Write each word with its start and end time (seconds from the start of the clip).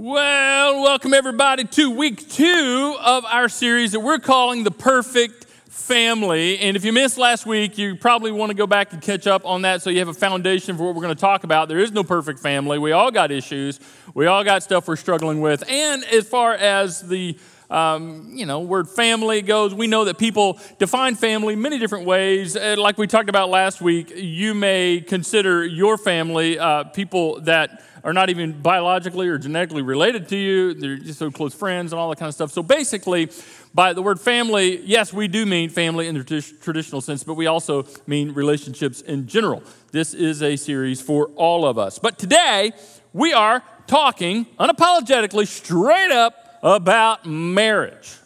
Well, 0.00 0.80
welcome 0.80 1.12
everybody 1.12 1.64
to 1.64 1.90
week 1.90 2.28
two 2.28 2.96
of 3.00 3.24
our 3.24 3.48
series 3.48 3.90
that 3.90 3.98
we're 3.98 4.20
calling 4.20 4.62
The 4.62 4.70
Perfect 4.70 5.46
Family. 5.46 6.56
And 6.60 6.76
if 6.76 6.84
you 6.84 6.92
missed 6.92 7.18
last 7.18 7.46
week, 7.46 7.76
you 7.78 7.96
probably 7.96 8.30
want 8.30 8.50
to 8.50 8.54
go 8.54 8.68
back 8.68 8.92
and 8.92 9.02
catch 9.02 9.26
up 9.26 9.44
on 9.44 9.62
that 9.62 9.82
so 9.82 9.90
you 9.90 9.98
have 9.98 10.06
a 10.06 10.14
foundation 10.14 10.76
for 10.76 10.84
what 10.84 10.94
we're 10.94 11.02
going 11.02 11.16
to 11.16 11.20
talk 11.20 11.42
about. 11.42 11.66
There 11.66 11.80
is 11.80 11.90
no 11.90 12.04
perfect 12.04 12.38
family. 12.38 12.78
We 12.78 12.92
all 12.92 13.10
got 13.10 13.32
issues, 13.32 13.80
we 14.14 14.26
all 14.26 14.44
got 14.44 14.62
stuff 14.62 14.86
we're 14.86 14.94
struggling 14.94 15.40
with. 15.40 15.68
And 15.68 16.04
as 16.04 16.28
far 16.28 16.54
as 16.54 17.00
the 17.00 17.36
um, 17.68 18.30
you 18.32 18.46
know, 18.46 18.60
word 18.60 18.88
family 18.88 19.42
goes, 19.42 19.74
we 19.74 19.88
know 19.88 20.04
that 20.04 20.16
people 20.16 20.60
define 20.78 21.16
family 21.16 21.56
many 21.56 21.78
different 21.78 22.06
ways. 22.06 22.54
And 22.56 22.80
like 22.80 22.98
we 22.98 23.08
talked 23.08 23.28
about 23.28 23.50
last 23.50 23.80
week, 23.80 24.12
you 24.14 24.54
may 24.54 25.04
consider 25.06 25.66
your 25.66 25.98
family 25.98 26.58
uh, 26.58 26.84
people 26.84 27.40
that 27.42 27.82
are 28.04 28.12
not 28.12 28.30
even 28.30 28.60
biologically 28.60 29.28
or 29.28 29.38
genetically 29.38 29.82
related 29.82 30.28
to 30.28 30.36
you. 30.36 30.74
They're 30.74 30.96
just 30.96 31.18
so 31.18 31.30
close 31.30 31.54
friends 31.54 31.92
and 31.92 32.00
all 32.00 32.08
that 32.10 32.18
kind 32.18 32.28
of 32.28 32.34
stuff. 32.34 32.52
So 32.52 32.62
basically, 32.62 33.30
by 33.74 33.92
the 33.92 34.02
word 34.02 34.20
family, 34.20 34.80
yes, 34.84 35.12
we 35.12 35.28
do 35.28 35.46
mean 35.46 35.70
family 35.70 36.08
in 36.08 36.14
the 36.16 36.24
traditional 36.62 37.00
sense, 37.00 37.24
but 37.24 37.34
we 37.34 37.46
also 37.46 37.86
mean 38.06 38.32
relationships 38.32 39.00
in 39.00 39.26
general. 39.26 39.62
This 39.92 40.14
is 40.14 40.42
a 40.42 40.56
series 40.56 41.00
for 41.00 41.26
all 41.36 41.66
of 41.66 41.78
us. 41.78 41.98
But 41.98 42.18
today, 42.18 42.72
we 43.12 43.32
are 43.32 43.62
talking 43.86 44.46
unapologetically, 44.58 45.46
straight 45.46 46.12
up 46.12 46.34
about 46.62 47.26
marriage. 47.26 48.16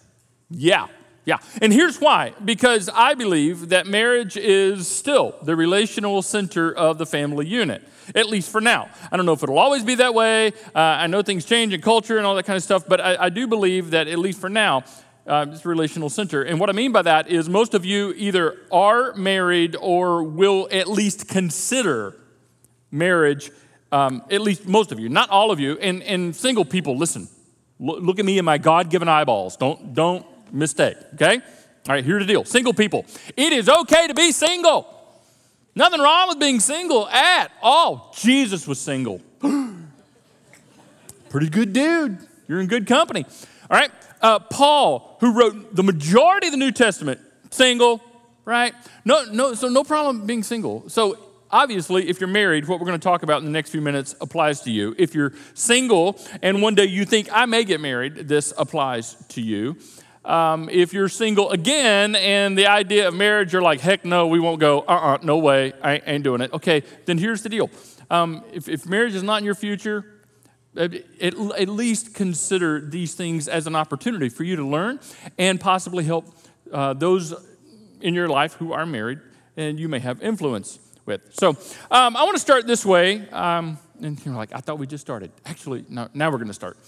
Yeah, 0.51 0.89
yeah. 1.25 1.39
And 1.61 1.73
here's 1.73 2.01
why 2.01 2.35
because 2.45 2.89
I 2.93 3.15
believe 3.15 3.69
that 3.69 3.87
marriage 3.87 4.37
is 4.37 4.89
still 4.89 5.35
the 5.43 5.57
relational 5.57 6.23
center 6.23 6.73
of 6.73 6.99
the 6.99 7.07
family 7.07 7.47
unit 7.47 7.83
at 8.15 8.27
least 8.27 8.51
for 8.51 8.61
now. 8.61 8.89
I 9.11 9.17
don't 9.17 9.27
know 9.27 9.33
if 9.33 9.43
it'll 9.43 9.59
always 9.59 9.85
be 9.85 9.97
that 9.97 10.15
way. 10.15 10.49
Uh, 10.75 10.79
I 10.79 11.07
know 11.07 11.23
things 11.23 11.45
change 11.45 11.73
in 11.73 11.81
culture 11.81 12.19
and 12.19 12.27
all 12.27 12.35
that 12.37 12.45
kind 12.45 12.57
of 12.57 12.63
stuff, 12.63 12.85
but 12.87 13.01
I, 13.01 13.17
I 13.25 13.29
do 13.29 13.47
believe 13.47 13.91
that 13.91 14.09
at 14.09 14.19
least 14.19 14.41
for 14.41 14.49
now, 14.49 14.85
uh, 15.27 15.47
it's 15.49 15.65
relational 15.65 16.11
center. 16.11 16.43
And 16.43 16.59
what 16.59 16.69
I 16.69 16.73
mean 16.73 16.93
by 16.93 17.03
that 17.03 17.29
is 17.29 17.49
most 17.49 17.75
of 17.75 17.85
you 17.85 18.13
either 18.17 18.59
are 18.71 19.15
married 19.15 19.77
or 19.81 20.25
will 20.25 20.69
at 20.71 20.89
least 20.89 21.29
consider 21.29 22.17
marriage, 22.91 23.51
um, 23.93 24.23
at 24.31 24.41
least 24.41 24.67
most 24.67 24.93
of 24.93 24.99
you, 24.99 25.09
not 25.09 25.31
all 25.31 25.51
of 25.51 25.61
you. 25.61 25.79
And, 25.79 26.03
and 26.03 26.35
single 26.35 26.65
people, 26.65 26.97
listen, 26.97 27.29
look, 27.79 28.03
look 28.03 28.19
at 28.19 28.25
me 28.25 28.39
in 28.39 28.45
my 28.45 28.59
God 28.59 28.91
given 28.91 29.09
eyeballs. 29.09 29.57
Don't, 29.57 29.95
don't 29.95 30.27
mistake, 30.53 30.97
okay? 31.15 31.37
All 31.89 31.95
right, 31.95 32.05
here's 32.05 32.23
the 32.23 32.33
deal. 32.33 32.45
Single 32.45 32.75
people, 32.75 33.07
it 33.37 33.53
is 33.53 33.69
okay 33.69 34.07
to 34.07 34.15
be 34.15 34.33
single. 34.33 34.92
Nothing 35.75 36.01
wrong 36.01 36.29
with 36.29 36.39
being 36.39 36.61
single 36.61 37.09
at 37.09 37.51
all. 37.63 38.15
Jesus 38.17 38.67
was 38.67 38.79
single. 38.79 39.21
Pretty 41.31 41.49
good 41.49 41.73
dude. 41.73 42.19
You're 42.47 42.61
in 42.61 42.67
good 42.67 42.87
company. 42.87 43.25
All 43.71 43.79
right. 43.79 43.91
Uh, 44.21 44.39
Paul, 44.39 45.17
who 45.21 45.33
wrote 45.33 45.75
the 45.75 45.83
majority 45.83 46.49
of 46.49 46.53
the 46.53 46.59
New 46.59 46.73
Testament, 46.73 47.21
single, 47.51 48.03
right? 48.45 48.75
No, 49.05 49.25
no, 49.25 49.55
so 49.55 49.69
no 49.69 49.83
problem 49.83 50.27
being 50.27 50.43
single. 50.43 50.89
So 50.89 51.19
obviously, 51.51 52.09
if 52.09 52.21
you're 52.21 52.29
married, 52.29 52.69
what 52.69 52.79
we're 52.79 52.87
going 52.87 53.01
to 53.01 53.05
talk 53.05 53.23
about 53.23 53.39
in 53.39 53.47
the 53.47 53.51
next 53.51 53.71
few 53.71 53.81
minutes 53.81 54.15
applies 54.21 54.61
to 54.63 54.71
you. 54.71 54.95
If 54.99 55.15
you're 55.15 55.33
single 55.55 56.19
and 56.43 56.63
one 56.63 56.75
day 56.75 56.85
you 56.85 57.05
think 57.05 57.29
I 57.33 57.47
may 57.47 57.65
get 57.65 57.81
married, 57.81 58.29
this 58.29 58.53
applies 58.57 59.17
to 59.31 59.41
you. 59.41 59.77
Um, 60.25 60.69
if 60.71 60.93
you're 60.93 61.09
single 61.09 61.51
again 61.51 62.15
and 62.15 62.57
the 62.57 62.69
idea 62.69 63.09
of 63.09 63.15
marriage, 63.15 63.53
you're 63.53 63.63
like, 63.63 63.81
heck 63.81 64.05
no, 64.05 64.29
we 64.29 64.39
won't 64.39 64.61
go, 64.61 64.81
uh 64.81 64.93
uh-uh, 64.93 65.15
uh 65.15 65.19
no 65.23 65.39
way, 65.39 65.73
I 65.83 66.01
ain't 66.07 66.23
doing 66.23 66.41
it. 66.41 66.53
Okay, 66.53 66.85
then 67.07 67.19
here's 67.19 67.43
the 67.43 67.49
deal. 67.49 67.71
Um, 68.11 68.45
if, 68.53 68.69
if 68.69 68.87
marriage 68.87 69.15
is 69.15 69.23
not 69.23 69.39
in 69.39 69.45
your 69.45 69.57
future, 69.57 70.05
at, 70.77 70.95
at 71.21 71.69
least 71.69 72.15
consider 72.15 72.81
these 72.81 73.15
things 73.15 73.49
as 73.49 73.67
an 73.67 73.75
opportunity 73.75 74.29
for 74.29 74.45
you 74.45 74.57
to 74.57 74.67
learn 74.67 75.01
and 75.39 75.61
possibly 75.61 76.05
help 76.05 76.27
uh, 76.73 76.95
those 76.95 77.35
in 78.01 78.15
your 78.15 78.29
life 78.29 78.55
who 78.55 78.73
are 78.73 78.87
married 78.87 79.19
and 79.57 79.79
you 79.79 79.89
may 79.89 79.99
have 79.99 80.23
influence 80.23 80.79
with. 81.05 81.23
So 81.35 81.51
um, 81.91 82.17
I 82.17 82.23
want 82.25 82.35
to 82.37 82.41
start 82.41 82.67
this 82.67 82.85
way. 82.87 83.29
Um, 83.31 83.79
and 84.01 84.25
you're 84.25 84.35
like, 84.35 84.55
I 84.55 84.59
thought 84.59 84.79
we 84.79 84.87
just 84.87 85.03
started. 85.03 85.31
Actually, 85.45 85.85
no, 85.89 86.09
now 86.15 86.31
we're 86.31 86.39
going 86.39 86.49
to 86.49 86.55
start 86.55 86.79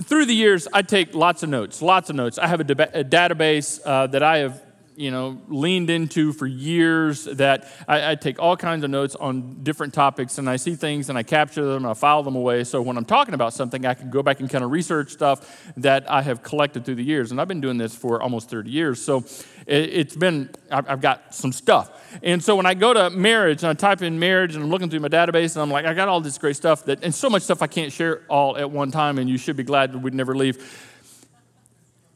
through 0.00 0.26
the 0.26 0.34
years, 0.34 0.66
I 0.72 0.82
take 0.82 1.14
lots 1.14 1.42
of 1.42 1.50
notes, 1.50 1.82
lots 1.82 2.08
of 2.10 2.16
notes. 2.16 2.38
I 2.38 2.46
have 2.46 2.60
a, 2.60 2.64
deba- 2.64 2.94
a 2.94 3.04
database 3.04 3.80
uh, 3.84 4.06
that 4.08 4.22
I 4.22 4.38
have, 4.38 4.62
you 4.96 5.10
know, 5.10 5.40
leaned 5.48 5.90
into 5.90 6.32
for 6.32 6.46
years. 6.46 7.24
That 7.24 7.68
I, 7.88 8.12
I, 8.12 8.14
take 8.14 8.38
all 8.38 8.56
kinds 8.56 8.84
of 8.84 8.90
notes 8.90 9.14
on 9.14 9.62
different 9.62 9.94
topics, 9.94 10.38
and 10.38 10.48
I 10.48 10.56
see 10.56 10.74
things 10.74 11.08
and 11.08 11.18
I 11.18 11.22
capture 11.22 11.64
them 11.64 11.84
and 11.84 11.86
I 11.86 11.94
file 11.94 12.22
them 12.22 12.36
away. 12.36 12.64
So 12.64 12.82
when 12.82 12.96
I'm 12.96 13.04
talking 13.04 13.34
about 13.34 13.54
something, 13.54 13.84
I 13.86 13.94
can 13.94 14.10
go 14.10 14.22
back 14.22 14.40
and 14.40 14.50
kind 14.50 14.64
of 14.64 14.70
research 14.70 15.10
stuff 15.10 15.72
that 15.76 16.10
I 16.10 16.22
have 16.22 16.42
collected 16.42 16.84
through 16.84 16.96
the 16.96 17.04
years. 17.04 17.30
And 17.30 17.40
I've 17.40 17.48
been 17.48 17.60
doing 17.60 17.78
this 17.78 17.94
for 17.94 18.22
almost 18.22 18.50
30 18.50 18.70
years, 18.70 19.02
so 19.02 19.24
it, 19.66 20.08
has 20.08 20.16
been 20.16 20.50
I've 20.70 21.00
got 21.00 21.34
some 21.34 21.52
stuff. 21.52 22.18
And 22.22 22.42
so 22.42 22.56
when 22.56 22.66
I 22.66 22.74
go 22.74 22.92
to 22.92 23.10
marriage 23.10 23.62
and 23.62 23.70
I 23.70 23.74
type 23.74 24.02
in 24.02 24.18
marriage 24.18 24.54
and 24.54 24.64
I'm 24.64 24.70
looking 24.70 24.90
through 24.90 25.00
my 25.00 25.08
database 25.08 25.54
and 25.54 25.62
I'm 25.62 25.70
like, 25.70 25.86
I 25.86 25.94
got 25.94 26.08
all 26.08 26.20
this 26.20 26.38
great 26.38 26.56
stuff 26.56 26.84
that, 26.86 27.02
and 27.02 27.14
so 27.14 27.30
much 27.30 27.42
stuff 27.42 27.62
I 27.62 27.66
can't 27.66 27.92
share 27.92 28.22
all 28.28 28.56
at 28.56 28.70
one 28.70 28.90
time, 28.90 29.18
and 29.18 29.28
you 29.28 29.38
should 29.38 29.56
be 29.56 29.62
glad 29.62 29.92
that 29.92 29.98
we'd 29.98 30.14
never 30.14 30.34
leave. 30.34 30.88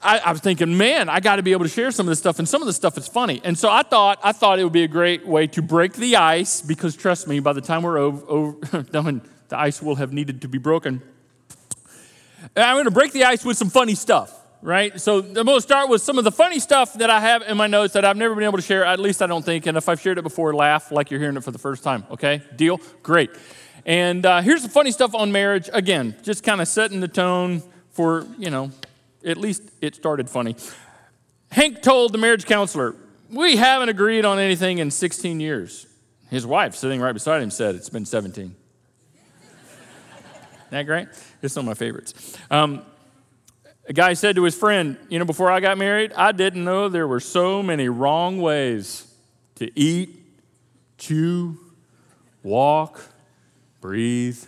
I, 0.07 0.19
I 0.19 0.33
was 0.33 0.41
thinking, 0.41 0.77
man, 0.77 1.09
I 1.09 1.21
got 1.21 1.37
to 1.37 1.43
be 1.43 1.53
able 1.53 1.65
to 1.65 1.71
share 1.71 1.91
some 1.91 2.07
of 2.07 2.11
this 2.11 2.19
stuff, 2.19 2.39
and 2.39 2.49
some 2.49 2.63
of 2.63 2.67
the 2.67 2.73
stuff 2.73 2.97
is 2.97 3.09
funny. 3.09 3.41
And 3.43 3.59
so 3.59 3.69
I 3.69 3.83
thought, 3.83 4.21
I 4.23 4.33
thought 4.33 4.59
it 4.59 4.65
would 4.65 4.73
be 4.73 4.85
a 4.85 4.89
great 4.89 5.27
way 5.27 5.47
to 5.49 5.63
break 5.63 5.95
the 5.95 6.17
ice, 6.17 6.63
because 6.63 6.97
trust 6.97 7.27
me, 7.27 7.41
by 7.41 7.53
the 7.53 7.61
time 7.61 7.83
we're 7.83 7.99
over, 7.99 8.25
over 8.27 8.83
done, 8.91 9.23
the 9.49 9.59
ice 9.59 9.83
will 9.83 9.97
have 9.97 10.13
needed 10.13 10.43
to 10.43 10.49
be 10.49 10.59
broken. 10.59 11.03
And 12.55 12.65
I'm 12.65 12.77
going 12.77 12.85
to 12.85 12.93
break 12.93 13.13
the 13.13 13.25
ice 13.25 13.45
with 13.45 13.57
some 13.57 13.71
funny 13.71 13.95
stuff 13.95 14.33
right? 14.63 15.01
So 15.01 15.19
I'm 15.19 15.33
going 15.33 15.47
to 15.47 15.61
start 15.61 15.89
with 15.89 16.03
some 16.03 16.19
of 16.19 16.25
the 16.25 16.33
funny 16.33 16.59
stuff 16.59 16.95
that 16.95 17.09
I 17.09 17.21
have 17.21 17.43
in 17.43 17.57
my 17.57 17.69
notes 17.69 17.93
that 17.93 18.05
I've 18.05 18.17
never 18.17 18.35
been 18.35 18.43
able 18.43 18.59
to 18.59 18.65
share, 18.65 18.85
at 18.85 18.99
least 18.99 19.23
I 19.23 19.29
don't 19.29 19.45
think. 19.45 19.67
And 19.67 19.77
if 19.77 19.89
I've 19.89 20.01
shared 20.01 20.19
it 20.19 20.23
before, 20.23 20.55
laugh 20.55 20.91
like 20.91 21.11
you're 21.11 21.21
hearing 21.21 21.37
it 21.37 21.45
for 21.45 21.53
the 21.53 21.59
first 21.59 21.85
time, 21.85 22.05
okay? 22.11 22.43
Deal? 22.57 22.81
Great. 23.03 23.31
And 23.85 24.27
uh, 24.27 24.41
here's 24.41 24.65
the 24.65 24.69
funny 24.69 24.91
stuff 24.91 25.15
on 25.15 25.31
marriage. 25.31 25.71
Again, 25.73 26.17
just 26.23 26.43
kind 26.43 26.61
of 26.61 26.67
setting 26.67 26.99
the 26.99 27.07
tone 27.07 27.63
for, 27.93 28.27
you 28.39 28.51
know, 28.51 28.73
at 29.27 29.37
least 29.37 29.63
it 29.83 29.95
started 29.95 30.31
funny. 30.31 30.57
Hank 31.51 31.83
told 31.83 32.13
the 32.13 32.19
marriage 32.19 32.47
counselor, 32.47 32.95
We 33.31 33.57
haven't 33.57 33.89
agreed 33.89 34.25
on 34.25 34.39
anything 34.39 34.79
in 34.79 34.91
16 34.91 35.41
years. 35.41 35.87
His 36.31 36.47
wife, 36.47 36.75
sitting 36.75 37.01
right 37.01 37.13
beside 37.13 37.43
him, 37.43 37.51
said, 37.51 37.75
It's 37.75 37.91
been 37.91 38.07
17. 38.07 38.45
Isn't 38.45 38.55
that 40.71 40.85
great? 40.85 41.09
It's 41.43 41.55
one 41.57 41.65
of 41.65 41.67
my 41.67 41.75
favorites. 41.75 42.37
Um, 42.51 42.83
a 43.89 43.93
guy 43.93 44.15
said 44.15 44.37
to 44.37 44.45
his 44.45 44.55
friend, 44.55 44.97
You 45.09 45.19
know, 45.19 45.25
before 45.25 45.51
I 45.51 45.61
got 45.61 45.79
married, 45.79 46.13
I 46.15 46.33
didn't 46.33 46.65
know 46.65 46.89
there 46.89 47.07
were 47.07 47.21
so 47.21 47.63
many 47.63 47.89
wrong 47.89 48.41
ways 48.41 49.13
to 49.57 49.71
eat, 49.79 50.21
chew, 50.99 51.59
walk, 52.43 53.01
breathe. 53.81 54.43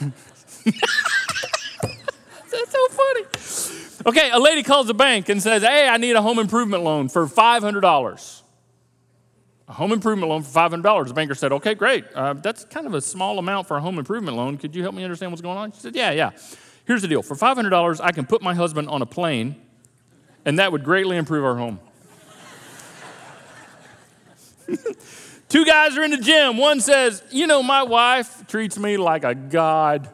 That's 2.54 2.72
so 2.72 2.88
funny. 2.88 3.24
Okay, 4.06 4.30
a 4.30 4.38
lady 4.38 4.62
calls 4.62 4.86
the 4.86 4.94
bank 4.94 5.28
and 5.28 5.42
says, 5.42 5.62
Hey, 5.62 5.88
I 5.88 5.96
need 5.96 6.16
a 6.16 6.22
home 6.22 6.38
improvement 6.38 6.82
loan 6.82 7.08
for 7.08 7.26
$500. 7.26 8.42
A 9.66 9.72
home 9.72 9.92
improvement 9.92 10.28
loan 10.28 10.42
for 10.42 10.50
$500. 10.50 11.08
The 11.08 11.14
banker 11.14 11.34
said, 11.34 11.52
Okay, 11.52 11.74
great. 11.74 12.04
Uh, 12.14 12.34
that's 12.34 12.64
kind 12.64 12.86
of 12.86 12.94
a 12.94 13.00
small 13.00 13.38
amount 13.38 13.66
for 13.66 13.76
a 13.76 13.80
home 13.80 13.98
improvement 13.98 14.36
loan. 14.36 14.58
Could 14.58 14.74
you 14.74 14.82
help 14.82 14.94
me 14.94 15.04
understand 15.04 15.32
what's 15.32 15.42
going 15.42 15.58
on? 15.58 15.72
She 15.72 15.80
said, 15.80 15.96
Yeah, 15.96 16.10
yeah. 16.10 16.30
Here's 16.86 17.02
the 17.02 17.08
deal 17.08 17.22
for 17.22 17.34
$500, 17.34 18.00
I 18.02 18.12
can 18.12 18.26
put 18.26 18.42
my 18.42 18.54
husband 18.54 18.88
on 18.88 19.00
a 19.00 19.06
plane, 19.06 19.56
and 20.44 20.58
that 20.58 20.70
would 20.70 20.84
greatly 20.84 21.16
improve 21.16 21.42
our 21.44 21.56
home. 21.56 21.80
Two 25.48 25.64
guys 25.64 25.96
are 25.96 26.02
in 26.02 26.10
the 26.10 26.18
gym. 26.18 26.58
One 26.58 26.80
says, 26.80 27.22
You 27.30 27.46
know, 27.46 27.62
my 27.62 27.84
wife 27.84 28.46
treats 28.48 28.78
me 28.78 28.98
like 28.98 29.24
a 29.24 29.34
god. 29.34 30.10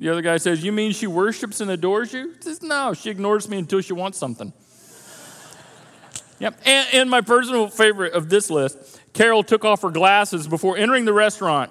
The 0.00 0.08
other 0.08 0.22
guy 0.22 0.38
says, 0.38 0.64
You 0.64 0.72
mean 0.72 0.92
she 0.92 1.06
worships 1.06 1.60
and 1.60 1.70
adores 1.70 2.14
you? 2.14 2.32
He 2.38 2.42
says, 2.42 2.62
No, 2.62 2.94
she 2.94 3.10
ignores 3.10 3.50
me 3.50 3.58
until 3.58 3.82
she 3.82 3.92
wants 3.92 4.16
something. 4.16 4.50
yep. 6.38 6.58
And, 6.64 6.88
and 6.94 7.10
my 7.10 7.20
personal 7.20 7.68
favorite 7.68 8.14
of 8.14 8.30
this 8.30 8.50
list 8.50 8.98
Carol 9.12 9.42
took 9.42 9.64
off 9.64 9.82
her 9.82 9.90
glasses 9.90 10.48
before 10.48 10.78
entering 10.78 11.04
the 11.04 11.12
restaurant. 11.12 11.70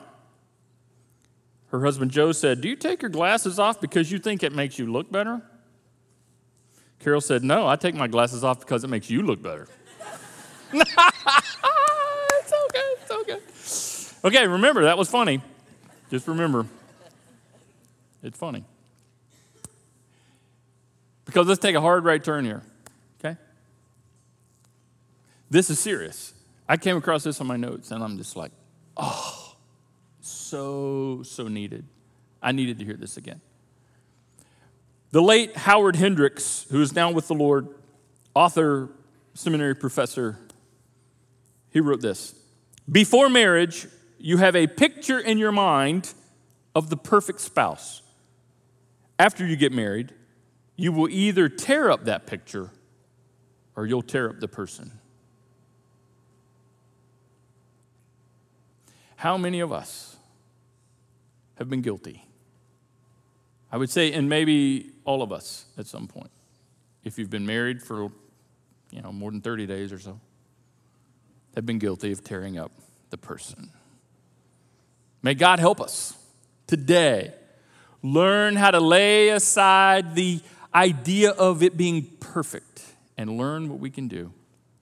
Her 1.69 1.83
husband 1.83 2.11
Joe 2.11 2.31
said, 2.31 2.61
Do 2.61 2.69
you 2.69 2.75
take 2.75 3.01
your 3.01 3.09
glasses 3.09 3.57
off 3.57 3.81
because 3.81 4.11
you 4.11 4.19
think 4.19 4.43
it 4.43 4.53
makes 4.53 4.77
you 4.77 4.91
look 4.91 5.11
better? 5.11 5.41
Carol 6.99 7.21
said, 7.21 7.43
No, 7.43 7.67
I 7.67 7.77
take 7.77 7.95
my 7.95 8.07
glasses 8.07 8.43
off 8.43 8.59
because 8.59 8.83
it 8.83 8.89
makes 8.89 9.09
you 9.09 9.23
look 9.23 9.41
better. 9.41 9.67
it's 10.73 10.95
okay, 12.63 12.93
it's 13.01 13.11
okay. 13.11 14.27
Okay, 14.27 14.45
remember, 14.45 14.83
that 14.83 14.99
was 14.99 15.09
funny. 15.09 15.41
Just 16.11 16.27
remember, 16.27 16.67
it's 18.23 18.37
funny. 18.37 18.63
Because 21.25 21.47
let's 21.47 21.59
take 21.59 21.75
a 21.75 21.81
hard 21.81 22.05
right 22.05 22.23
turn 22.23 22.45
here, 22.45 22.63
okay? 23.19 23.37
This 25.49 25.69
is 25.69 25.79
serious. 25.79 26.33
I 26.67 26.77
came 26.77 26.97
across 26.97 27.23
this 27.23 27.39
on 27.39 27.47
my 27.47 27.57
notes 27.57 27.91
and 27.91 28.03
I'm 28.03 28.17
just 28.17 28.35
like, 28.35 28.51
oh 28.97 29.39
so, 30.49 31.21
so 31.23 31.47
needed. 31.47 31.85
I 32.41 32.51
needed 32.51 32.79
to 32.79 32.85
hear 32.85 32.95
this 32.95 33.17
again. 33.17 33.41
The 35.11 35.21
late 35.21 35.55
Howard 35.57 35.95
Hendricks, 35.95 36.65
who 36.69 36.81
is 36.81 36.93
now 36.93 37.11
with 37.11 37.27
the 37.27 37.33
Lord, 37.33 37.67
author, 38.35 38.89
seminary 39.33 39.75
professor, 39.75 40.37
he 41.71 41.79
wrote 41.79 42.01
this 42.01 42.35
Before 42.91 43.29
marriage, 43.29 43.87
you 44.17 44.37
have 44.37 44.55
a 44.55 44.67
picture 44.67 45.19
in 45.19 45.37
your 45.37 45.51
mind 45.51 46.13
of 46.75 46.89
the 46.89 46.97
perfect 46.97 47.41
spouse. 47.41 48.01
After 49.19 49.45
you 49.45 49.57
get 49.57 49.73
married, 49.73 50.13
you 50.77 50.93
will 50.93 51.09
either 51.09 51.49
tear 51.49 51.91
up 51.91 52.05
that 52.05 52.25
picture 52.25 52.71
or 53.75 53.85
you'll 53.85 54.01
tear 54.01 54.29
up 54.29 54.39
the 54.39 54.47
person. 54.47 54.93
How 59.17 59.37
many 59.37 59.59
of 59.59 59.73
us 59.73 60.15
have 61.55 61.69
been 61.69 61.81
guilty? 61.81 62.25
I 63.69 63.75
would 63.75 63.89
say, 63.89 64.13
and 64.13 64.29
maybe 64.29 64.93
all 65.03 65.21
of 65.21 65.33
us 65.33 65.65
at 65.77 65.85
some 65.85 66.07
point, 66.07 66.31
if 67.03 67.19
you've 67.19 67.29
been 67.29 67.45
married 67.45 67.83
for 67.83 68.09
you 68.91 69.01
know 69.01 69.11
more 69.11 69.29
than 69.29 69.41
30 69.41 69.67
days 69.67 69.91
or 69.91 69.99
so, 69.99 70.21
have 71.55 71.65
been 71.65 71.77
guilty 71.77 72.13
of 72.13 72.23
tearing 72.23 72.57
up 72.57 72.71
the 73.09 73.17
person. 73.17 73.71
May 75.21 75.33
God 75.33 75.59
help 75.59 75.81
us 75.81 76.17
today 76.65 77.33
learn 78.01 78.55
how 78.55 78.71
to 78.71 78.79
lay 78.79 79.29
aside 79.29 80.15
the 80.15 80.41
idea 80.73 81.31
of 81.31 81.63
it 81.63 81.75
being 81.77 82.03
perfect 82.19 82.83
and 83.17 83.37
learn 83.37 83.69
what 83.69 83.79
we 83.79 83.89
can 83.89 84.07
do 84.07 84.31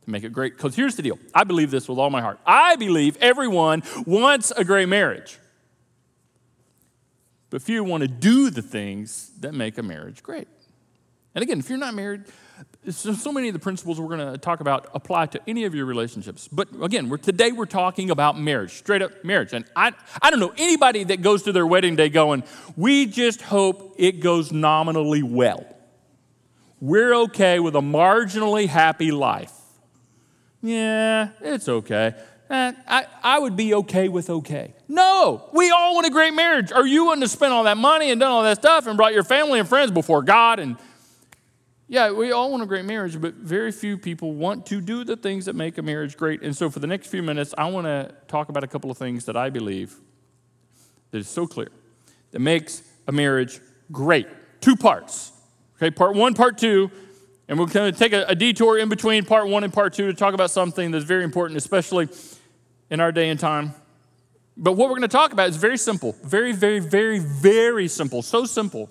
to 0.03 0.09
make 0.09 0.23
it 0.23 0.31
great. 0.31 0.55
Because 0.55 0.75
here's 0.75 0.95
the 0.95 1.01
deal 1.01 1.19
I 1.33 1.43
believe 1.43 1.71
this 1.71 1.87
with 1.87 1.97
all 1.97 2.09
my 2.09 2.21
heart. 2.21 2.39
I 2.45 2.75
believe 2.75 3.17
everyone 3.17 3.83
wants 4.05 4.51
a 4.51 4.63
great 4.63 4.89
marriage, 4.89 5.37
but 7.49 7.61
few 7.61 7.83
want 7.83 8.01
to 8.01 8.07
do 8.07 8.49
the 8.49 8.61
things 8.61 9.31
that 9.39 9.53
make 9.53 9.77
a 9.77 9.83
marriage 9.83 10.23
great. 10.23 10.47
And 11.35 11.43
again, 11.43 11.59
if 11.59 11.69
you're 11.69 11.77
not 11.77 11.93
married, 11.93 12.23
so, 12.89 13.13
so 13.13 13.31
many 13.31 13.49
of 13.49 13.53
the 13.53 13.59
principles 13.59 13.99
we're 13.99 14.15
going 14.15 14.31
to 14.33 14.37
talk 14.37 14.59
about 14.59 14.89
apply 14.93 15.25
to 15.27 15.41
any 15.47 15.65
of 15.65 15.75
your 15.75 15.85
relationships. 15.85 16.47
But 16.47 16.69
again, 16.81 17.09
we're, 17.09 17.17
today 17.17 17.51
we're 17.51 17.65
talking 17.65 18.09
about 18.09 18.39
marriage, 18.39 18.71
straight 18.71 19.01
up 19.01 19.23
marriage. 19.23 19.53
And 19.53 19.65
I, 19.75 19.91
I 20.21 20.29
don't 20.29 20.39
know 20.39 20.53
anybody 20.57 21.03
that 21.05 21.21
goes 21.21 21.43
to 21.43 21.51
their 21.51 21.67
wedding 21.67 21.95
day 21.95 22.09
going, 22.09 22.43
we 22.75 23.05
just 23.05 23.41
hope 23.41 23.95
it 23.97 24.19
goes 24.19 24.51
nominally 24.51 25.23
well. 25.23 25.65
We're 26.79 27.13
okay 27.23 27.59
with 27.59 27.75
a 27.75 27.81
marginally 27.81 28.67
happy 28.67 29.11
life. 29.11 29.53
Yeah, 30.61 31.29
it's 31.41 31.67
okay. 31.67 32.13
Eh, 32.49 32.71
I, 32.87 33.05
I 33.23 33.39
would 33.39 33.57
be 33.57 33.73
okay 33.73 34.07
with 34.07 34.29
okay. 34.29 34.73
No, 34.87 35.49
we 35.53 35.69
all 35.71 35.95
want 35.95 36.07
a 36.07 36.09
great 36.09 36.33
marriage. 36.33 36.71
Or 36.71 36.87
you 36.87 37.05
wouldn't 37.05 37.23
have 37.23 37.31
spent 37.31 37.51
all 37.51 37.63
that 37.63 37.77
money 37.77 38.11
and 38.11 38.19
done 38.21 38.31
all 38.31 38.43
that 38.43 38.57
stuff 38.57 38.87
and 38.87 38.95
brought 38.95 39.13
your 39.13 39.23
family 39.23 39.59
and 39.59 39.67
friends 39.67 39.91
before 39.91 40.21
God 40.21 40.59
and 40.59 40.77
yeah, 41.89 42.11
we 42.11 42.33
all 42.33 42.51
want 42.51 42.61
a 42.61 42.65
great 42.65 42.83
marriage, 42.83 43.19
but 43.19 43.35
very 43.35 43.71
few 43.71 43.97
people 43.97 44.33
want 44.33 44.65
to 44.67 44.81
do 44.81 45.05
the 45.05 45.15
things 45.15 45.45
that 45.45 45.55
make 45.55 45.77
a 45.77 45.81
marriage 45.81 46.17
great. 46.17 46.41
And 46.41 46.55
so, 46.55 46.69
for 46.69 46.79
the 46.79 46.87
next 46.87 47.07
few 47.07 47.23
minutes, 47.23 47.53
I 47.57 47.69
want 47.69 47.85
to 47.85 48.13
talk 48.27 48.49
about 48.49 48.65
a 48.65 48.67
couple 48.67 48.91
of 48.91 48.97
things 48.97 49.25
that 49.25 49.37
I 49.37 49.49
believe 49.49 49.95
that 51.11 51.19
is 51.19 51.29
so 51.29 51.47
clear 51.47 51.69
that 52.31 52.39
makes 52.39 52.81
a 53.07 53.13
marriage 53.13 53.61
great. 53.91 54.27
Two 54.59 54.75
parts. 54.75 55.31
Okay, 55.77 55.89
part 55.89 56.15
one, 56.15 56.33
part 56.33 56.57
two, 56.57 56.91
and 57.47 57.57
we're 57.57 57.67
going 57.67 57.93
to 57.93 57.97
take 57.97 58.11
a, 58.11 58.25
a 58.25 58.35
detour 58.35 58.77
in 58.77 58.89
between 58.89 59.23
part 59.23 59.47
one 59.47 59.63
and 59.63 59.71
part 59.71 59.93
two 59.93 60.07
to 60.07 60.13
talk 60.13 60.33
about 60.33 60.51
something 60.51 60.91
that's 60.91 61.05
very 61.05 61.23
important, 61.23 61.57
especially 61.57 62.09
in 62.89 62.99
our 62.99 63.13
day 63.13 63.29
and 63.29 63.39
time. 63.39 63.73
But 64.57 64.73
what 64.73 64.89
we're 64.89 64.97
going 64.97 65.01
to 65.03 65.07
talk 65.07 65.31
about 65.31 65.49
is 65.49 65.55
very 65.55 65.77
simple, 65.77 66.15
very, 66.23 66.51
very, 66.51 66.79
very, 66.79 67.19
very 67.19 67.87
simple. 67.87 68.21
So 68.23 68.43
simple 68.45 68.89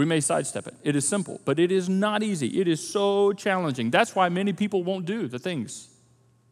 we 0.00 0.06
may 0.06 0.20
sidestep 0.20 0.66
it. 0.66 0.74
It 0.82 0.96
is 0.96 1.06
simple, 1.06 1.42
but 1.44 1.58
it 1.58 1.70
is 1.70 1.86
not 1.86 2.22
easy. 2.22 2.58
It 2.58 2.66
is 2.66 2.80
so 2.80 3.34
challenging. 3.34 3.90
That's 3.90 4.16
why 4.16 4.30
many 4.30 4.54
people 4.54 4.82
won't 4.82 5.04
do 5.04 5.28
the 5.28 5.38
things 5.38 5.90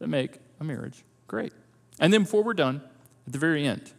that 0.01 0.09
make 0.09 0.39
a 0.61 0.65
marriage 0.65 1.03
great. 1.27 1.55
And 1.99 2.13
then, 2.13 2.25
before 2.25 2.43
we're 2.43 2.53
done, 2.53 2.83
at 3.27 3.33
the 3.33 3.39
very 3.39 3.67
end, 3.67 3.91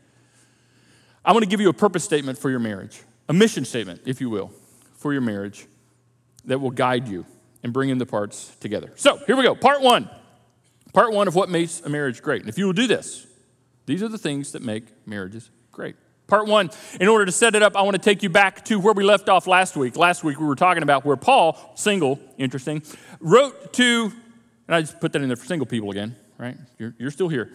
I 1.26 1.32
want 1.32 1.46
to 1.46 1.50
give 1.50 1.60
you 1.60 1.70
a 1.70 1.74
purpose 1.74 2.04
statement 2.04 2.38
for 2.38 2.52
your 2.52 2.60
marriage, 2.60 3.02
a 3.28 3.34
mission 3.34 3.66
statement, 3.66 4.02
if 4.06 4.22
you 4.22 4.30
will, 4.30 4.52
for 4.98 5.14
your 5.14 5.24
marriage 5.24 5.66
that 6.46 6.60
will 6.60 6.70
guide 6.70 7.08
you 7.08 7.26
and 7.64 7.74
bring 7.74 7.90
in 7.90 7.98
the 7.98 8.06
parts 8.06 8.56
together. 8.60 8.92
So, 8.98 9.18
here 9.26 9.36
we 9.36 9.42
go. 9.42 9.56
Part 9.56 9.82
one. 9.82 10.12
Part 10.94 11.12
one 11.12 11.28
of 11.28 11.34
what 11.34 11.50
makes 11.50 11.82
a 11.82 11.90
marriage 11.90 12.22
great. 12.22 12.42
And 12.42 12.50
if 12.50 12.60
you 12.60 12.68
will 12.68 12.74
do 12.74 12.86
this, 12.86 13.26
these 13.88 14.04
are 14.04 14.10
the 14.10 14.20
things 14.20 14.52
that 14.52 14.62
make 14.62 14.84
marriages 15.08 15.50
great. 15.72 15.96
Part 16.30 16.48
one, 16.48 16.70
in 17.02 17.08
order 17.08 17.26
to 17.26 17.32
set 17.32 17.56
it 17.56 17.64
up, 17.64 17.76
I 17.76 17.82
want 17.82 17.96
to 17.96 18.02
take 18.02 18.22
you 18.22 18.30
back 18.30 18.64
to 18.66 18.80
where 18.80 18.94
we 18.94 19.04
left 19.04 19.30
off 19.30 19.48
last 19.48 19.76
week. 19.76 19.98
Last 19.98 20.24
week 20.24 20.40
we 20.40 20.46
were 20.46 20.56
talking 20.56 20.84
about 20.84 21.04
where 21.04 21.18
Paul, 21.18 21.60
single, 21.76 22.20
interesting, 22.38 22.84
wrote 23.20 23.74
to, 23.74 24.12
and 24.68 24.76
I 24.76 24.82
just 24.82 25.00
put 25.00 25.12
that 25.14 25.22
in 25.24 25.28
there 25.28 25.36
for 25.36 25.48
single 25.48 25.66
people 25.66 25.90
again, 25.90 26.16
right? 26.38 26.56
You're, 26.78 26.94
you're 27.00 27.12
still 27.12 27.30
here. 27.30 27.52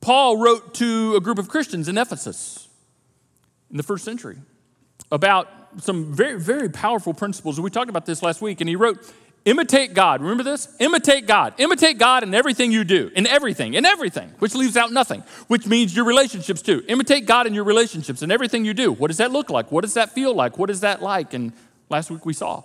Paul 0.00 0.38
wrote 0.38 0.74
to 0.74 1.14
a 1.14 1.20
group 1.20 1.38
of 1.38 1.48
Christians 1.48 1.88
in 1.88 1.96
Ephesus 1.96 2.68
in 3.70 3.76
the 3.76 3.84
first 3.84 4.04
century 4.04 4.38
about 5.12 5.48
some 5.78 6.12
very, 6.12 6.40
very 6.40 6.68
powerful 6.68 7.14
principles. 7.14 7.60
We 7.60 7.70
talked 7.70 7.90
about 7.90 8.06
this 8.06 8.22
last 8.22 8.42
week, 8.42 8.60
and 8.60 8.68
he 8.68 8.74
wrote 8.74 8.98
Imitate 9.44 9.92
God. 9.92 10.20
Remember 10.20 10.44
this? 10.44 10.68
Imitate 10.78 11.26
God. 11.26 11.54
Imitate 11.58 11.98
God 11.98 12.22
in 12.22 12.32
everything 12.32 12.70
you 12.70 12.84
do, 12.84 13.10
in 13.16 13.26
everything, 13.26 13.74
in 13.74 13.84
everything, 13.84 14.32
which 14.38 14.54
leaves 14.54 14.76
out 14.76 14.92
nothing, 14.92 15.24
which 15.48 15.66
means 15.66 15.96
your 15.96 16.04
relationships 16.04 16.62
too. 16.62 16.84
Imitate 16.86 17.26
God 17.26 17.48
in 17.48 17.54
your 17.54 17.64
relationships 17.64 18.22
in 18.22 18.30
everything 18.30 18.64
you 18.64 18.72
do. 18.72 18.92
What 18.92 19.08
does 19.08 19.16
that 19.16 19.32
look 19.32 19.50
like? 19.50 19.72
What 19.72 19.80
does 19.80 19.94
that 19.94 20.12
feel 20.12 20.32
like? 20.32 20.58
What 20.58 20.70
is 20.70 20.80
that 20.80 21.02
like? 21.02 21.34
And 21.34 21.52
last 21.88 22.08
week 22.08 22.24
we 22.24 22.34
saw 22.34 22.62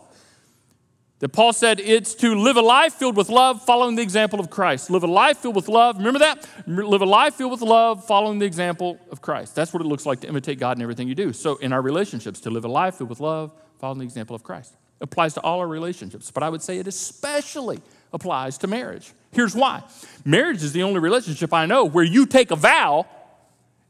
that 1.18 1.30
Paul 1.30 1.52
said 1.52 1.80
it's 1.80 2.14
to 2.16 2.36
live 2.36 2.58
a 2.58 2.62
life 2.62 2.94
filled 2.94 3.18
with 3.18 3.30
love, 3.30 3.66
following 3.66 3.96
the 3.96 4.04
example 4.04 4.40
of 4.40 4.52
Christ. 4.52 4.92
Live 4.92 5.02
a 5.02 5.08
life 5.08 5.40
filled 5.40 5.56
with 5.56 5.68
love. 5.68 5.98
Remember 5.98 6.20
that? 6.20 6.48
Live 6.68 7.02
a 7.02 7.08
life 7.08 7.34
filled 7.34 7.54
with 7.54 7.62
love, 7.62 8.06
following 8.06 8.38
the 8.38 8.46
example 8.46 9.00
of 9.10 9.20
Christ. 9.20 9.56
That's 9.56 9.74
what 9.74 9.82
it 9.82 9.88
looks 9.88 10.06
like 10.06 10.20
to 10.20 10.28
imitate 10.28 10.60
God 10.60 10.78
in 10.78 10.84
everything 10.84 11.08
you 11.08 11.16
do. 11.16 11.34
So, 11.34 11.56
in 11.56 11.74
our 11.74 11.82
relationships, 11.82 12.40
to 12.42 12.52
live 12.52 12.66
a 12.66 12.68
life 12.68 12.98
filled 12.98 13.10
with 13.10 13.20
love, 13.20 13.52
following 13.80 13.98
the 13.98 14.06
example 14.06 14.36
of 14.36 14.44
Christ 14.44 14.76
applies 15.02 15.34
to 15.36 15.42
all 15.42 15.60
our 15.60 15.68
relationships, 15.68 16.32
but 16.32 16.44
I 16.44 16.50
would 16.50 16.62
say 16.62 16.78
it 16.78 16.88
especially 16.88 17.80
applies 18.14 18.58
to 18.60 18.68
marriage. 18.68 19.12
Here's 19.32 19.56
why 19.56 19.84
marriage 20.26 20.64
is 20.64 20.74
the 20.74 20.84
only 20.84 21.00
relationship 21.00 21.54
I 21.54 21.66
know 21.66 21.86
where 21.86 22.04
you 22.04 22.26
take 22.26 22.52
a 22.52 22.56
vow 22.56 23.06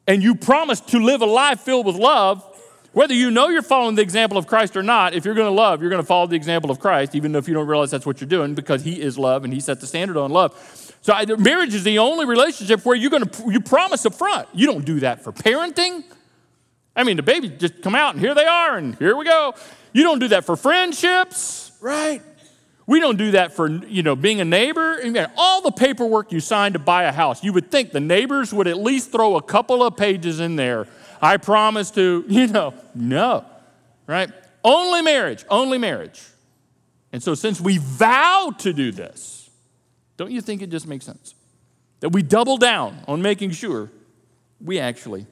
and 0.08 0.24
you 0.24 0.36
promise 0.36 0.80
to 0.82 1.00
live 1.00 1.22
a 1.22 1.26
life 1.26 1.62
filled 1.62 1.86
with 1.86 1.96
love. 1.96 2.44
Whether 2.94 3.14
you 3.14 3.30
know 3.30 3.50
you're 3.50 3.62
following 3.62 3.96
the 3.96 4.02
example 4.02 4.38
of 4.40 4.48
Christ 4.48 4.76
or 4.76 4.82
not, 4.82 5.14
if 5.14 5.24
you're 5.24 5.36
going 5.36 5.48
to 5.50 5.54
love, 5.54 5.82
you're 5.82 5.90
going 5.90 6.02
to 6.02 6.08
follow 6.08 6.26
the 6.26 6.36
example 6.36 6.72
of 6.72 6.80
Christ, 6.80 7.14
even 7.14 7.36
if 7.36 7.48
you 7.48 7.54
don't 7.54 7.68
realize 7.68 7.92
that's 7.92 8.08
what 8.08 8.20
you're 8.20 8.30
doing, 8.30 8.56
because 8.56 8.84
He 8.84 9.00
is 9.00 9.20
love 9.20 9.44
and 9.44 9.54
He 9.54 9.60
set 9.60 9.80
the 9.82 9.86
standard 9.86 10.18
on 10.18 10.32
love. 10.32 10.56
So 11.02 11.14
I, 11.14 11.26
marriage 11.26 11.76
is 11.76 11.84
the 11.84 12.00
only 12.00 12.26
relationship 12.26 12.86
where 12.86 12.96
you're 12.96 13.12
going 13.12 13.26
to 13.26 13.52
you 13.52 13.62
promise 13.62 14.06
up 14.06 14.16
front. 14.16 14.48
You 14.54 14.66
don't 14.66 14.84
do 14.84 15.02
that 15.02 15.24
for 15.24 15.32
parenting. 15.32 16.04
I 16.96 17.04
mean, 17.04 17.18
the 17.18 17.24
baby 17.24 17.50
just 17.50 17.84
come 17.84 17.94
out 17.94 18.16
and 18.16 18.20
here 18.20 18.34
they 18.34 18.46
are 18.46 18.78
and 18.78 18.96
here 18.96 19.16
we 19.16 19.26
go. 19.26 19.54
You 19.94 20.04
don't 20.04 20.20
do 20.20 20.30
that 20.30 20.46
for 20.46 20.56
friendships, 20.56 21.72
right? 21.82 22.22
We 22.88 23.02
don't 23.02 23.18
do 23.18 23.32
that 23.32 23.52
for, 23.52 23.70
you 23.70 24.02
know, 24.02 24.16
being 24.16 24.40
a 24.40 24.46
neighbor. 24.46 25.00
all 25.36 25.62
the 25.62 25.72
paperwork 25.72 26.32
you 26.32 26.40
signed 26.40 26.74
to 26.74 26.80
buy 26.80 27.04
a 27.04 27.12
house, 27.12 27.44
you 27.44 27.52
would 27.52 27.70
think 27.70 27.92
the 27.92 28.00
neighbors 28.00 28.54
would 28.54 28.68
at 28.68 28.78
least 28.78 29.12
throw 29.12 29.36
a 29.36 29.42
couple 29.42 29.84
of 29.84 29.98
pages 29.98 30.40
in 30.40 30.56
there. 30.56 30.88
I 31.22 31.36
promise 31.38 31.92
to, 31.92 32.24
you 32.30 32.48
know, 32.48 32.74
no, 32.96 33.46
right? 34.08 34.32
Only 34.64 35.02
marriage, 35.02 35.44
only 35.50 35.78
marriage. 35.78 36.22
And 37.12 37.22
so, 37.22 37.36
since 37.36 37.60
we 37.60 37.78
vow 37.78 38.54
to 38.60 38.74
do 38.74 38.92
this, 38.92 39.50
don't 40.18 40.32
you 40.32 40.42
think 40.42 40.62
it 40.62 40.70
just 40.70 40.88
makes 40.88 41.06
sense 41.06 41.36
that 42.00 42.10
we 42.10 42.22
double 42.22 42.58
down 42.58 42.98
on 43.08 43.22
making 43.22 43.52
sure 43.52 43.90
we 44.62 44.80
actually 44.80 45.26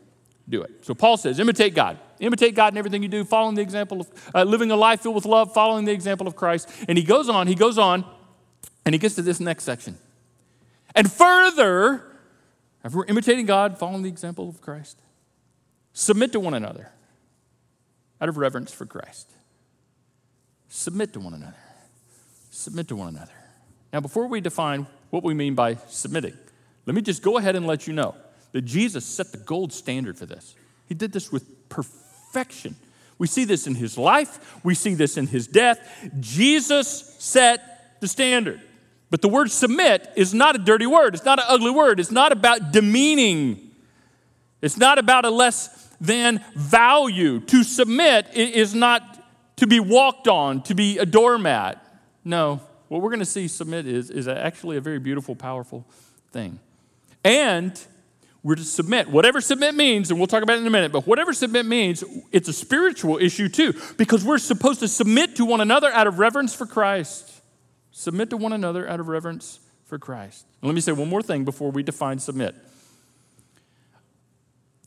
do 0.47 0.61
it? 0.61 0.71
So, 0.85 0.93
Paul 0.93 1.17
says, 1.17 1.39
imitate 1.39 1.73
God. 1.73 1.99
Imitate 2.19 2.55
God 2.55 2.73
in 2.73 2.77
everything 2.77 3.03
you 3.03 3.09
do, 3.09 3.23
following 3.25 3.55
the 3.55 3.61
example 3.61 4.01
of 4.01 4.31
uh, 4.33 4.43
living 4.43 4.71
a 4.71 4.75
life 4.75 5.01
filled 5.01 5.15
with 5.15 5.25
love, 5.25 5.53
following 5.53 5.85
the 5.85 5.91
example 5.91 6.27
of 6.27 6.35
Christ. 6.35 6.69
And 6.87 6.97
he 6.97 7.03
goes 7.03 7.27
on, 7.27 7.47
he 7.47 7.55
goes 7.55 7.77
on, 7.77 8.05
and 8.85 8.95
he 8.95 8.99
gets 8.99 9.15
to 9.15 9.21
this 9.21 9.39
next 9.39 9.63
section. 9.63 9.97
And 10.93 11.11
further, 11.11 12.03
if 12.85 12.93
we're 12.93 13.05
imitating 13.05 13.45
God, 13.45 13.77
following 13.77 14.03
the 14.03 14.09
example 14.09 14.47
of 14.47 14.61
Christ, 14.61 15.01
submit 15.91 16.31
to 16.31 16.39
one 16.39 16.53
another 16.53 16.91
out 18.21 18.29
of 18.29 18.37
reverence 18.37 18.71
for 18.71 18.85
Christ. 18.85 19.29
Submit 20.69 21.11
to 21.13 21.19
one 21.19 21.33
another. 21.33 21.55
Submit 22.51 22.87
to 22.87 22.95
one 22.95 23.09
another. 23.09 23.31
Now, 23.91 23.99
before 23.99 24.27
we 24.27 24.39
define 24.39 24.87
what 25.09 25.23
we 25.23 25.33
mean 25.33 25.53
by 25.53 25.75
submitting, 25.87 26.37
let 26.85 26.95
me 26.95 27.01
just 27.01 27.21
go 27.21 27.37
ahead 27.37 27.55
and 27.55 27.67
let 27.67 27.87
you 27.87 27.93
know 27.93 28.15
that 28.53 28.61
Jesus 28.61 29.05
set 29.05 29.31
the 29.33 29.37
gold 29.37 29.73
standard 29.73 30.17
for 30.17 30.25
this. 30.25 30.55
He 30.87 30.93
did 30.95 31.11
this 31.11 31.31
with 31.31 31.67
perfection 31.67 32.04
perfection. 32.35 32.75
We 33.17 33.27
see 33.27 33.45
this 33.45 33.65
in 33.65 33.75
his 33.75 33.97
life, 33.97 34.59
we 34.61 34.75
see 34.75 34.93
this 34.93 35.15
in 35.15 35.27
his 35.27 35.47
death. 35.47 35.79
Jesus 36.19 37.15
set 37.17 38.01
the 38.01 38.09
standard. 38.09 38.59
But 39.09 39.21
the 39.21 39.29
word 39.29 39.51
submit 39.51 40.11
is 40.17 40.33
not 40.33 40.55
a 40.55 40.59
dirty 40.59 40.85
word, 40.85 41.15
it's 41.15 41.23
not 41.23 41.39
an 41.39 41.45
ugly 41.47 41.71
word, 41.71 41.97
it's 41.97 42.11
not 42.11 42.33
about 42.33 42.73
demeaning, 42.73 43.71
it's 44.61 44.75
not 44.75 44.97
about 44.97 45.23
a 45.23 45.29
less 45.29 45.87
than 46.01 46.43
value. 46.55 47.39
To 47.39 47.63
submit 47.63 48.27
is 48.33 48.75
not 48.75 49.01
to 49.55 49.65
be 49.65 49.79
walked 49.79 50.27
on, 50.27 50.61
to 50.63 50.75
be 50.75 50.97
a 50.97 51.05
doormat. 51.05 51.81
No, 52.25 52.59
what 52.89 53.01
we're 53.01 53.11
going 53.11 53.19
to 53.19 53.25
see 53.25 53.47
submit 53.47 53.87
is, 53.87 54.09
is 54.09 54.27
actually 54.27 54.75
a 54.75 54.81
very 54.81 54.99
beautiful, 54.99 55.37
powerful 55.37 55.85
thing. 56.33 56.59
And 57.23 57.79
we're 58.45 58.53
to 58.53 58.63
submit. 58.63 59.09
Whatever 59.09 59.41
submit 59.41 59.73
means, 59.73 60.11
and 60.11 60.19
we'll 60.19 60.27
talk 60.27 60.43
about 60.43 60.57
it 60.57 60.61
in 60.61 60.67
a 60.67 60.69
minute, 60.69 60.91
but 60.91 61.07
whatever 61.07 61.33
submit 61.33 61.65
means, 61.65 62.03
it's 62.31 62.47
a 62.47 62.53
spiritual 62.53 63.17
issue 63.17 63.49
too, 63.49 63.73
because 63.97 64.23
we're 64.23 64.37
supposed 64.37 64.81
to 64.81 64.87
submit 64.87 65.35
to 65.37 65.45
one 65.45 65.61
another 65.61 65.91
out 65.91 66.05
of 66.05 66.19
reverence 66.19 66.53
for 66.53 66.67
Christ. 66.67 67.41
Submit 67.89 68.29
to 68.29 68.37
one 68.37 68.53
another 68.53 68.87
out 68.87 68.99
of 68.99 69.07
reverence 69.07 69.61
for 69.85 69.97
Christ. 69.97 70.45
And 70.61 70.69
let 70.69 70.75
me 70.75 70.81
say 70.81 70.91
one 70.91 71.09
more 71.09 71.23
thing 71.23 71.43
before 71.43 71.71
we 71.71 71.81
define 71.81 72.19
submit. 72.19 72.53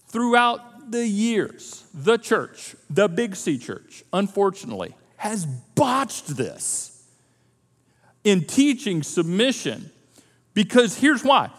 Throughout 0.07 0.93
the 0.93 1.05
years, 1.05 1.85
the 1.93 2.17
church, 2.17 2.77
the 2.89 3.09
Big 3.09 3.35
C 3.35 3.59
church, 3.59 4.05
unfortunately, 4.13 4.95
has 5.17 5.47
botched 5.47 6.29
this 6.29 7.09
in 8.23 8.45
teaching 8.45 9.03
submission 9.03 9.91
because 10.55 10.97
here's 10.97 11.25
why 11.25 11.51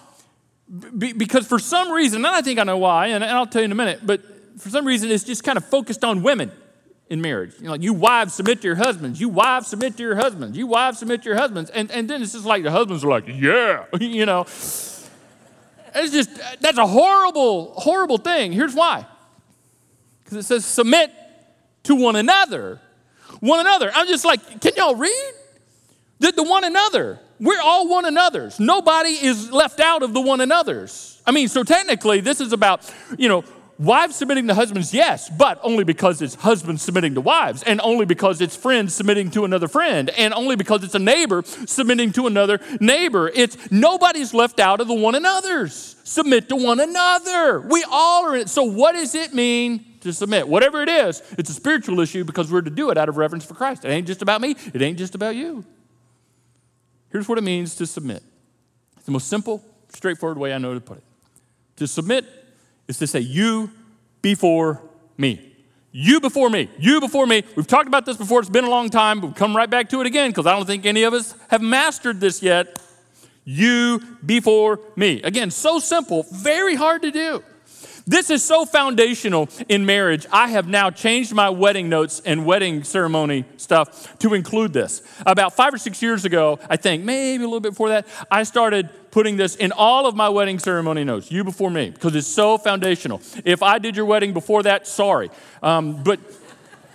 be, 0.69 1.13
because 1.13 1.47
for 1.47 1.59
some 1.59 1.91
reason, 1.91 2.25
and 2.25 2.27
I 2.27 2.41
think 2.41 2.59
I 2.59 2.63
know 2.63 2.77
why, 2.77 3.07
and 3.07 3.23
I'll 3.23 3.47
tell 3.47 3.61
you 3.61 3.65
in 3.65 3.71
a 3.71 3.75
minute, 3.75 4.01
but 4.03 4.21
for 4.59 4.69
some 4.69 4.85
reason 4.85 5.09
it's 5.09 5.23
just 5.23 5.43
kind 5.43 5.57
of 5.57 5.65
focused 5.65 6.03
on 6.03 6.21
women 6.21 6.51
in 7.09 7.21
marriage. 7.21 7.53
You 7.57 7.65
know, 7.65 7.71
like 7.71 7.81
you 7.81 7.93
wives 7.93 8.35
submit 8.35 8.61
to 8.61 8.67
your 8.67 8.75
husbands, 8.75 9.19
you 9.19 9.29
wives 9.29 9.67
submit 9.67 9.97
to 9.97 10.03
your 10.03 10.15
husbands, 10.15 10.57
you 10.57 10.67
wives 10.67 10.99
submit 10.99 11.23
to 11.23 11.29
your 11.29 11.37
husbands, 11.37 11.69
and, 11.71 11.89
and 11.91 12.09
then 12.09 12.21
it's 12.21 12.33
just 12.33 12.45
like 12.45 12.63
the 12.63 12.71
husbands 12.71 13.03
are 13.03 13.09
like, 13.09 13.27
yeah, 13.27 13.85
you 13.99 14.25
know. 14.25 14.41
It's 15.95 16.11
just, 16.11 16.29
that's 16.61 16.77
a 16.77 16.85
horrible, 16.85 17.73
horrible 17.73 18.19
thing. 18.19 18.51
Here's 18.51 18.75
why. 18.75 19.07
Because 20.23 20.37
it 20.37 20.43
says 20.43 20.65
submit 20.65 21.11
to 21.83 21.95
one 21.95 22.15
another. 22.15 22.79
One 23.39 23.59
another. 23.59 23.91
I'm 23.93 24.07
just 24.07 24.23
like, 24.23 24.61
can 24.61 24.73
y'all 24.75 24.95
read? 24.95 25.33
The, 26.19 26.31
the 26.31 26.43
one 26.43 26.63
another. 26.63 27.19
We're 27.39 27.61
all 27.61 27.87
one 27.87 28.05
another's. 28.05 28.59
Nobody 28.59 29.11
is 29.11 29.51
left 29.51 29.79
out 29.79 30.03
of 30.03 30.13
the 30.13 30.21
one 30.21 30.41
another's. 30.41 31.21
I 31.25 31.31
mean, 31.31 31.47
so 31.47 31.63
technically, 31.63 32.19
this 32.19 32.41
is 32.41 32.51
about, 32.51 32.93
you 33.17 33.29
know, 33.29 33.45
wives 33.77 34.17
submitting 34.17 34.47
to 34.47 34.53
husbands, 34.53 34.93
yes, 34.93 35.29
but 35.29 35.57
only 35.63 35.85
because 35.85 36.21
it's 36.21 36.35
husbands 36.35 36.81
submitting 36.81 37.15
to 37.15 37.21
wives, 37.21 37.63
and 37.63 37.79
only 37.81 38.05
because 38.05 38.41
it's 38.41 38.55
friends 38.55 38.93
submitting 38.93 39.31
to 39.31 39.45
another 39.45 39.69
friend, 39.69 40.09
and 40.11 40.33
only 40.33 40.57
because 40.57 40.83
it's 40.83 40.95
a 40.95 40.99
neighbor 40.99 41.43
submitting 41.65 42.11
to 42.11 42.27
another 42.27 42.59
neighbor. 42.81 43.31
It's 43.33 43.71
nobody's 43.71 44.33
left 44.33 44.59
out 44.59 44.81
of 44.81 44.87
the 44.89 44.93
one 44.93 45.15
another's. 45.15 45.95
Submit 46.03 46.49
to 46.49 46.55
one 46.57 46.79
another. 46.79 47.61
We 47.61 47.85
all 47.89 48.25
are 48.25 48.35
in 48.35 48.41
it. 48.41 48.49
So, 48.49 48.63
what 48.63 48.93
does 48.93 49.15
it 49.15 49.33
mean 49.33 49.85
to 50.01 50.11
submit? 50.11 50.47
Whatever 50.47 50.81
it 50.81 50.89
is, 50.89 51.21
it's 51.37 51.49
a 51.49 51.53
spiritual 51.53 52.01
issue 52.01 52.25
because 52.25 52.51
we're 52.51 52.61
to 52.61 52.69
do 52.69 52.89
it 52.89 52.97
out 52.97 53.07
of 53.07 53.15
reverence 53.15 53.45
for 53.45 53.53
Christ. 53.53 53.85
It 53.85 53.89
ain't 53.89 54.07
just 54.07 54.21
about 54.21 54.41
me, 54.41 54.55
it 54.73 54.81
ain't 54.81 54.97
just 54.97 55.15
about 55.15 55.35
you. 55.35 55.63
Here's 57.11 57.27
what 57.27 57.37
it 57.37 57.43
means 57.43 57.75
to 57.75 57.85
submit. 57.85 58.23
It's 58.95 59.05
the 59.05 59.11
most 59.11 59.27
simple, 59.27 59.63
straightforward 59.89 60.37
way 60.37 60.53
I 60.53 60.57
know 60.57 60.73
to 60.73 60.81
put 60.81 60.97
it. 60.97 61.03
To 61.77 61.87
submit 61.87 62.25
is 62.87 62.97
to 62.99 63.07
say, 63.07 63.19
You 63.19 63.71
before 64.21 64.81
me. 65.17 65.45
You 65.91 66.19
before 66.19 66.49
me. 66.49 66.69
You 66.77 66.99
before 66.99 67.25
me. 67.25 67.43
We've 67.55 67.65
talked 67.65 67.87
about 67.87 68.05
this 68.05 68.17
before. 68.17 68.39
It's 68.39 68.49
been 68.49 68.63
a 68.63 68.69
long 68.69 68.89
time, 68.89 69.19
but 69.19 69.27
we'll 69.27 69.35
come 69.35 69.55
right 69.55 69.69
back 69.69 69.89
to 69.89 70.01
it 70.01 70.07
again 70.07 70.29
because 70.29 70.45
I 70.45 70.55
don't 70.55 70.65
think 70.65 70.85
any 70.85 71.03
of 71.03 71.13
us 71.13 71.33
have 71.49 71.61
mastered 71.61 72.19
this 72.19 72.43
yet. 72.43 72.79
You 73.43 74.01
before 74.23 74.79
me. 74.95 75.21
Again, 75.23 75.49
so 75.49 75.79
simple, 75.79 76.27
very 76.31 76.75
hard 76.75 77.01
to 77.01 77.11
do. 77.11 77.43
This 78.09 78.31
is 78.31 78.43
so 78.43 78.65
foundational 78.65 79.49
in 79.67 79.85
marriage. 79.85 80.25
I 80.31 80.47
have 80.47 80.67
now 80.67 80.89
changed 80.89 81.31
my 81.31 81.51
wedding 81.51 81.89
notes 81.89 82.23
and 82.25 82.43
wedding 82.43 82.83
ceremony 82.83 83.45
stuff 83.57 84.17
to 84.17 84.33
include 84.33 84.73
this. 84.73 85.03
About 85.27 85.55
five 85.55 85.75
or 85.75 85.77
six 85.77 86.01
years 86.01 86.25
ago, 86.25 86.57
I 86.71 86.75
think, 86.75 87.03
maybe 87.03 87.43
a 87.43 87.45
little 87.45 87.59
bit 87.59 87.73
before 87.73 87.89
that, 87.89 88.07
I 88.31 88.41
started 88.43 88.89
putting 89.11 89.37
this 89.37 89.55
in 89.55 89.71
all 89.71 90.07
of 90.07 90.15
my 90.15 90.27
wedding 90.27 90.57
ceremony 90.57 91.03
notes, 91.03 91.31
you 91.31 91.43
before 91.43 91.69
me, 91.69 91.91
because 91.91 92.15
it's 92.15 92.25
so 92.25 92.57
foundational. 92.57 93.21
If 93.45 93.61
I 93.61 93.77
did 93.77 93.95
your 93.95 94.05
wedding 94.05 94.33
before 94.33 94.63
that, 94.63 94.87
sorry. 94.87 95.29
Um, 95.61 96.01
but 96.01 96.19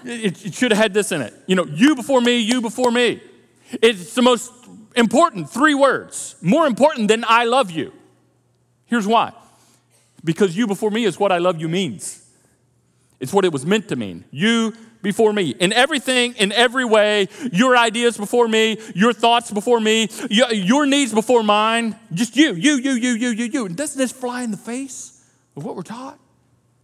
it, 0.04 0.44
it 0.44 0.52
should 0.52 0.73
have 0.73 0.78
had 0.78 0.94
this 0.94 1.12
in 1.12 1.23
it. 1.23 1.33
You 1.47 1.54
know, 1.54 1.64
you 1.64 1.94
before 1.94 2.23
me, 2.23 2.40
you 2.40 2.61
before 2.61 2.90
me. 2.90 3.23
It's 3.80 4.14
the 4.14 4.23
most 4.23 4.52
important 4.97 5.49
three 5.49 5.75
words, 5.75 6.35
more 6.42 6.66
important 6.66 7.06
than 7.06 7.25
I 7.28 7.44
love 7.44 7.71
you. 7.71 7.92
Here's 8.87 9.06
why 9.06 9.33
because 10.24 10.56
you 10.56 10.66
before 10.66 10.90
me 10.90 11.04
is 11.04 11.18
what 11.18 11.30
I 11.30 11.38
love 11.38 11.60
you 11.60 11.68
means. 11.68 12.24
It's 13.20 13.32
what 13.32 13.44
it 13.44 13.52
was 13.52 13.64
meant 13.64 13.88
to 13.88 13.96
mean. 13.96 14.24
You 14.30 14.74
before 15.02 15.32
me. 15.32 15.50
In 15.50 15.72
everything, 15.72 16.34
in 16.34 16.50
every 16.50 16.84
way, 16.84 17.28
your 17.52 17.76
ideas 17.76 18.16
before 18.16 18.48
me, 18.48 18.78
your 18.94 19.12
thoughts 19.12 19.50
before 19.50 19.78
me, 19.78 20.08
your 20.30 20.86
needs 20.86 21.12
before 21.12 21.42
mine. 21.42 21.96
Just 22.12 22.36
you, 22.36 22.54
you, 22.54 22.76
you, 22.76 22.92
you, 22.92 23.10
you, 23.12 23.28
you, 23.28 23.44
you. 23.44 23.66
And 23.66 23.76
doesn't 23.76 23.98
this 23.98 24.10
fly 24.10 24.42
in 24.42 24.50
the 24.50 24.56
face 24.56 25.22
of 25.56 25.64
what 25.64 25.76
we're 25.76 25.82
taught? 25.82 26.18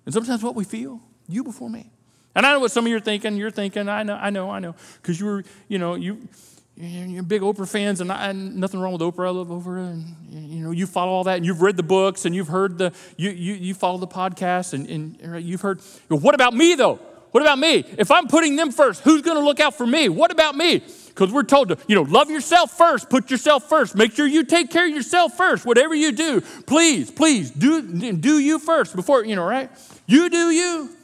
And 0.05 0.15
sometimes 0.15 0.43
what 0.43 0.55
we 0.55 0.65
feel? 0.65 1.01
You 1.29 1.43
before 1.43 1.71
me. 1.71 1.91
And 2.35 2.47
I 2.47 2.53
know 2.53 2.61
what 2.61 2.71
some 2.71 2.85
of 2.85 2.91
you 2.91 2.97
are 2.97 3.01
thinking. 3.01 3.37
You're 3.37 3.51
thinking, 3.51 3.89
I 3.89 4.03
know, 4.05 4.15
I 4.15 4.31
know, 4.31 4.51
I 4.51 4.61
know. 4.61 4.77
Because 5.03 5.19
you 5.19 5.27
were, 5.27 5.45
you 5.69 5.79
know, 5.79 5.95
you 5.95 6.29
you're 6.77 7.23
big 7.23 7.43
Oprah 7.43 7.69
fans, 7.69 8.01
and, 8.01 8.11
I, 8.11 8.31
and, 8.31 8.57
nothing 8.57 8.81
wrong 8.81 8.93
with 8.93 9.03
Oprah. 9.03 9.27
I 9.27 9.31
love 9.31 9.49
Oprah, 9.49 9.91
and 9.91 10.17
you 10.31 10.63
know 10.63 10.71
you 10.71 10.87
follow 10.87 11.13
all 11.13 11.25
that, 11.25 11.37
and 11.37 11.45
you've 11.45 11.63
read 11.63 11.77
the 11.77 11.83
books, 11.83 12.25
and 12.25 12.35
you've 12.35 12.49
heard 12.49 12.79
the 12.79 12.93
you 13.17 13.31
you, 13.31 13.55
you 13.55 13.75
follow 13.75 13.99
the 13.99 14.07
podcast, 14.07 14.73
and, 14.73 14.89
and 14.89 15.45
you've 15.45 15.61
heard. 15.61 15.81
What 16.09 16.35
about 16.35 16.55
me 16.55 16.75
though? 16.75 17.01
What 17.33 17.43
about 17.43 17.59
me? 17.59 17.85
If 17.97 18.11
I'm 18.11 18.27
putting 18.27 18.57
them 18.57 18.73
first, 18.73 19.03
who's 19.03 19.23
going 19.23 19.37
to 19.37 19.43
look 19.43 19.61
out 19.61 19.77
for 19.77 19.87
me? 19.87 20.09
What 20.09 20.33
about 20.33 20.57
me? 20.57 20.83
Because 21.09 21.33
we're 21.33 21.45
told 21.45 21.69
to, 21.69 21.79
you 21.87 21.95
know, 21.95 22.03
love 22.03 22.29
yourself 22.29 22.73
first, 22.73 23.09
put 23.09 23.31
yourself 23.31 23.69
first, 23.69 23.95
make 23.95 24.13
sure 24.13 24.27
you 24.27 24.45
take 24.45 24.71
care 24.71 24.87
of 24.87 24.93
yourself 24.93 25.37
first. 25.37 25.65
Whatever 25.65 25.95
you 25.95 26.13
do, 26.13 26.41
please, 26.41 27.11
please 27.11 27.51
do 27.51 27.83
do 28.15 28.39
you 28.39 28.59
first 28.59 28.97
before 28.97 29.25
you 29.25 29.37
know, 29.37 29.45
right? 29.45 29.71
You 30.07 30.29
do 30.29 30.51
you. 30.51 30.97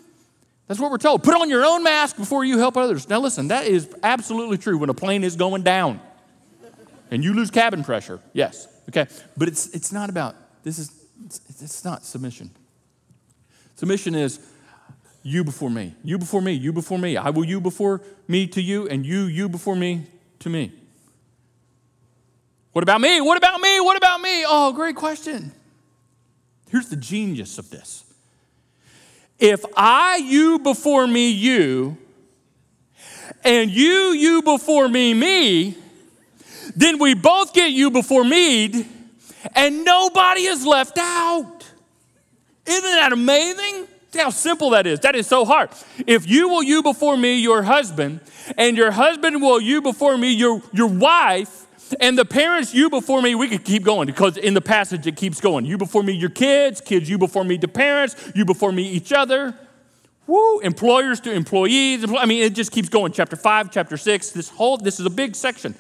That's 0.67 0.81
what 0.81 0.91
we're 0.91 0.99
told. 0.99 1.23
Put 1.23 1.35
on 1.41 1.49
your 1.49 1.65
own 1.65 1.83
mask 1.83 2.17
before 2.17 2.45
you 2.45 2.59
help 2.59 2.77
others. 2.77 3.09
Now, 3.09 3.21
listen, 3.21 3.49
that 3.49 3.67
is 3.67 3.89
absolutely 4.03 4.59
true 4.59 4.79
when 4.79 4.91
a 4.91 4.95
plane 4.95 5.23
is 5.23 5.37
going 5.37 5.63
down 5.63 6.01
and 7.11 7.23
you 7.23 7.33
lose 7.35 7.51
cabin 7.51 7.85
pressure. 7.85 8.21
Yes, 8.33 8.67
okay. 8.89 9.07
But 9.37 9.49
it's, 9.49 9.69
it's 9.69 9.93
not 9.93 10.11
about, 10.11 10.35
this 10.65 10.79
is, 10.79 10.91
it's, 11.25 11.41
it's 11.63 11.85
not 11.85 12.05
submission. 12.05 12.51
Submission 13.77 14.15
is 14.15 14.41
you 15.23 15.45
before 15.45 15.71
me, 15.71 15.95
you 16.03 16.19
before 16.19 16.41
me, 16.43 16.53
you 16.53 16.73
before 16.73 16.99
me. 16.99 17.17
I 17.17 17.31
will 17.31 17.45
you 17.45 17.61
before 17.61 18.01
me 18.27 18.47
to 18.49 18.63
you, 18.63 18.89
and 18.89 19.05
you, 19.05 19.25
you 19.25 19.49
before 19.49 19.77
me 19.77 20.07
to 20.41 20.49
me. 20.49 20.73
What 22.73 22.83
about 22.83 23.01
me? 23.01 23.21
What 23.21 23.37
about 23.37 23.61
me? 23.61 23.81
What 23.81 23.97
about 23.97 24.21
me? 24.21 24.45
Oh, 24.47 24.73
great 24.73 24.97
question. 24.97 25.53
Here's 26.71 26.89
the 26.89 26.97
genius 26.97 27.59
of 27.59 27.71
this 27.71 28.05
if 29.39 29.65
I, 29.77 30.17
you 30.17 30.59
before 30.59 31.07
me, 31.07 31.31
you, 31.31 31.97
and 33.45 33.71
you, 33.71 34.13
you 34.13 34.43
before 34.43 34.89
me, 34.89 35.15
me, 35.15 35.77
then 36.75 36.99
we 36.99 37.15
both 37.15 37.53
get 37.53 37.71
you 37.71 37.91
before 37.91 38.25
me, 38.25 38.87
and 39.55 39.85
nobody 39.85 40.43
is 40.43 40.67
left 40.67 40.99
out. 40.99 41.65
Isn't 42.67 42.83
that 42.83 43.13
amazing? 43.13 43.87
See 44.11 44.19
how 44.19 44.31
simple 44.31 44.71
that 44.71 44.87
is. 44.87 45.01
That 45.01 45.15
is 45.15 45.27
so 45.27 45.45
hard. 45.45 45.71
If 46.07 46.27
you 46.29 46.49
will 46.49 46.63
you 46.63 46.83
before 46.83 47.17
me, 47.17 47.39
your 47.39 47.63
husband, 47.63 48.21
and 48.57 48.77
your 48.77 48.91
husband 48.91 49.43
will 49.43 49.61
you 49.61 49.83
before 49.83 50.17
me, 50.17 50.33
your, 50.33 50.63
your 50.73 50.89
wife, 50.89 51.66
and 52.01 52.19
the 52.19 52.25
parents, 52.25 52.75
you 52.75 52.91
before 52.91 53.23
me, 53.23 53.35
we 53.35 53.49
could 53.49 53.65
keep 53.65 53.85
going 53.85 54.07
because 54.07 54.37
in 54.37 54.55
the 54.55 54.61
passage 54.61 55.07
it 55.07 55.17
keeps 55.17 55.41
going. 55.41 55.65
You 55.65 55.79
before 55.79 56.03
me, 56.03 56.13
your 56.13 56.31
kids, 56.31 56.81
kids, 56.81 57.09
you 57.09 57.19
before 57.19 57.45
me, 57.45 57.57
the 57.57 57.69
parents, 57.69 58.33
you 58.35 58.45
before 58.45 58.73
me, 58.73 58.89
each 58.89 59.13
other. 59.13 59.55
Woo, 60.27 60.59
employers 60.61 61.21
to 61.21 61.33
employees. 61.33 62.05
I 62.11 62.27
mean, 62.27 62.43
it 62.43 62.55
just 62.55 62.73
keeps 62.73 62.89
going. 62.89 63.13
Chapter 63.13 63.37
five, 63.37 63.71
chapter 63.71 63.97
six, 63.97 64.31
this 64.31 64.49
whole, 64.49 64.77
this 64.77 64.99
is 64.99 65.07
a 65.07 65.11
big 65.11 65.37
section. 65.37 65.75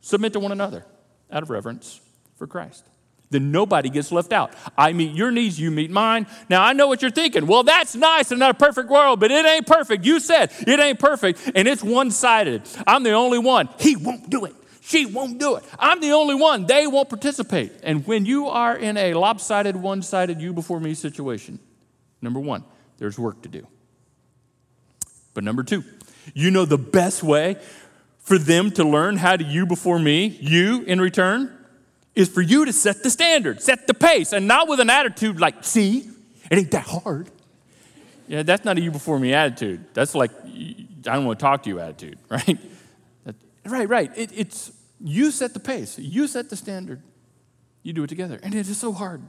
Submit 0.00 0.32
to 0.32 0.40
one 0.40 0.52
another 0.52 0.84
out 1.30 1.42
of 1.42 1.50
reverence 1.50 2.00
for 2.36 2.46
Christ. 2.46 2.84
Then 3.30 3.50
nobody 3.50 3.88
gets 3.88 4.12
left 4.12 4.32
out. 4.32 4.52
I 4.78 4.92
meet 4.92 5.14
your 5.14 5.30
needs, 5.30 5.58
you 5.58 5.70
meet 5.70 5.90
mine. 5.90 6.26
Now 6.48 6.62
I 6.62 6.72
know 6.72 6.86
what 6.86 7.02
you're 7.02 7.10
thinking. 7.10 7.46
Well, 7.46 7.64
that's 7.64 7.94
nice 7.94 8.30
and 8.30 8.38
not 8.38 8.52
a 8.52 8.54
perfect 8.54 8.88
world, 8.88 9.20
but 9.20 9.30
it 9.30 9.44
ain't 9.44 9.66
perfect. 9.66 10.04
You 10.04 10.20
said 10.20 10.52
it 10.60 10.78
ain't 10.78 10.98
perfect, 10.98 11.50
and 11.54 11.66
it's 11.66 11.82
one 11.82 12.10
sided. 12.10 12.62
I'm 12.86 13.02
the 13.02 13.12
only 13.12 13.38
one. 13.38 13.68
He 13.78 13.96
won't 13.96 14.30
do 14.30 14.44
it. 14.44 14.54
She 14.86 15.04
won't 15.04 15.38
do 15.40 15.56
it. 15.56 15.64
I'm 15.80 16.00
the 16.00 16.12
only 16.12 16.36
one. 16.36 16.66
They 16.66 16.86
won't 16.86 17.08
participate. 17.08 17.72
And 17.82 18.06
when 18.06 18.24
you 18.24 18.46
are 18.46 18.76
in 18.76 18.96
a 18.96 19.14
lopsided, 19.14 19.74
one 19.74 20.00
sided, 20.00 20.40
you 20.40 20.52
before 20.52 20.78
me 20.78 20.94
situation, 20.94 21.58
number 22.22 22.38
one, 22.38 22.62
there's 22.98 23.18
work 23.18 23.42
to 23.42 23.48
do. 23.48 23.66
But 25.34 25.42
number 25.42 25.64
two, 25.64 25.82
you 26.34 26.52
know 26.52 26.64
the 26.64 26.78
best 26.78 27.24
way 27.24 27.56
for 28.20 28.38
them 28.38 28.70
to 28.72 28.84
learn 28.84 29.16
how 29.16 29.34
to 29.34 29.42
you 29.42 29.66
before 29.66 29.98
me, 29.98 30.26
you 30.40 30.82
in 30.82 31.00
return, 31.00 31.52
is 32.14 32.28
for 32.28 32.40
you 32.40 32.64
to 32.64 32.72
set 32.72 33.02
the 33.02 33.10
standard, 33.10 33.60
set 33.60 33.88
the 33.88 33.94
pace, 33.94 34.32
and 34.32 34.46
not 34.46 34.68
with 34.68 34.78
an 34.78 34.88
attitude 34.88 35.40
like, 35.40 35.64
see, 35.64 36.08
it 36.48 36.58
ain't 36.58 36.70
that 36.70 36.86
hard. 36.86 37.28
Yeah, 38.28 38.44
that's 38.44 38.64
not 38.64 38.78
a 38.78 38.80
you 38.80 38.92
before 38.92 39.18
me 39.18 39.34
attitude. 39.34 39.84
That's 39.94 40.14
like, 40.14 40.30
I 40.44 40.76
don't 41.02 41.24
want 41.24 41.40
to 41.40 41.42
talk 41.42 41.64
to 41.64 41.70
you 41.70 41.80
attitude, 41.80 42.20
right? 42.28 42.56
Right, 43.64 43.88
right. 43.88 44.12
It, 44.16 44.30
it's 44.32 44.70
you 45.00 45.30
set 45.30 45.54
the 45.54 45.60
pace, 45.60 45.98
you 45.98 46.26
set 46.26 46.50
the 46.50 46.56
standard, 46.56 47.02
you 47.82 47.92
do 47.92 48.04
it 48.04 48.08
together. 48.08 48.38
And 48.42 48.54
it 48.54 48.68
is 48.68 48.78
so 48.78 48.92
hard. 48.92 49.22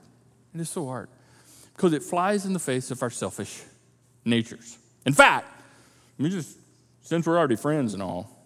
It 0.54 0.62
is 0.62 0.70
so 0.70 0.86
hard 0.88 1.10
because 1.76 1.94
it 1.94 2.02
flies 2.02 2.46
in 2.46 2.54
the 2.54 2.60
face 2.60 2.90
of 2.90 3.04
our 3.04 3.10
selfish 3.10 3.64
natures. 4.26 4.78
In 5.06 5.14
fact, 5.14 5.48
let 6.18 6.24
me 6.24 6.30
just, 6.30 6.58
since 7.02 7.26
we're 7.26 7.38
already 7.38 7.56
friends 7.56 7.94
and 7.94 8.02
all, 8.02 8.46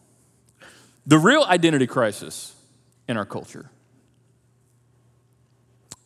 the 1.05 1.17
real 1.17 1.43
identity 1.43 1.87
crisis 1.87 2.55
in 3.07 3.17
our 3.17 3.25
culture, 3.25 3.69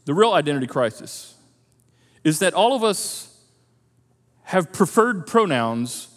the 0.05 0.13
real 0.13 0.33
identity 0.33 0.67
crisis 0.67 1.33
is 2.23 2.39
that 2.39 2.53
all 2.53 2.75
of 2.75 2.83
us 2.83 3.35
have 4.43 4.71
preferred 4.71 5.25
pronouns, 5.25 6.07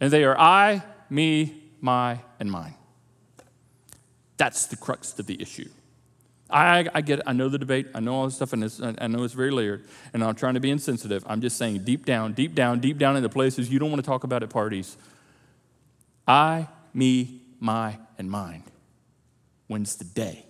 and 0.00 0.12
they 0.12 0.22
are 0.22 0.38
I, 0.38 0.84
me, 1.10 1.62
my, 1.80 2.20
and 2.38 2.50
mine. 2.50 2.76
That's 4.36 4.66
the 4.66 4.76
crux 4.76 5.18
of 5.18 5.26
the 5.26 5.40
issue. 5.40 5.68
I, 6.50 6.88
I 6.94 7.00
get 7.00 7.20
it. 7.20 7.24
I 7.26 7.32
know 7.32 7.48
the 7.48 7.58
debate. 7.58 7.88
I 7.94 8.00
know 8.00 8.14
all 8.14 8.24
this 8.26 8.36
stuff, 8.36 8.52
and 8.52 8.64
I 9.00 9.06
know 9.06 9.22
it's 9.24 9.34
very 9.34 9.50
layered. 9.50 9.86
And 10.12 10.22
I'm 10.22 10.34
trying 10.34 10.54
to 10.54 10.60
be 10.60 10.70
insensitive. 10.70 11.24
I'm 11.26 11.40
just 11.40 11.56
saying, 11.56 11.84
deep 11.84 12.04
down, 12.04 12.32
deep 12.32 12.54
down, 12.54 12.80
deep 12.80 12.98
down 12.98 13.16
in 13.16 13.22
the 13.22 13.28
places 13.28 13.70
you 13.70 13.78
don't 13.78 13.90
want 13.90 14.02
to 14.02 14.06
talk 14.06 14.24
about 14.24 14.42
at 14.42 14.50
parties, 14.50 14.96
I, 16.26 16.68
me, 16.92 17.40
my, 17.60 17.98
and 18.18 18.30
mine 18.30 18.62
wins 19.68 19.96
the 19.96 20.04
day. 20.04 20.44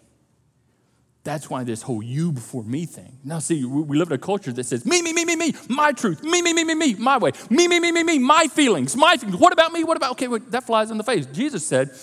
That's 1.23 1.49
why 1.49 1.65
this 1.65 1.81
whole 1.81 2.03
you 2.03 2.33
before 2.33 2.63
me 2.65 2.85
thing. 2.85 3.19
Now, 3.25 3.39
see, 3.39 3.65
we 3.65 3.97
live 3.97 4.09
in 4.09 4.15
a 4.15 4.19
culture 4.19 4.53
that 4.53 4.65
says 4.65 4.85
me, 4.85 5.01
me, 5.01 5.15
me, 5.15 5.25
me, 5.25 5.37
me, 5.37 5.55
my 5.71 5.93
truth, 5.93 6.23
me, 6.23 6.43
me, 6.43 6.53
me, 6.53 6.65
me, 6.65 6.75
me, 6.75 6.95
my 6.97 7.17
way, 7.17 7.33
me, 7.49 7.67
me, 7.67 7.81
me, 7.81 7.93
me, 7.93 8.03
me, 8.03 8.19
my 8.19 8.47
feelings, 8.49 8.95
my 8.95 9.17
feelings. 9.17 9.41
What 9.41 9.55
about 9.55 9.73
me? 9.73 9.85
What 9.85 9.97
about, 9.97 10.13
okay, 10.13 10.29
wait, 10.29 10.51
that 10.51 10.65
flies 10.65 10.91
in 10.91 10.99
the 10.99 11.05
face. 11.05 11.25
Jesus 11.27 11.67
said, 11.67 11.89
hmm, 11.89 11.95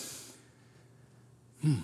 Hmm. 1.61 1.75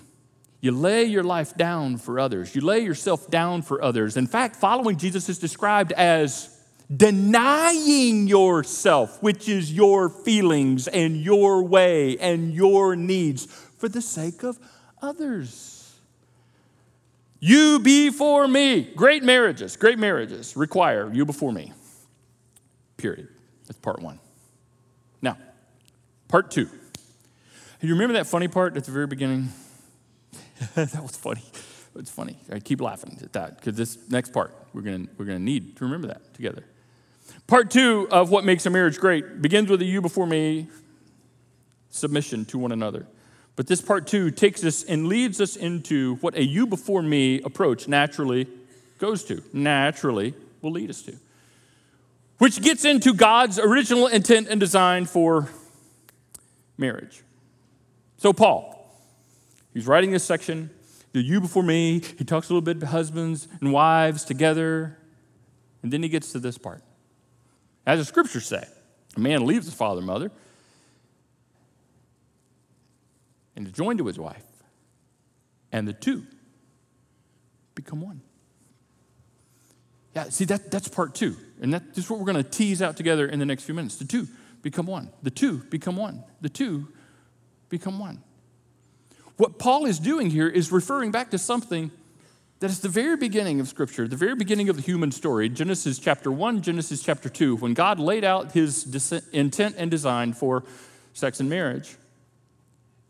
you 0.60 0.72
lay 0.72 1.04
your 1.04 1.22
life 1.22 1.56
down 1.56 1.98
for 1.98 2.18
others, 2.18 2.54
you 2.54 2.60
lay 2.60 2.80
yourself 2.80 3.30
down 3.30 3.62
for 3.62 3.82
others. 3.82 4.16
In 4.16 4.26
fact, 4.26 4.56
following 4.56 4.96
Jesus 4.96 5.28
is 5.28 5.38
described 5.38 5.92
as 5.92 6.54
denying 6.94 8.26
yourself, 8.26 9.22
which 9.22 9.48
is 9.48 9.72
your 9.72 10.08
feelings 10.08 10.88
and 10.88 11.16
your 11.16 11.62
way 11.62 12.16
and 12.18 12.52
your 12.52 12.96
needs 12.96 13.46
for 13.46 13.88
the 13.88 14.00
sake 14.00 14.42
of 14.42 14.58
others. 15.02 15.94
You 17.40 17.78
before 17.78 18.48
me. 18.48 18.82
Great 18.96 19.22
marriages, 19.22 19.76
great 19.76 19.98
marriages 19.98 20.56
require 20.56 21.12
you 21.12 21.24
before 21.24 21.52
me. 21.52 21.72
Period. 22.96 23.28
That's 23.66 23.78
part 23.78 24.02
one. 24.02 24.18
Now, 25.22 25.36
part 26.26 26.50
two. 26.50 26.68
You 27.80 27.92
remember 27.92 28.14
that 28.14 28.26
funny 28.26 28.48
part 28.48 28.76
at 28.76 28.84
the 28.84 28.90
very 28.90 29.06
beginning? 29.06 29.50
that 30.74 31.02
was 31.02 31.16
funny. 31.16 31.42
It's 31.96 32.10
funny. 32.10 32.38
I 32.52 32.60
keep 32.60 32.80
laughing 32.80 33.18
at 33.22 33.32
that 33.32 33.56
because 33.56 33.76
this 33.76 33.98
next 34.08 34.32
part 34.32 34.54
we're 34.72 34.82
going 34.82 35.08
we're 35.16 35.24
gonna 35.24 35.38
need 35.38 35.76
to 35.76 35.84
remember 35.84 36.08
that 36.08 36.34
together. 36.34 36.64
Part 37.46 37.70
two 37.70 38.08
of 38.10 38.30
what 38.30 38.44
makes 38.44 38.66
a 38.66 38.70
marriage 38.70 38.98
great 38.98 39.42
begins 39.42 39.68
with 39.68 39.82
a 39.82 39.84
you 39.84 40.00
before 40.00 40.26
me 40.26 40.68
submission 41.90 42.44
to 42.46 42.58
one 42.58 42.72
another. 42.72 43.06
But 43.56 43.66
this 43.66 43.80
part 43.80 44.06
two 44.06 44.30
takes 44.30 44.62
us 44.64 44.84
and 44.84 45.08
leads 45.08 45.40
us 45.40 45.56
into 45.56 46.16
what 46.16 46.36
a 46.36 46.44
you 46.44 46.66
before 46.66 47.02
me 47.02 47.40
approach 47.42 47.88
naturally 47.88 48.46
goes 48.98 49.24
to, 49.24 49.42
naturally 49.52 50.34
will 50.62 50.72
lead 50.72 50.90
us 50.90 51.02
to, 51.02 51.16
which 52.38 52.62
gets 52.62 52.84
into 52.84 53.14
God's 53.14 53.58
original 53.58 54.06
intent 54.06 54.48
and 54.48 54.60
design 54.60 55.06
for 55.06 55.48
marriage. 56.76 57.22
So, 58.18 58.32
Paul, 58.32 58.77
he's 59.74 59.86
writing 59.86 60.10
this 60.10 60.24
section, 60.24 60.70
the 61.12 61.20
you 61.20 61.40
before 61.40 61.62
me. 61.62 62.00
He 62.18 62.24
talks 62.24 62.48
a 62.48 62.52
little 62.52 62.62
bit 62.62 62.80
to 62.80 62.86
husbands 62.86 63.48
and 63.60 63.72
wives 63.72 64.24
together, 64.24 64.98
and 65.82 65.92
then 65.92 66.02
he 66.02 66.08
gets 66.08 66.32
to 66.32 66.38
this 66.38 66.58
part. 66.58 66.82
As 67.86 67.98
the 67.98 68.04
scriptures 68.04 68.46
say, 68.46 68.64
a 69.16 69.20
man 69.20 69.46
leaves 69.46 69.66
his 69.66 69.74
father 69.74 69.98
and 69.98 70.06
mother 70.06 70.30
and 73.56 73.66
is 73.66 73.72
joined 73.72 73.98
to 73.98 74.06
his 74.06 74.18
wife, 74.18 74.44
and 75.72 75.88
the 75.88 75.92
two 75.92 76.24
become 77.74 78.00
one. 78.00 78.20
Yeah, 80.14 80.30
see, 80.30 80.44
that, 80.46 80.70
that's 80.70 80.88
part 80.88 81.14
two. 81.14 81.36
And 81.60 81.72
that, 81.72 81.94
that's 81.94 82.10
what 82.10 82.18
we're 82.18 82.24
going 82.24 82.42
to 82.42 82.48
tease 82.48 82.82
out 82.82 82.96
together 82.96 83.26
in 83.26 83.38
the 83.38 83.46
next 83.46 83.64
few 83.64 83.74
minutes. 83.74 83.96
The 83.96 84.04
two 84.04 84.26
become 84.62 84.86
one. 84.86 85.10
The 85.22 85.30
two 85.30 85.58
become 85.58 85.96
one. 85.96 86.24
The 86.40 86.48
two 86.48 86.88
become 87.68 87.98
one. 87.98 88.22
What 89.38 89.58
Paul 89.58 89.86
is 89.86 89.98
doing 89.98 90.30
here 90.30 90.48
is 90.48 90.70
referring 90.70 91.12
back 91.12 91.30
to 91.30 91.38
something 91.38 91.92
that 92.58 92.70
is 92.70 92.80
the 92.80 92.88
very 92.88 93.16
beginning 93.16 93.60
of 93.60 93.68
Scripture, 93.68 94.08
the 94.08 94.16
very 94.16 94.34
beginning 94.34 94.68
of 94.68 94.74
the 94.74 94.82
human 94.82 95.12
story, 95.12 95.48
Genesis 95.48 96.00
chapter 96.00 96.30
1, 96.32 96.60
Genesis 96.60 97.02
chapter 97.04 97.28
2, 97.28 97.54
when 97.56 97.72
God 97.72 98.00
laid 98.00 98.24
out 98.24 98.50
his 98.50 99.12
intent 99.32 99.76
and 99.78 99.92
design 99.92 100.32
for 100.32 100.64
sex 101.12 101.38
and 101.38 101.48
marriage. 101.48 101.96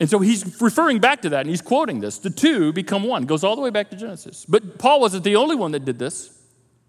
And 0.01 0.09
so 0.09 0.19
he's 0.19 0.61
referring 0.61 0.99
back 0.99 1.23
to 1.23 1.31
that 1.31 1.41
and 1.41 1.51
he's 1.51 1.63
quoting 1.63 2.01
this. 2.01 2.19
The 2.19 2.31
two 2.31 2.75
become 2.75 3.05
one. 3.05 3.25
Goes 3.25 3.43
all 3.43 3.57
the 3.57 3.63
way 3.63 3.71
back 3.71 3.89
to 3.91 3.97
Genesis. 3.97 4.45
But 4.47 4.79
Paul 4.79 5.01
wasn't 5.01 5.25
the 5.25 5.37
only 5.37 5.57
one 5.57 5.73
that 5.73 5.87
did 5.87 5.99
this 5.99 6.39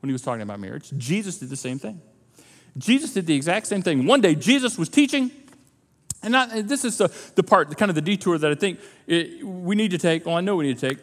when 0.01 0.09
he 0.09 0.13
was 0.13 0.21
talking 0.21 0.41
about 0.41 0.59
marriage. 0.59 0.91
Jesus 0.97 1.37
did 1.37 1.49
the 1.49 1.55
same 1.55 1.79
thing. 1.79 2.01
Jesus 2.77 3.13
did 3.13 3.25
the 3.25 3.35
exact 3.35 3.67
same 3.67 3.81
thing. 3.81 4.05
One 4.05 4.19
day, 4.19 4.35
Jesus 4.35 4.77
was 4.77 4.89
teaching, 4.89 5.31
and, 6.21 6.31
not, 6.31 6.49
this 6.67 6.83
is 6.83 6.97
the, 6.97 7.11
the 7.35 7.43
part, 7.43 7.69
the, 7.69 7.75
kind 7.75 7.89
of 7.89 7.95
the 7.95 8.01
detour 8.01 8.37
that 8.37 8.51
I 8.51 8.55
think 8.55 8.79
it, 9.07 9.43
we 9.43 9.75
need 9.75 9.91
to 9.91 9.97
take. 9.97 10.25
Well, 10.25 10.35
I 10.35 10.41
know 10.41 10.55
we 10.55 10.67
need 10.67 10.77
to 10.79 10.89
take, 10.89 10.97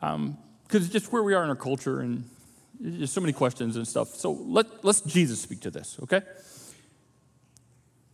because 0.00 0.14
um, 0.14 0.38
it's 0.70 0.88
just 0.88 1.12
where 1.12 1.22
we 1.22 1.34
are 1.34 1.42
in 1.42 1.48
our 1.48 1.56
culture, 1.56 2.00
and 2.00 2.28
there's 2.78 3.12
so 3.12 3.20
many 3.20 3.32
questions 3.32 3.76
and 3.76 3.86
stuff. 3.86 4.14
So 4.14 4.32
let, 4.32 4.84
let's 4.84 5.00
Jesus 5.00 5.40
speak 5.40 5.60
to 5.60 5.70
this, 5.70 5.98
okay? 6.02 6.22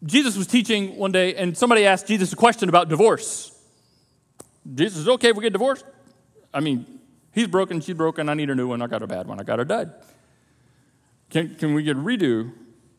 Jesus 0.04 0.36
was 0.36 0.46
teaching 0.46 0.96
one 0.96 1.10
day, 1.10 1.34
and 1.34 1.56
somebody 1.56 1.84
asked 1.84 2.06
Jesus 2.06 2.32
a 2.32 2.36
question 2.36 2.68
about 2.68 2.88
divorce. 2.88 3.52
Jesus 4.74 4.98
is 4.98 5.08
okay 5.08 5.30
if 5.30 5.36
we 5.36 5.42
get 5.42 5.52
divorced? 5.52 5.84
I 6.54 6.60
mean, 6.60 6.86
he's 7.32 7.48
broken, 7.48 7.80
she's 7.80 7.96
broken, 7.96 8.28
I 8.28 8.34
need 8.34 8.50
a 8.50 8.54
new 8.54 8.68
one, 8.68 8.80
I 8.80 8.86
got 8.86 9.02
a 9.02 9.06
bad 9.06 9.26
one, 9.26 9.40
I 9.40 9.42
got 9.42 9.58
a 9.58 9.64
dud. 9.64 9.92
Can, 11.30 11.56
can 11.56 11.74
we 11.74 11.82
get 11.82 11.96
a 11.96 12.00
redo 12.00 12.52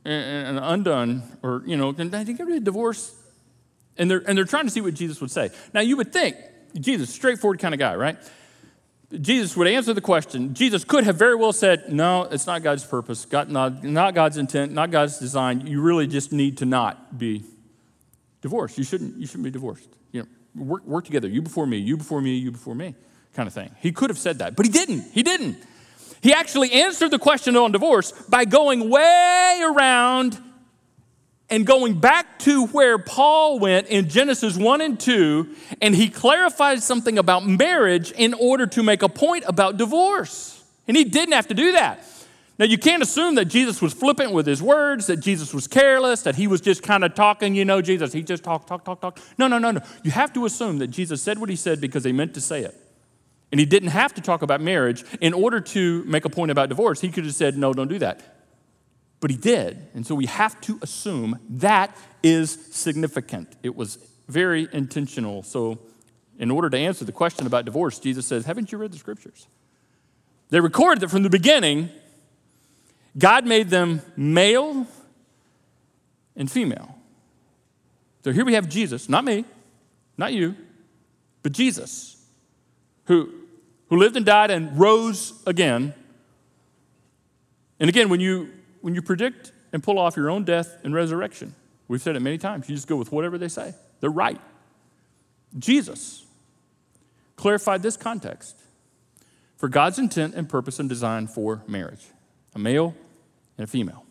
and, 0.03 0.57
and 0.57 0.59
undone? 0.59 1.23
Or, 1.41 1.63
you 1.65 1.77
know, 1.77 1.93
can 1.93 2.13
I 2.13 2.23
get 2.23 2.39
a 2.47 2.59
divorce? 2.59 3.15
And 3.99 4.09
they're, 4.09 4.23
and 4.25 4.37
they're 4.37 4.45
trying 4.45 4.65
to 4.65 4.71
see 4.71 4.81
what 4.81 4.95
Jesus 4.95 5.21
would 5.21 5.29
say. 5.29 5.51
Now, 5.73 5.81
you 5.81 5.97
would 5.97 6.11
think, 6.11 6.37
Jesus, 6.73 7.13
straightforward 7.13 7.59
kind 7.59 7.73
of 7.73 7.79
guy, 7.79 7.95
right? 7.95 8.17
Jesus 9.21 9.57
would 9.57 9.67
answer 9.67 9.93
the 9.93 10.01
question. 10.01 10.53
Jesus 10.53 10.83
could 10.83 11.03
have 11.03 11.15
very 11.15 11.35
well 11.35 11.51
said, 11.51 11.91
No, 11.91 12.23
it's 12.23 12.47
not 12.47 12.61
God's 12.61 12.85
purpose, 12.85 13.25
God, 13.25 13.49
not, 13.49 13.83
not 13.83 14.13
God's 14.13 14.37
intent, 14.37 14.71
not 14.71 14.91
God's 14.91 15.17
design. 15.17 15.65
You 15.67 15.81
really 15.81 16.07
just 16.07 16.31
need 16.31 16.59
to 16.59 16.65
not 16.65 17.17
be 17.17 17.43
divorced. 18.41 18.77
You 18.77 18.83
shouldn't, 18.83 19.17
you 19.17 19.25
shouldn't 19.25 19.45
be 19.45 19.51
divorced. 19.51 19.89
You 20.11 20.21
know, 20.21 20.63
work, 20.63 20.85
work 20.85 21.05
together. 21.05 21.27
You 21.27 21.41
before 21.41 21.65
me, 21.65 21.77
you 21.77 21.97
before 21.97 22.21
me, 22.21 22.37
you 22.37 22.51
before 22.51 22.75
me, 22.75 22.95
kind 23.33 23.47
of 23.47 23.53
thing. 23.53 23.71
He 23.79 23.91
could 23.91 24.11
have 24.11 24.19
said 24.19 24.39
that, 24.39 24.55
but 24.55 24.65
he 24.65 24.71
didn't. 24.71 25.11
He 25.11 25.23
didn't. 25.23 25.57
He 26.21 26.33
actually 26.33 26.71
answered 26.71 27.11
the 27.11 27.19
question 27.19 27.55
on 27.57 27.71
divorce 27.71 28.11
by 28.11 28.45
going 28.45 28.89
way 28.89 29.61
around 29.63 30.39
and 31.49 31.65
going 31.65 31.99
back 31.99 32.39
to 32.39 32.67
where 32.67 32.97
Paul 32.97 33.59
went 33.59 33.87
in 33.87 34.09
Genesis 34.09 34.55
1 34.55 34.81
and 34.81 34.99
2, 34.99 35.55
and 35.81 35.95
he 35.95 36.09
clarified 36.09 36.83
something 36.83 37.17
about 37.17 37.45
marriage 37.45 38.11
in 38.11 38.33
order 38.33 38.67
to 38.67 38.83
make 38.83 39.01
a 39.01 39.09
point 39.09 39.43
about 39.47 39.77
divorce. 39.77 40.63
And 40.87 40.95
he 40.95 41.03
didn't 41.03 41.33
have 41.33 41.47
to 41.47 41.53
do 41.53 41.71
that. 41.73 42.05
Now, 42.59 42.65
you 42.65 42.77
can't 42.77 43.01
assume 43.01 43.35
that 43.35 43.45
Jesus 43.45 43.81
was 43.81 43.93
flippant 43.93 44.33
with 44.33 44.45
his 44.45 44.61
words, 44.61 45.07
that 45.07 45.17
Jesus 45.17 45.53
was 45.53 45.65
careless, 45.65 46.23
that 46.23 46.35
he 46.35 46.45
was 46.45 46.59
just 46.59 46.83
kind 46.83 47.05
of 47.05 47.15
talking, 47.15 47.55
you 47.55 47.63
know, 47.63 47.81
Jesus, 47.81 48.11
he 48.11 48.21
just 48.21 48.43
talked, 48.43 48.67
talk, 48.67 48.83
talk, 48.83 48.99
talk. 48.99 49.19
No, 49.37 49.47
no, 49.47 49.59
no, 49.59 49.71
no. 49.71 49.81
You 50.03 50.11
have 50.11 50.33
to 50.33 50.45
assume 50.45 50.79
that 50.79 50.87
Jesus 50.87 51.21
said 51.21 51.39
what 51.39 51.49
he 51.49 51.55
said 51.55 51.79
because 51.79 52.03
he 52.03 52.11
meant 52.11 52.33
to 52.33 52.41
say 52.41 52.63
it. 52.63 52.75
And 53.51 53.59
he 53.59 53.65
didn't 53.65 53.89
have 53.89 54.13
to 54.15 54.21
talk 54.21 54.41
about 54.41 54.59
marriage 54.61 55.05
in 55.21 55.33
order 55.33 55.61
to 55.61 56.03
make 56.03 56.25
a 56.25 56.29
point 56.29 56.51
about 56.51 56.67
divorce. 56.69 56.99
He 56.99 57.09
could 57.09 57.23
have 57.23 57.33
said, 57.33 57.57
no, 57.57 57.73
don't 57.73 57.87
do 57.87 57.99
that. 57.99 58.38
But 59.19 59.31
he 59.31 59.37
did. 59.37 59.87
And 59.93 60.05
so 60.05 60.15
we 60.15 60.27
have 60.27 60.59
to 60.61 60.79
assume 60.81 61.39
that 61.49 61.95
is 62.23 62.51
significant. 62.71 63.55
It 63.63 63.75
was 63.75 63.97
very 64.27 64.67
intentional. 64.71 65.43
So, 65.43 65.79
in 66.37 66.51
order 66.51 66.69
to 66.69 66.77
answer 66.77 67.03
the 67.03 67.11
question 67.11 67.45
about 67.45 67.65
divorce, 67.65 67.99
Jesus 67.99 68.25
says, 68.25 68.45
Haven't 68.45 68.71
you 68.71 68.77
read 68.77 68.93
the 68.93 68.97
scriptures? 68.97 69.47
They 70.49 70.61
recorded 70.61 71.01
that 71.01 71.09
from 71.09 71.23
the 71.23 71.29
beginning, 71.29 71.89
God 73.17 73.45
made 73.45 73.69
them 73.69 74.01
male 74.15 74.87
and 76.35 76.49
female. 76.49 76.95
So 78.23 78.31
here 78.31 78.45
we 78.45 78.53
have 78.53 78.69
Jesus, 78.69 79.09
not 79.09 79.23
me, 79.23 79.45
not 80.17 80.33
you, 80.33 80.55
but 81.43 81.51
Jesus, 81.51 82.23
who, 83.05 83.29
who 83.89 83.97
lived 83.97 84.15
and 84.17 84.25
died 84.25 84.51
and 84.51 84.77
rose 84.79 85.33
again. 85.45 85.93
And 87.79 87.89
again, 87.89 88.09
when 88.09 88.19
you 88.19 88.49
when 88.81 88.95
you 88.95 89.01
predict 89.01 89.51
and 89.71 89.83
pull 89.83 89.99
off 89.99 90.17
your 90.17 90.29
own 90.29 90.43
death 90.43 90.77
and 90.83 90.93
resurrection. 90.93 91.55
We've 91.87 92.01
said 92.01 92.15
it 92.15 92.21
many 92.21 92.37
times. 92.37 92.69
You 92.69 92.75
just 92.75 92.87
go 92.87 92.95
with 92.95 93.11
whatever 93.11 93.37
they 93.37 93.47
say, 93.47 93.73
they're 93.99 94.09
right. 94.09 94.39
Jesus 95.57 96.25
clarified 97.35 97.81
this 97.81 97.97
context 97.97 98.61
for 99.57 99.67
God's 99.67 99.97
intent 99.99 100.35
and 100.35 100.47
purpose 100.47 100.79
and 100.79 100.87
design 100.87 101.27
for 101.27 101.63
marriage 101.67 102.05
a 102.55 102.59
male 102.59 102.95
and 103.57 103.63
a 103.63 103.67
female. 103.67 104.05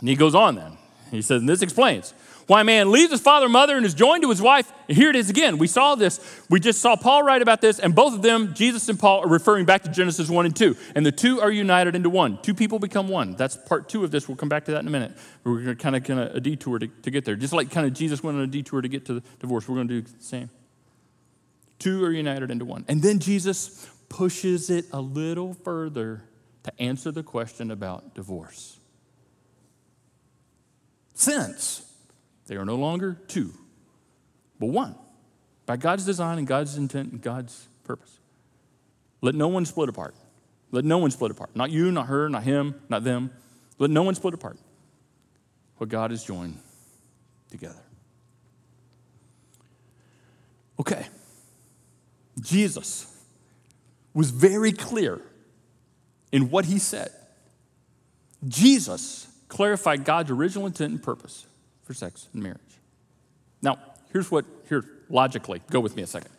And 0.00 0.08
he 0.08 0.16
goes 0.16 0.34
on 0.34 0.56
then. 0.56 0.76
He 1.10 1.22
says, 1.22 1.40
and 1.40 1.48
this 1.48 1.62
explains 1.62 2.14
why 2.50 2.64
man 2.64 2.90
leaves 2.90 3.12
his 3.12 3.20
father 3.20 3.46
and 3.46 3.52
mother 3.52 3.76
and 3.76 3.86
is 3.86 3.94
joined 3.94 4.24
to 4.24 4.28
his 4.28 4.42
wife. 4.42 4.72
And 4.88 4.96
here 4.96 5.08
it 5.08 5.14
is 5.14 5.30
again. 5.30 5.56
We 5.56 5.68
saw 5.68 5.94
this. 5.94 6.18
We 6.48 6.58
just 6.58 6.80
saw 6.80 6.96
Paul 6.96 7.22
write 7.22 7.42
about 7.42 7.60
this, 7.60 7.78
and 7.78 7.94
both 7.94 8.12
of 8.12 8.22
them, 8.22 8.54
Jesus 8.54 8.88
and 8.88 8.98
Paul, 8.98 9.20
are 9.20 9.28
referring 9.28 9.66
back 9.66 9.84
to 9.84 9.88
Genesis 9.88 10.28
1 10.28 10.46
and 10.46 10.56
2. 10.56 10.76
And 10.96 11.06
the 11.06 11.12
two 11.12 11.40
are 11.40 11.52
united 11.52 11.94
into 11.94 12.10
one. 12.10 12.42
Two 12.42 12.52
people 12.52 12.80
become 12.80 13.06
one. 13.06 13.36
That's 13.36 13.56
part 13.56 13.88
two 13.88 14.02
of 14.02 14.10
this. 14.10 14.26
We'll 14.26 14.36
come 14.36 14.48
back 14.48 14.64
to 14.64 14.72
that 14.72 14.80
in 14.80 14.88
a 14.88 14.90
minute. 14.90 15.12
We're 15.44 15.62
going 15.62 15.66
to 15.66 15.74
kind 15.76 15.94
of 15.94 16.02
kind 16.02 16.18
of 16.18 16.34
a 16.34 16.40
detour 16.40 16.80
to, 16.80 16.88
to 16.88 17.10
get 17.12 17.24
there. 17.24 17.36
Just 17.36 17.52
like 17.52 17.70
kind 17.70 17.86
of 17.86 17.92
Jesus 17.92 18.20
went 18.20 18.36
on 18.36 18.42
a 18.42 18.48
detour 18.48 18.80
to 18.80 18.88
get 18.88 19.06
to 19.06 19.14
the 19.14 19.22
divorce. 19.38 19.68
We're 19.68 19.76
going 19.76 19.86
to 19.86 20.00
do 20.00 20.08
the 20.10 20.24
same. 20.24 20.50
Two 21.78 22.04
are 22.04 22.10
united 22.10 22.50
into 22.50 22.64
one. 22.64 22.84
And 22.88 23.00
then 23.00 23.20
Jesus 23.20 23.88
pushes 24.08 24.70
it 24.70 24.86
a 24.92 25.00
little 25.00 25.54
further 25.54 26.24
to 26.64 26.82
answer 26.82 27.12
the 27.12 27.22
question 27.22 27.70
about 27.70 28.16
divorce. 28.16 28.80
Since 31.14 31.86
they 32.50 32.56
are 32.56 32.64
no 32.64 32.74
longer 32.74 33.16
two, 33.28 33.52
but 34.58 34.66
one, 34.66 34.96
by 35.66 35.76
God's 35.76 36.04
design 36.04 36.36
and 36.36 36.48
God's 36.48 36.76
intent 36.76 37.12
and 37.12 37.22
God's 37.22 37.68
purpose. 37.84 38.18
Let 39.20 39.36
no 39.36 39.46
one 39.46 39.64
split 39.64 39.88
apart. 39.88 40.16
Let 40.72 40.84
no 40.84 40.98
one 40.98 41.12
split 41.12 41.30
apart. 41.30 41.50
Not 41.54 41.70
you, 41.70 41.92
not 41.92 42.08
her, 42.08 42.28
not 42.28 42.42
him, 42.42 42.74
not 42.88 43.04
them. 43.04 43.30
Let 43.78 43.90
no 43.90 44.02
one 44.02 44.16
split 44.16 44.34
apart. 44.34 44.58
What 45.76 45.90
God 45.90 46.10
has 46.10 46.24
joined 46.24 46.58
together. 47.52 47.84
Okay. 50.80 51.06
Jesus 52.40 53.16
was 54.12 54.30
very 54.30 54.72
clear 54.72 55.20
in 56.32 56.50
what 56.50 56.64
he 56.64 56.80
said. 56.80 57.12
Jesus 58.48 59.28
clarified 59.46 60.04
God's 60.04 60.32
original 60.32 60.66
intent 60.66 60.90
and 60.90 61.00
purpose 61.00 61.46
for 61.90 61.94
sex 61.94 62.28
and 62.32 62.40
marriage. 62.40 62.60
Now, 63.62 63.76
here's 64.12 64.30
what, 64.30 64.44
here, 64.68 64.84
logically, 65.08 65.60
go 65.70 65.80
with 65.80 65.96
me 65.96 66.04
a 66.04 66.06
second. 66.06 66.30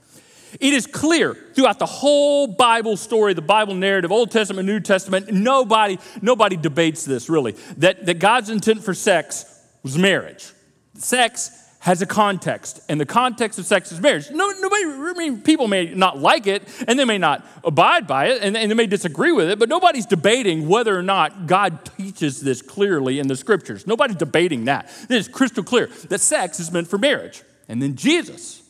It 0.62 0.72
is 0.72 0.88
clear 0.88 1.34
throughout 1.54 1.78
the 1.78 1.86
whole 1.86 2.48
Bible 2.48 2.96
story, 2.96 3.34
the 3.34 3.42
Bible 3.42 3.76
narrative, 3.76 4.14
Old 4.14 4.32
Testament, 4.32 4.66
New 4.66 4.80
Testament, 4.80 5.30
nobody, 5.30 6.00
nobody 6.22 6.56
debates 6.56 7.04
this 7.04 7.30
really, 7.30 7.52
that, 7.80 8.06
that 8.06 8.20
God's 8.20 8.50
intent 8.50 8.82
for 8.82 8.94
sex 8.94 9.44
was 9.84 9.98
marriage. 9.98 10.54
Sex 10.94 11.61
has 11.82 12.00
a 12.00 12.06
context, 12.06 12.80
and 12.90 13.02
the 13.02 13.08
context 13.08 13.58
of 13.58 13.66
sex 13.66 13.92
is 13.92 14.00
marriage. 14.00 14.30
No, 14.30 14.52
nobody, 14.60 14.84
I 14.86 15.14
mean, 15.18 15.42
people 15.42 15.68
may 15.68 15.92
not 15.96 16.20
like 16.20 16.46
it, 16.46 16.62
and 16.88 16.98
they 16.98 17.06
may 17.06 17.18
not 17.18 17.44
abide 17.64 18.06
by 18.06 18.28
it, 18.28 18.44
and, 18.44 18.56
and 18.56 18.70
they 18.70 18.76
may 18.76 18.86
disagree 18.86 19.32
with 19.32 19.50
it, 19.50 19.58
but 19.58 19.68
nobody's 19.68 20.06
debating 20.06 20.68
whether 20.68 20.96
or 20.96 21.02
not 21.02 21.48
God 21.48 21.90
teaches 21.98 22.40
this 22.40 22.62
clearly 22.62 23.18
in 23.18 23.28
the 23.28 23.36
scriptures. 23.36 23.88
Nobody's 23.88 24.18
debating 24.18 24.66
that. 24.66 24.92
It 25.10 25.16
is 25.16 25.28
crystal 25.28 25.64
clear 25.64 25.88
that 26.10 26.22
sex 26.22 26.60
is 26.60 26.72
meant 26.72 26.88
for 26.88 27.00
marriage. 27.00 27.42
And 27.68 27.82
then 27.82 27.96
Jesus 27.96 28.62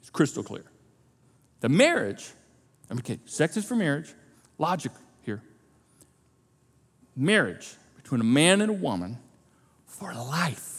is 0.00 0.10
crystal 0.10 0.44
clear. 0.44 0.64
The 1.62 1.68
marriage, 1.68 2.30
okay, 2.92 3.18
sex 3.24 3.56
is 3.56 3.64
for 3.64 3.74
marriage, 3.74 4.14
logic 4.58 4.92
here. 5.22 5.42
Marriage 7.16 7.74
between 7.96 8.20
a 8.20 8.24
man 8.24 8.60
and 8.60 8.70
a 8.70 8.74
woman 8.74 9.18
for 9.84 10.14
life. 10.14 10.71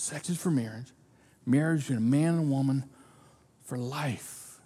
Sex 0.00 0.30
is 0.30 0.38
for 0.38 0.50
marriage. 0.50 0.86
Marriage 1.44 1.82
between 1.82 1.98
a 1.98 2.00
man 2.00 2.34
and 2.34 2.38
a 2.38 2.50
woman 2.50 2.84
for 3.64 3.76
life. 3.76 4.58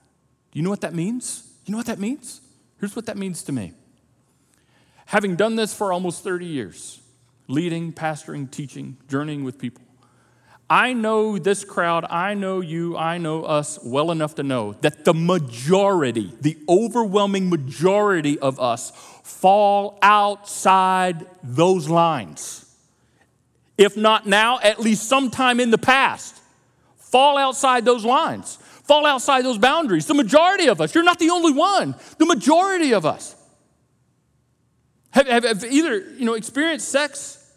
Do 0.52 0.60
you 0.60 0.62
know 0.62 0.70
what 0.70 0.82
that 0.82 0.94
means? 0.94 1.50
You 1.66 1.72
know 1.72 1.78
what 1.78 1.88
that 1.88 1.98
means? 1.98 2.40
Here's 2.78 2.94
what 2.94 3.06
that 3.06 3.16
means 3.16 3.42
to 3.42 3.52
me. 3.52 3.72
Having 5.06 5.34
done 5.34 5.56
this 5.56 5.74
for 5.74 5.92
almost 5.92 6.22
30 6.22 6.46
years, 6.46 7.00
leading, 7.48 7.92
pastoring, 7.92 8.48
teaching, 8.48 8.96
journeying 9.08 9.42
with 9.42 9.58
people, 9.58 9.82
I 10.70 10.92
know 10.92 11.36
this 11.36 11.64
crowd, 11.64 12.04
I 12.08 12.34
know 12.34 12.60
you, 12.60 12.96
I 12.96 13.18
know 13.18 13.42
us 13.42 13.80
well 13.82 14.12
enough 14.12 14.36
to 14.36 14.44
know 14.44 14.74
that 14.82 15.04
the 15.04 15.14
majority, 15.14 16.32
the 16.40 16.56
overwhelming 16.68 17.50
majority 17.50 18.38
of 18.38 18.60
us 18.60 18.92
fall 19.24 19.98
outside 20.00 21.26
those 21.42 21.88
lines 21.88 22.63
if 23.76 23.96
not 23.96 24.26
now, 24.26 24.58
at 24.60 24.80
least 24.80 25.08
sometime 25.08 25.60
in 25.60 25.70
the 25.70 25.78
past. 25.78 26.40
Fall 26.96 27.38
outside 27.38 27.84
those 27.84 28.04
lines, 28.04 28.56
fall 28.84 29.06
outside 29.06 29.44
those 29.44 29.58
boundaries. 29.58 30.06
The 30.06 30.14
majority 30.14 30.68
of 30.68 30.80
us, 30.80 30.94
you're 30.94 31.04
not 31.04 31.18
the 31.18 31.30
only 31.30 31.52
one, 31.52 31.94
the 32.18 32.26
majority 32.26 32.92
of 32.92 33.06
us 33.06 33.36
have, 35.14 35.28
have, 35.28 35.44
have 35.44 35.64
either 35.64 35.98
you 35.98 36.24
know, 36.24 36.34
experienced 36.34 36.88
sex, 36.88 37.52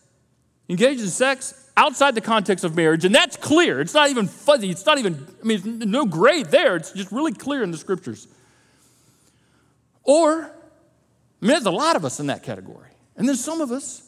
engaged 0.69 1.01
in 1.01 1.07
sex 1.07 1.69
outside 1.75 2.13
the 2.13 2.21
context 2.21 2.63
of 2.63 2.75
marriage, 2.75 3.03
and 3.03 3.13
that's 3.13 3.35
clear. 3.35 3.81
It's 3.81 3.93
not 3.93 4.09
even 4.09 4.27
fuzzy. 4.27 4.69
It's 4.69 4.85
not 4.85 4.99
even, 4.99 5.27
I 5.41 5.45
mean, 5.45 5.79
no 5.79 6.05
gray 6.05 6.43
there. 6.43 6.75
It's 6.75 6.91
just 6.91 7.11
really 7.11 7.33
clear 7.33 7.63
in 7.63 7.71
the 7.71 7.77
scriptures. 7.77 8.27
Or, 10.03 10.43
I 10.43 10.47
mean, 11.41 11.49
there's 11.49 11.65
a 11.65 11.71
lot 11.71 11.95
of 11.95 12.05
us 12.05 12.19
in 12.19 12.27
that 12.27 12.43
category. 12.43 12.89
And 13.15 13.27
then 13.27 13.35
some 13.35 13.61
of 13.61 13.71
us 13.71 14.06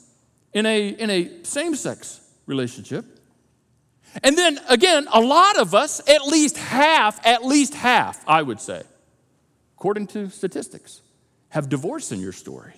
in 0.54 0.66
a, 0.66 0.90
in 0.90 1.10
a 1.10 1.44
same 1.44 1.76
sex 1.76 2.22
relationship. 2.46 3.06
And 4.24 4.38
then 4.38 4.60
again, 4.68 5.08
a 5.14 5.22
lot 5.22 5.60
of 5.60 5.76
us, 5.76 6.02
at 6.10 6.26
least 6.26 6.58
half, 6.58 7.24
at 7.26 7.46
least 7.46 7.76
half, 7.76 8.24
I 8.28 8.42
would 8.42 8.60
say, 8.60 8.82
according 9.78 10.08
to 10.08 10.30
statistics, 10.30 11.02
have 11.50 11.70
divorce 11.70 12.12
in 12.12 12.20
your 12.20 12.32
story. 12.32 12.74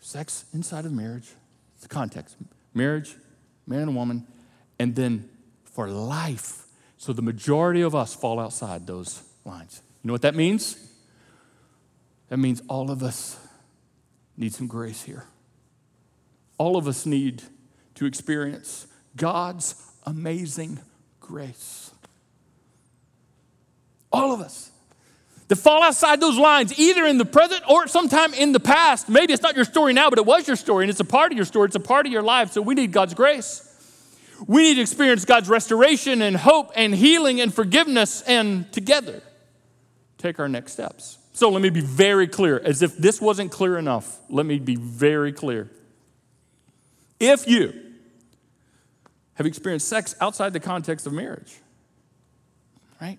Sex 0.00 0.44
inside 0.52 0.84
of 0.84 0.92
marriage, 0.92 1.28
the 1.80 1.88
context 1.88 2.36
marriage, 2.74 3.14
man 3.66 3.82
and 3.82 3.96
woman, 3.96 4.26
and 4.78 4.96
then 4.96 5.28
for 5.64 5.88
life. 5.88 6.66
So 6.96 7.12
the 7.12 7.22
majority 7.22 7.82
of 7.82 7.94
us 7.94 8.14
fall 8.14 8.40
outside 8.40 8.86
those 8.86 9.22
lines. 9.44 9.80
You 10.02 10.08
know 10.08 10.12
what 10.12 10.22
that 10.22 10.34
means? 10.34 10.76
That 12.28 12.38
means 12.38 12.62
all 12.68 12.90
of 12.90 13.02
us 13.02 13.38
need 14.40 14.54
some 14.54 14.66
grace 14.66 15.02
here. 15.02 15.24
All 16.58 16.76
of 16.76 16.88
us 16.88 17.06
need 17.06 17.42
to 17.94 18.06
experience 18.06 18.86
God's 19.16 19.74
amazing 20.04 20.80
grace. 21.20 21.90
All 24.10 24.32
of 24.32 24.40
us. 24.40 24.70
To 25.50 25.56
fall 25.56 25.82
outside 25.82 26.20
those 26.20 26.38
lines, 26.38 26.78
either 26.78 27.04
in 27.04 27.18
the 27.18 27.24
present 27.24 27.62
or 27.68 27.86
sometime 27.86 28.32
in 28.34 28.52
the 28.52 28.60
past. 28.60 29.08
Maybe 29.08 29.32
it's 29.32 29.42
not 29.42 29.56
your 29.56 29.64
story 29.64 29.92
now, 29.92 30.08
but 30.08 30.18
it 30.18 30.24
was 30.24 30.46
your 30.46 30.56
story, 30.56 30.84
and 30.84 30.90
it's 30.90 31.00
a 31.00 31.04
part 31.04 31.32
of 31.32 31.36
your 31.36 31.44
story, 31.44 31.66
it's 31.66 31.76
a 31.76 31.80
part 31.80 32.06
of 32.06 32.12
your 32.12 32.22
life, 32.22 32.52
so 32.52 32.62
we 32.62 32.74
need 32.74 32.92
God's 32.92 33.14
grace. 33.14 33.66
We 34.46 34.62
need 34.62 34.74
to 34.76 34.80
experience 34.80 35.24
God's 35.24 35.48
restoration 35.48 36.22
and 36.22 36.36
hope 36.36 36.70
and 36.76 36.94
healing 36.94 37.40
and 37.40 37.52
forgiveness, 37.52 38.22
and 38.22 38.72
together 38.72 39.22
take 40.18 40.38
our 40.38 40.48
next 40.48 40.72
steps. 40.72 41.18
So 41.40 41.48
let 41.48 41.62
me 41.62 41.70
be 41.70 41.80
very 41.80 42.28
clear, 42.28 42.60
as 42.62 42.82
if 42.82 42.98
this 42.98 43.18
wasn't 43.18 43.50
clear 43.50 43.78
enough, 43.78 44.18
let 44.28 44.44
me 44.44 44.58
be 44.58 44.76
very 44.76 45.32
clear. 45.32 45.70
If 47.18 47.48
you 47.48 47.72
have 49.36 49.46
experienced 49.46 49.88
sex 49.88 50.14
outside 50.20 50.52
the 50.52 50.60
context 50.60 51.06
of 51.06 51.14
marriage, 51.14 51.56
right? 53.00 53.18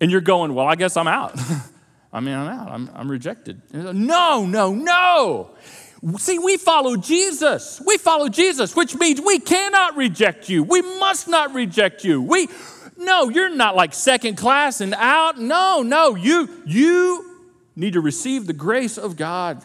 And 0.00 0.12
you're 0.12 0.20
going, 0.20 0.54
well, 0.54 0.68
I 0.68 0.76
guess 0.76 0.96
I'm 0.96 1.08
out. 1.08 1.36
I 2.12 2.20
mean, 2.20 2.36
I'm 2.36 2.46
out. 2.46 2.70
I'm, 2.70 2.88
I'm 2.94 3.10
rejected. 3.10 3.62
No, 3.72 4.46
no, 4.46 4.72
no. 4.72 5.50
See, 6.18 6.38
we 6.38 6.56
follow 6.56 6.96
Jesus. 6.96 7.82
We 7.84 7.98
follow 7.98 8.28
Jesus, 8.28 8.76
which 8.76 8.94
means 8.94 9.20
we 9.20 9.40
cannot 9.40 9.96
reject 9.96 10.48
you. 10.48 10.62
We 10.62 10.82
must 10.82 11.26
not 11.26 11.52
reject 11.52 12.04
you. 12.04 12.22
We, 12.22 12.46
no, 12.98 13.28
you're 13.28 13.54
not 13.54 13.76
like 13.76 13.94
second 13.94 14.36
class 14.36 14.80
and 14.80 14.92
out. 14.94 15.38
No, 15.38 15.82
no, 15.82 16.16
you, 16.16 16.62
you 16.66 17.40
need 17.76 17.92
to 17.92 18.00
receive 18.00 18.46
the 18.46 18.52
grace 18.52 18.98
of 18.98 19.16
God. 19.16 19.62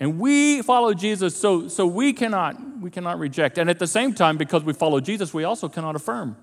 And 0.00 0.18
we 0.18 0.60
follow 0.62 0.92
Jesus, 0.92 1.36
so, 1.36 1.68
so 1.68 1.86
we, 1.86 2.12
cannot, 2.12 2.56
we 2.80 2.90
cannot 2.90 3.20
reject. 3.20 3.56
And 3.56 3.70
at 3.70 3.78
the 3.78 3.86
same 3.86 4.12
time, 4.12 4.36
because 4.36 4.64
we 4.64 4.72
follow 4.72 5.00
Jesus, 5.00 5.32
we 5.32 5.44
also 5.44 5.68
cannot 5.68 5.94
affirm 5.94 6.36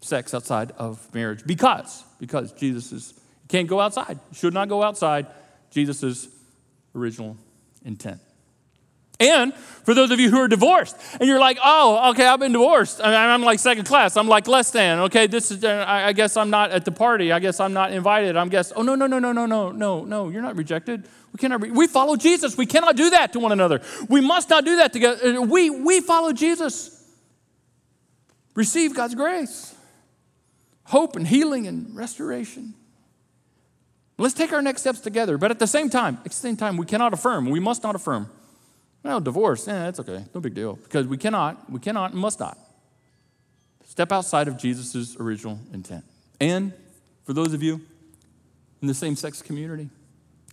sex 0.00 0.32
outside 0.32 0.70
of 0.78 1.12
marriage 1.12 1.44
because, 1.44 2.04
because 2.20 2.52
Jesus 2.52 2.92
is, 2.92 3.14
can't 3.48 3.66
go 3.66 3.80
outside, 3.80 4.20
should 4.32 4.54
not 4.54 4.68
go 4.68 4.84
outside 4.84 5.26
Jesus' 5.70 6.28
original 6.94 7.36
intent. 7.84 8.20
And 9.18 9.54
for 9.54 9.94
those 9.94 10.10
of 10.10 10.20
you 10.20 10.30
who 10.30 10.38
are 10.38 10.48
divorced, 10.48 10.96
and 11.18 11.28
you're 11.28 11.38
like, 11.38 11.58
oh, 11.64 12.10
okay, 12.10 12.26
I've 12.26 12.40
been 12.40 12.52
divorced. 12.52 13.00
I 13.00 13.32
am 13.32 13.42
like 13.42 13.58
second 13.58 13.84
class. 13.84 14.16
I'm 14.16 14.28
like 14.28 14.46
less 14.46 14.70
than. 14.70 14.98
Okay, 15.00 15.26
this 15.26 15.50
is. 15.50 15.64
Uh, 15.64 15.84
I 15.86 16.12
guess 16.12 16.36
I'm 16.36 16.50
not 16.50 16.70
at 16.70 16.84
the 16.84 16.92
party. 16.92 17.32
I 17.32 17.38
guess 17.38 17.58
I'm 17.60 17.72
not 17.72 17.92
invited. 17.92 18.36
I'm 18.36 18.48
guess. 18.48 18.72
Oh 18.76 18.82
no 18.82 18.94
no 18.94 19.06
no 19.06 19.18
no 19.18 19.32
no 19.32 19.46
no 19.46 19.70
no 19.70 20.04
no. 20.04 20.28
You're 20.28 20.42
not 20.42 20.56
rejected. 20.56 21.08
We 21.32 21.38
cannot. 21.38 21.62
Re- 21.62 21.70
we 21.70 21.86
follow 21.86 22.16
Jesus. 22.16 22.58
We 22.58 22.66
cannot 22.66 22.96
do 22.96 23.10
that 23.10 23.32
to 23.32 23.40
one 23.40 23.52
another. 23.52 23.80
We 24.08 24.20
must 24.20 24.50
not 24.50 24.64
do 24.66 24.76
that 24.76 24.92
together. 24.92 25.38
Uh, 25.38 25.42
we 25.42 25.70
we 25.70 26.00
follow 26.00 26.32
Jesus. 26.32 26.92
Receive 28.54 28.94
God's 28.94 29.14
grace, 29.14 29.74
hope 30.84 31.16
and 31.16 31.26
healing 31.26 31.66
and 31.66 31.94
restoration. 31.94 32.74
Let's 34.18 34.34
take 34.34 34.52
our 34.52 34.62
next 34.62 34.80
steps 34.80 35.00
together. 35.00 35.38
But 35.38 35.50
at 35.50 35.58
the 35.58 35.66
same 35.66 35.90
time, 35.90 36.18
at 36.24 36.32
the 36.32 36.36
same 36.36 36.56
time, 36.56 36.76
we 36.76 36.86
cannot 36.86 37.14
affirm. 37.14 37.48
We 37.48 37.60
must 37.60 37.82
not 37.82 37.94
affirm 37.94 38.30
well, 39.06 39.20
divorce, 39.20 39.66
yeah, 39.66 39.84
that's 39.84 40.00
okay. 40.00 40.24
No 40.34 40.40
big 40.40 40.54
deal. 40.54 40.74
Because 40.74 41.06
we 41.06 41.16
cannot, 41.16 41.70
we 41.70 41.80
cannot 41.80 42.12
and 42.12 42.20
must 42.20 42.40
not 42.40 42.58
step 43.86 44.12
outside 44.12 44.48
of 44.48 44.58
Jesus' 44.58 45.16
original 45.18 45.58
intent. 45.72 46.04
And 46.40 46.72
for 47.24 47.32
those 47.32 47.54
of 47.54 47.62
you 47.62 47.80
in 48.82 48.88
the 48.88 48.94
same 48.94 49.16
sex 49.16 49.40
community, 49.42 49.88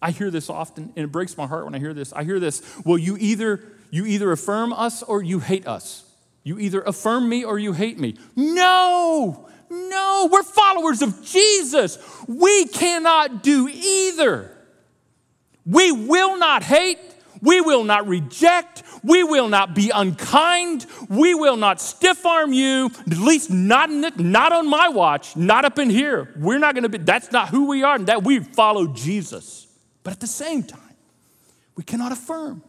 I 0.02 0.12
hear 0.12 0.30
this 0.30 0.50
often, 0.50 0.94
and 0.96 1.06
it 1.06 1.12
breaks 1.12 1.38
my 1.38 1.48
heart 1.48 1.66
when 1.66 1.76
I 1.76 1.80
hear 1.80 1.94
this. 1.94 2.14
I 2.14 2.24
hear 2.24 2.40
this, 2.40 2.62
well, 2.86 2.98
you 2.98 3.18
either 3.20 3.62
you 3.94 4.08
either 4.08 4.32
affirm 4.32 4.74
us 4.74 5.04
or 5.04 5.22
you 5.22 5.40
hate 5.40 5.68
us. 5.68 6.04
You 6.44 6.58
either 6.58 6.82
affirm 6.82 7.30
me 7.30 7.44
or 7.44 7.60
you 7.60 7.74
hate 7.74 8.00
me. 8.00 8.16
No, 8.36 9.48
no, 9.70 10.30
we're 10.32 10.42
followers 10.42 11.04
of 11.04 11.24
Jesus. 11.24 12.00
We 12.28 12.66
cannot 12.66 13.44
do 13.44 13.70
either. 13.72 14.50
We 15.64 15.92
will 15.92 16.38
not 16.40 16.64
hate 16.64 16.98
we 17.44 17.60
will 17.60 17.84
not 17.84 18.08
reject. 18.08 18.84
We 19.04 19.22
will 19.22 19.50
not 19.50 19.76
be 19.76 19.92
unkind. 19.94 20.86
We 21.10 21.36
will 21.36 21.58
not 21.58 21.82
stiff 21.82 22.26
arm 22.26 22.54
you, 22.54 22.90
at 23.00 23.18
least 23.18 23.52
not, 23.52 23.90
the, 23.90 24.14
not 24.18 24.54
on 24.54 24.70
my 24.70 24.88
watch, 24.88 25.36
not 25.36 25.66
up 25.66 25.78
in 25.78 25.90
here. 25.90 26.34
We're 26.38 26.58
not 26.58 26.74
going 26.74 26.84
to 26.84 26.90
be, 26.90 27.00
that's 27.00 27.34
not 27.34 27.50
who 27.50 27.68
we 27.68 27.84
are, 27.84 27.96
and 27.96 28.08
that 28.08 28.24
we 28.24 28.40
follow 28.40 28.88
Jesus. 28.88 29.68
But 30.04 30.14
at 30.14 30.20
the 30.22 30.28
same 30.28 30.64
time, 30.64 30.80
we 31.76 31.84
cannot 31.84 32.14
affirm 32.14 32.64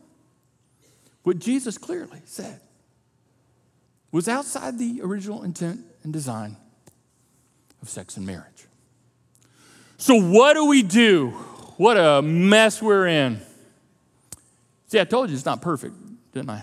what 1.22 1.38
Jesus 1.38 1.78
clearly 1.78 2.22
said 2.24 2.60
was 4.10 4.28
outside 4.28 4.78
the 4.78 5.00
original 5.02 5.44
intent 5.44 5.82
and 6.02 6.12
design 6.12 6.56
of 7.80 7.88
sex 7.88 8.16
and 8.16 8.26
marriage. 8.26 8.66
So, 9.98 10.20
what 10.20 10.54
do 10.54 10.64
we 10.64 10.82
do? 10.82 11.30
What 11.76 11.96
a 11.96 12.22
mess 12.22 12.82
we're 12.82 13.06
in. 13.06 13.40
See, 14.94 15.00
I 15.00 15.04
told 15.04 15.28
you 15.28 15.34
it's 15.34 15.44
not 15.44 15.60
perfect, 15.60 15.96
didn't 16.32 16.50
I? 16.50 16.62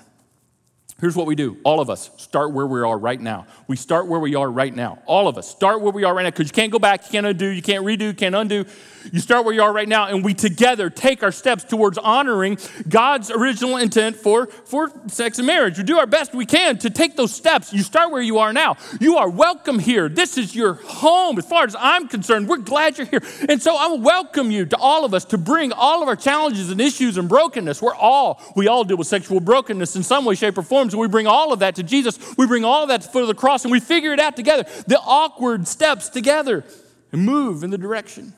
Here's 0.99 1.15
what 1.15 1.25
we 1.25 1.35
do. 1.35 1.57
All 1.63 1.79
of 1.79 1.89
us 1.89 2.11
start 2.17 2.51
where 2.51 2.65
we 2.67 2.81
are 2.81 2.97
right 2.97 3.19
now. 3.19 3.47
We 3.67 3.75
start 3.75 4.07
where 4.07 4.19
we 4.19 4.35
are 4.35 4.49
right 4.49 4.75
now. 4.75 4.99
All 5.05 5.27
of 5.27 5.37
us 5.37 5.47
start 5.47 5.81
where 5.81 5.91
we 5.91 6.03
are 6.03 6.13
right 6.13 6.23
now 6.23 6.29
because 6.29 6.47
you 6.47 6.53
can't 6.53 6.71
go 6.71 6.79
back, 6.79 7.05
you 7.05 7.11
can't 7.11 7.25
undo, 7.25 7.47
you 7.47 7.61
can't 7.61 7.85
redo, 7.85 8.01
you 8.01 8.13
can't 8.13 8.35
undo. 8.35 8.65
You 9.11 9.19
start 9.19 9.45
where 9.45 9.53
you 9.53 9.63
are 9.63 9.73
right 9.73 9.87
now, 9.87 10.07
and 10.07 10.23
we 10.23 10.35
together 10.35 10.91
take 10.91 11.23
our 11.23 11.31
steps 11.31 11.63
towards 11.63 11.97
honoring 11.97 12.59
God's 12.87 13.31
original 13.31 13.77
intent 13.77 14.15
for, 14.15 14.45
for 14.45 14.91
sex 15.07 15.39
and 15.39 15.47
marriage. 15.47 15.79
We 15.79 15.83
do 15.83 15.97
our 15.97 16.05
best 16.05 16.35
we 16.35 16.45
can 16.45 16.77
to 16.79 16.89
take 16.91 17.15
those 17.15 17.33
steps. 17.33 17.73
You 17.73 17.81
start 17.81 18.11
where 18.11 18.21
you 18.21 18.37
are 18.37 18.53
now. 18.53 18.77
You 18.99 19.17
are 19.17 19.29
welcome 19.29 19.79
here. 19.79 20.07
This 20.07 20.37
is 20.37 20.55
your 20.55 20.75
home. 20.75 21.39
As 21.39 21.47
far 21.47 21.63
as 21.63 21.75
I'm 21.79 22.07
concerned, 22.09 22.47
we're 22.47 22.57
glad 22.57 22.99
you're 22.99 23.07
here. 23.07 23.23
And 23.49 23.59
so 23.59 23.75
I 23.75 23.95
welcome 23.95 24.51
you 24.51 24.67
to 24.67 24.77
all 24.77 25.03
of 25.03 25.15
us 25.15 25.25
to 25.25 25.37
bring 25.39 25.71
all 25.73 26.03
of 26.03 26.07
our 26.07 26.15
challenges 26.15 26.69
and 26.69 26.79
issues 26.79 27.17
and 27.17 27.27
brokenness. 27.27 27.81
We're 27.81 27.95
all, 27.95 28.39
we 28.55 28.67
all 28.67 28.83
deal 28.83 28.97
with 28.97 29.07
sexual 29.07 29.39
brokenness 29.39 29.95
in 29.95 30.03
some 30.03 30.25
way, 30.25 30.35
shape, 30.35 30.59
or 30.59 30.61
form. 30.63 30.80
So 30.89 30.97
we 30.97 31.07
bring 31.07 31.27
all 31.27 31.53
of 31.53 31.59
that 31.59 31.75
to 31.75 31.83
Jesus. 31.83 32.17
We 32.37 32.47
bring 32.47 32.65
all 32.65 32.83
of 32.83 32.89
that 32.89 33.01
to 33.01 33.07
the 33.07 33.13
foot 33.13 33.21
of 33.21 33.27
the 33.27 33.35
cross 33.35 33.63
and 33.63 33.71
we 33.71 33.79
figure 33.79 34.13
it 34.13 34.19
out 34.19 34.35
together. 34.35 34.63
The 34.87 34.99
awkward 34.99 35.67
steps 35.67 36.09
together 36.09 36.63
and 37.11 37.23
move 37.23 37.63
in 37.63 37.69
the 37.69 37.77
direction 37.77 38.33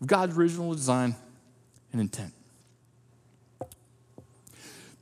of 0.00 0.06
God's 0.06 0.36
original 0.36 0.72
design 0.72 1.16
and 1.92 2.00
intent. 2.00 2.32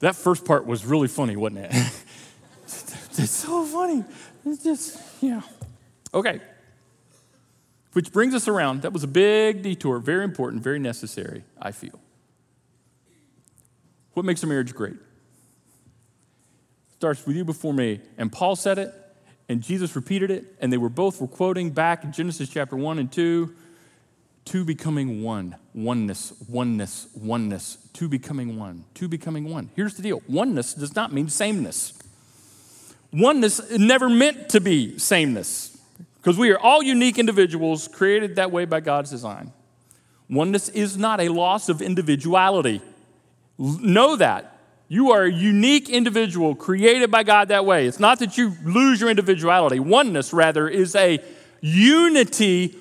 That 0.00 0.14
first 0.14 0.44
part 0.44 0.66
was 0.66 0.84
really 0.84 1.08
funny, 1.08 1.36
wasn't 1.36 1.66
it? 1.66 1.72
it's 2.64 3.30
so 3.30 3.64
funny. 3.64 4.04
It's 4.44 4.62
just, 4.62 5.00
yeah. 5.20 5.40
Okay. 6.12 6.40
Which 7.92 8.12
brings 8.12 8.34
us 8.34 8.46
around. 8.46 8.82
That 8.82 8.92
was 8.92 9.04
a 9.04 9.08
big 9.08 9.62
detour, 9.62 9.98
very 9.98 10.24
important, 10.24 10.62
very 10.62 10.78
necessary, 10.78 11.44
I 11.60 11.72
feel. 11.72 11.98
What 14.12 14.26
makes 14.26 14.42
a 14.42 14.46
marriage 14.46 14.74
great? 14.74 14.96
Starts 17.06 17.24
with 17.24 17.36
you 17.36 17.44
before 17.44 17.72
me. 17.72 18.00
And 18.18 18.32
Paul 18.32 18.56
said 18.56 18.78
it, 18.78 18.92
and 19.48 19.62
Jesus 19.62 19.94
repeated 19.94 20.28
it, 20.28 20.56
and 20.60 20.72
they 20.72 20.76
were 20.76 20.88
both 20.88 21.20
were 21.20 21.28
quoting 21.28 21.70
back 21.70 22.02
in 22.02 22.10
Genesis 22.10 22.48
chapter 22.48 22.74
1 22.74 22.98
and 22.98 23.12
2, 23.12 23.54
two 24.44 24.64
becoming 24.64 25.22
one, 25.22 25.54
oneness, 25.72 26.32
oneness, 26.48 27.06
oneness, 27.14 27.78
two 27.92 28.08
becoming 28.08 28.58
one, 28.58 28.84
two 28.94 29.06
becoming 29.06 29.48
one. 29.48 29.70
Here's 29.76 29.94
the 29.94 30.02
deal 30.02 30.20
oneness 30.28 30.74
does 30.74 30.96
not 30.96 31.12
mean 31.12 31.28
sameness. 31.28 31.96
Oneness 33.12 33.70
never 33.78 34.08
meant 34.08 34.48
to 34.48 34.60
be 34.60 34.98
sameness 34.98 35.78
because 36.16 36.36
we 36.36 36.50
are 36.50 36.58
all 36.58 36.82
unique 36.82 37.20
individuals 37.20 37.86
created 37.86 38.34
that 38.34 38.50
way 38.50 38.64
by 38.64 38.80
God's 38.80 39.10
design. 39.10 39.52
Oneness 40.28 40.68
is 40.70 40.98
not 40.98 41.20
a 41.20 41.28
loss 41.28 41.68
of 41.68 41.80
individuality. 41.80 42.82
Know 43.58 44.16
that. 44.16 44.55
You 44.88 45.10
are 45.12 45.24
a 45.24 45.32
unique 45.32 45.88
individual 45.88 46.54
created 46.54 47.10
by 47.10 47.24
God 47.24 47.48
that 47.48 47.64
way. 47.64 47.86
It's 47.86 47.98
not 47.98 48.20
that 48.20 48.38
you 48.38 48.54
lose 48.64 49.00
your 49.00 49.10
individuality. 49.10 49.80
Oneness, 49.80 50.32
rather, 50.32 50.68
is 50.68 50.94
a 50.94 51.18
unity 51.60 52.76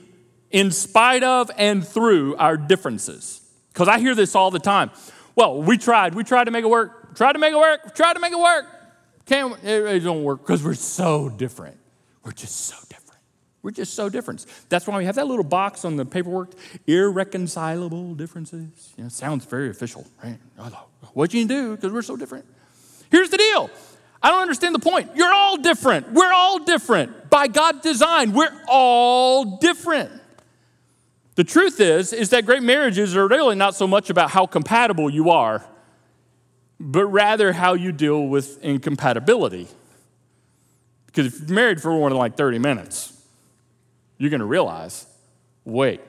in 0.51 0.71
spite 0.71 1.23
of 1.23 1.49
and 1.57 1.85
through 1.85 2.35
our 2.35 2.57
differences. 2.57 3.41
Because 3.73 3.87
I 3.87 3.99
hear 3.99 4.13
this 4.13 4.35
all 4.35 4.51
the 4.51 4.59
time. 4.59 4.91
Well, 5.35 5.61
we 5.61 5.77
tried. 5.77 6.13
We 6.13 6.23
tried 6.23 6.45
to 6.45 6.51
make 6.51 6.63
it 6.63 6.69
work. 6.69 7.15
Tried 7.15 7.33
to 7.33 7.39
make 7.39 7.53
it 7.53 7.57
work. 7.57 7.95
Tried 7.95 8.13
to 8.13 8.19
make 8.19 8.31
it 8.31 8.39
work. 8.39 8.65
Can't, 9.25 9.53
it, 9.63 9.85
it 9.85 9.99
don't 10.01 10.23
work 10.23 10.41
because 10.41 10.63
we're 10.63 10.75
so 10.75 11.29
different. 11.29 11.77
We're 12.23 12.31
just 12.31 12.55
so 12.55 12.75
different. 12.87 13.04
We're 13.65 13.71
just 13.71 13.95
so 13.95 14.09
different. 14.09 14.45
That's 14.69 14.85
why 14.85 14.95
we 14.95 15.05
have 15.05 15.15
that 15.15 15.25
little 15.25 15.43
box 15.43 15.85
on 15.85 15.95
the 15.95 16.05
paperwork, 16.05 16.51
irreconcilable 16.85 18.13
differences. 18.13 18.93
You 18.95 19.05
know, 19.05 19.09
sounds 19.09 19.43
very 19.45 19.71
official, 19.71 20.05
right? 20.23 20.37
What 21.13 21.33
you 21.33 21.47
do 21.47 21.75
because 21.75 21.91
we're 21.91 22.03
so 22.03 22.15
different. 22.15 22.45
Here's 23.09 23.31
the 23.31 23.37
deal. 23.37 23.71
I 24.21 24.29
don't 24.29 24.43
understand 24.43 24.75
the 24.75 24.79
point. 24.79 25.15
You're 25.15 25.33
all 25.33 25.57
different. 25.57 26.11
We're 26.11 26.31
all 26.31 26.59
different. 26.59 27.31
By 27.31 27.47
God's 27.47 27.81
design, 27.81 28.33
we're 28.33 28.53
all 28.67 29.57
different. 29.57 30.11
The 31.33 31.43
truth 31.43 31.79
is, 31.79 32.13
is 32.13 32.29
that 32.29 32.45
great 32.45 32.61
marriages 32.61 33.17
are 33.17 33.27
really 33.27 33.55
not 33.55 33.73
so 33.73 33.87
much 33.87 34.11
about 34.11 34.29
how 34.29 34.45
compatible 34.45 35.09
you 35.09 35.31
are, 35.31 35.65
but 36.79 37.07
rather 37.07 37.51
how 37.51 37.73
you 37.73 37.91
deal 37.91 38.27
with 38.27 38.63
incompatibility. 38.63 39.67
Because 41.07 41.25
if 41.25 41.49
you're 41.49 41.55
married 41.55 41.81
for 41.81 41.89
more 41.89 42.09
than 42.09 42.19
like 42.19 42.37
30 42.37 42.59
minutes, 42.59 43.14
you're 44.17 44.29
going 44.29 44.39
to 44.39 44.45
realize 44.45 45.07
wait, 45.65 45.99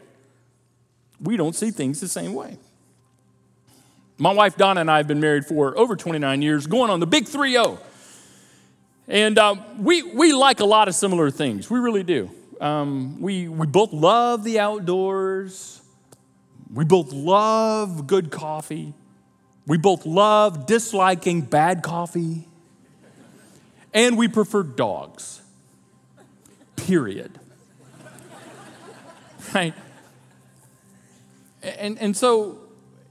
we 1.20 1.36
don't 1.36 1.54
see 1.54 1.70
things 1.70 2.00
the 2.00 2.08
same 2.08 2.34
way. 2.34 2.58
My 4.18 4.32
wife 4.32 4.56
Donna 4.56 4.80
and 4.80 4.90
I 4.90 4.98
have 4.98 5.08
been 5.08 5.20
married 5.20 5.46
for 5.46 5.76
over 5.76 5.96
29 5.96 6.42
years, 6.42 6.66
going 6.66 6.90
on 6.90 7.00
the 7.00 7.06
big 7.06 7.26
3 7.26 7.52
0. 7.52 7.78
And 9.08 9.38
uh, 9.38 9.56
we, 9.78 10.02
we 10.02 10.32
like 10.32 10.60
a 10.60 10.64
lot 10.64 10.88
of 10.88 10.94
similar 10.94 11.30
things. 11.30 11.70
We 11.70 11.78
really 11.78 12.02
do. 12.02 12.30
Um, 12.60 13.20
we, 13.20 13.46
we 13.48 13.66
both 13.66 13.92
love 13.92 14.42
the 14.42 14.58
outdoors. 14.58 15.80
We 16.72 16.84
both 16.84 17.12
love 17.12 18.06
good 18.06 18.30
coffee. 18.30 18.94
We 19.66 19.78
both 19.78 20.06
love 20.06 20.66
disliking 20.66 21.42
bad 21.42 21.82
coffee. 21.82 22.48
And 23.94 24.18
we 24.18 24.28
prefer 24.28 24.62
dogs. 24.62 25.40
Period 26.76 27.38
right? 29.54 29.74
And, 31.62 31.98
and 31.98 32.16
so, 32.16 32.58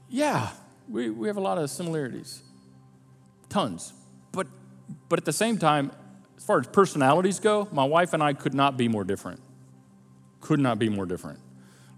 yeah, 0.08 0.50
we, 0.88 1.10
we 1.10 1.28
have 1.28 1.36
a 1.36 1.40
lot 1.40 1.58
of 1.58 1.68
similarities, 1.70 2.42
tons. 3.48 3.92
But, 4.32 4.46
but 5.08 5.18
at 5.18 5.24
the 5.24 5.32
same 5.32 5.58
time, 5.58 5.92
as 6.36 6.44
far 6.44 6.60
as 6.60 6.66
personalities 6.66 7.40
go, 7.40 7.68
my 7.72 7.84
wife 7.84 8.12
and 8.12 8.22
I 8.22 8.32
could 8.32 8.54
not 8.54 8.76
be 8.76 8.88
more 8.88 9.04
different. 9.04 9.40
Could 10.40 10.60
not 10.60 10.78
be 10.78 10.88
more 10.88 11.06
different. 11.06 11.40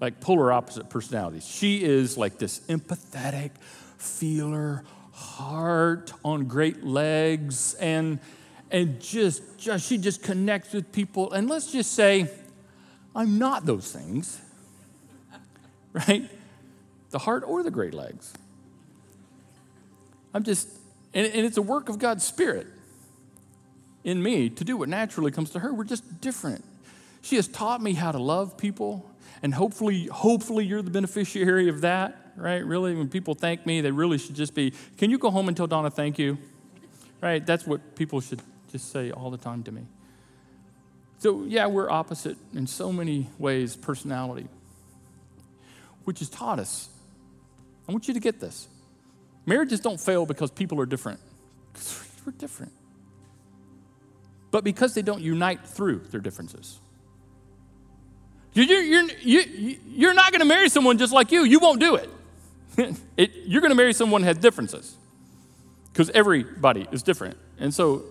Like 0.00 0.20
polar 0.20 0.52
opposite 0.52 0.88
personalities. 0.88 1.46
She 1.46 1.82
is 1.84 2.16
like 2.16 2.38
this 2.38 2.60
empathetic 2.68 3.50
feeler, 3.98 4.84
heart 5.12 6.12
on 6.24 6.44
great 6.44 6.84
legs, 6.84 7.74
and, 7.74 8.20
and 8.70 9.00
just, 9.00 9.58
just 9.58 9.86
she 9.86 9.98
just 9.98 10.22
connects 10.22 10.72
with 10.72 10.92
people. 10.92 11.32
And 11.32 11.48
let's 11.48 11.70
just 11.70 11.92
say, 11.92 12.30
I'm 13.18 13.36
not 13.36 13.66
those 13.66 13.90
things, 13.90 14.40
right? 15.92 16.30
The 17.10 17.18
heart 17.18 17.42
or 17.44 17.64
the 17.64 17.70
great 17.70 17.92
legs. 17.92 18.32
I'm 20.32 20.44
just, 20.44 20.68
and, 21.12 21.26
and 21.26 21.44
it's 21.44 21.56
a 21.56 21.62
work 21.62 21.88
of 21.88 21.98
God's 21.98 22.24
Spirit 22.24 22.68
in 24.04 24.22
me 24.22 24.48
to 24.50 24.62
do 24.62 24.76
what 24.76 24.88
naturally 24.88 25.32
comes 25.32 25.50
to 25.50 25.58
her. 25.58 25.74
We're 25.74 25.82
just 25.82 26.20
different. 26.20 26.64
She 27.20 27.34
has 27.34 27.48
taught 27.48 27.82
me 27.82 27.94
how 27.94 28.12
to 28.12 28.18
love 28.18 28.56
people, 28.56 29.10
and 29.42 29.52
hopefully, 29.52 30.06
hopefully 30.06 30.64
you're 30.64 30.82
the 30.82 30.92
beneficiary 30.92 31.68
of 31.68 31.80
that, 31.80 32.16
right? 32.36 32.64
Really, 32.64 32.94
when 32.94 33.08
people 33.08 33.34
thank 33.34 33.66
me, 33.66 33.80
they 33.80 33.90
really 33.90 34.18
should 34.18 34.36
just 34.36 34.54
be, 34.54 34.72
can 34.96 35.10
you 35.10 35.18
go 35.18 35.32
home 35.32 35.48
and 35.48 35.56
tell 35.56 35.66
Donna 35.66 35.90
thank 35.90 36.20
you? 36.20 36.38
Right? 37.20 37.44
That's 37.44 37.66
what 37.66 37.96
people 37.96 38.20
should 38.20 38.42
just 38.70 38.92
say 38.92 39.10
all 39.10 39.32
the 39.32 39.38
time 39.38 39.64
to 39.64 39.72
me. 39.72 39.82
So, 41.18 41.44
yeah, 41.44 41.66
we're 41.66 41.90
opposite 41.90 42.36
in 42.54 42.66
so 42.66 42.92
many 42.92 43.28
ways, 43.38 43.74
personality, 43.74 44.46
which 46.04 46.20
has 46.20 46.28
taught 46.28 46.58
us. 46.60 46.88
I 47.88 47.92
want 47.92 48.06
you 48.06 48.14
to 48.14 48.20
get 48.20 48.40
this. 48.40 48.68
Marriages 49.46 49.80
don't 49.80 50.00
fail 50.00 50.26
because 50.26 50.50
people 50.50 50.80
are 50.80 50.86
different. 50.86 51.20
We're 52.26 52.32
different. 52.32 52.72
But 54.50 54.62
because 54.62 54.94
they 54.94 55.00
don't 55.00 55.22
unite 55.22 55.66
through 55.66 56.00
their 56.10 56.20
differences. 56.20 56.78
You're, 58.52 58.82
you're, 58.82 59.08
you're, 59.22 59.76
you're 59.86 60.14
not 60.14 60.32
going 60.32 60.40
to 60.40 60.46
marry 60.46 60.68
someone 60.68 60.98
just 60.98 61.12
like 61.12 61.32
you. 61.32 61.44
You 61.44 61.58
won't 61.58 61.80
do 61.80 61.94
it. 61.94 62.10
it 63.16 63.30
you're 63.46 63.60
going 63.60 63.70
to 63.70 63.76
marry 63.76 63.92
someone 63.92 64.22
who 64.22 64.28
has 64.28 64.38
differences 64.38 64.96
because 65.92 66.10
everybody 66.10 66.86
is 66.92 67.02
different. 67.02 67.36
And 67.58 67.72
so 67.72 68.02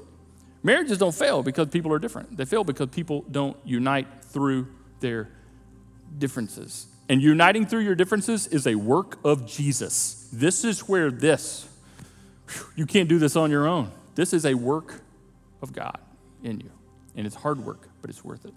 marriages 0.68 0.98
don't 0.98 1.16
fail 1.16 1.42
because 1.42 1.70
people 1.70 1.92
are 1.94 1.98
different. 1.98 2.36
They 2.36 2.46
fail 2.46 2.64
because 2.64 2.90
people 2.90 3.24
don't 3.32 3.58
unite 3.66 4.08
through 4.22 4.68
their 5.00 5.30
differences. 6.18 6.88
And 7.10 7.22
uniting 7.22 7.66
through 7.66 7.82
your 7.82 7.96
differences 7.96 8.48
is 8.48 8.68
a 8.68 8.76
work 8.76 9.18
of 9.24 9.48
Jesus. 9.48 10.30
This 10.32 10.66
is 10.66 10.82
where 10.82 11.10
this, 11.10 11.68
you 12.76 12.86
can't 12.86 13.08
do 13.08 13.18
this 13.18 13.38
on 13.38 13.50
your 13.50 13.66
own. 13.66 13.92
This 14.16 14.34
is 14.34 14.46
a 14.46 14.56
work 14.56 15.02
of 15.62 15.72
God 15.72 16.00
in 16.44 16.60
you. 16.60 16.72
And 17.16 17.26
it's 17.26 17.36
hard 17.36 17.60
work, 17.66 17.88
but 18.02 18.10
it's 18.10 18.24
worth 18.24 18.46
it. 18.46 18.54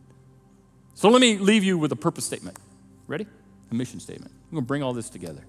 So 0.94 1.08
let 1.10 1.20
me 1.20 1.38
leave 1.38 1.62
you 1.62 1.78
with 1.78 1.92
a 1.92 1.96
purpose 1.96 2.24
statement. 2.24 2.58
Ready? 3.06 3.26
A 3.70 3.74
mission 3.74 4.00
statement. 4.00 4.32
I'm 4.32 4.50
going 4.50 4.64
to 4.64 4.66
bring 4.66 4.82
all 4.82 4.92
this 4.92 5.08
together. 5.08 5.44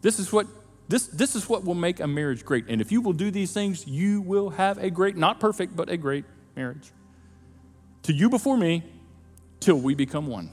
This 0.00 0.18
is 0.18 0.32
what 0.32 0.48
this, 0.88 1.06
this 1.06 1.34
is 1.34 1.48
what 1.48 1.64
will 1.64 1.74
make 1.74 2.00
a 2.00 2.06
marriage 2.06 2.44
great. 2.44 2.66
And 2.68 2.80
if 2.80 2.92
you 2.92 3.00
will 3.00 3.12
do 3.12 3.30
these 3.30 3.52
things, 3.52 3.86
you 3.86 4.20
will 4.20 4.50
have 4.50 4.78
a 4.78 4.90
great, 4.90 5.16
not 5.16 5.40
perfect, 5.40 5.74
but 5.76 5.88
a 5.88 5.96
great 5.96 6.24
marriage. 6.56 6.90
To 8.04 8.12
you 8.12 8.28
before 8.28 8.56
me, 8.56 8.82
till 9.60 9.76
we 9.76 9.94
become 9.94 10.26
one. 10.26 10.50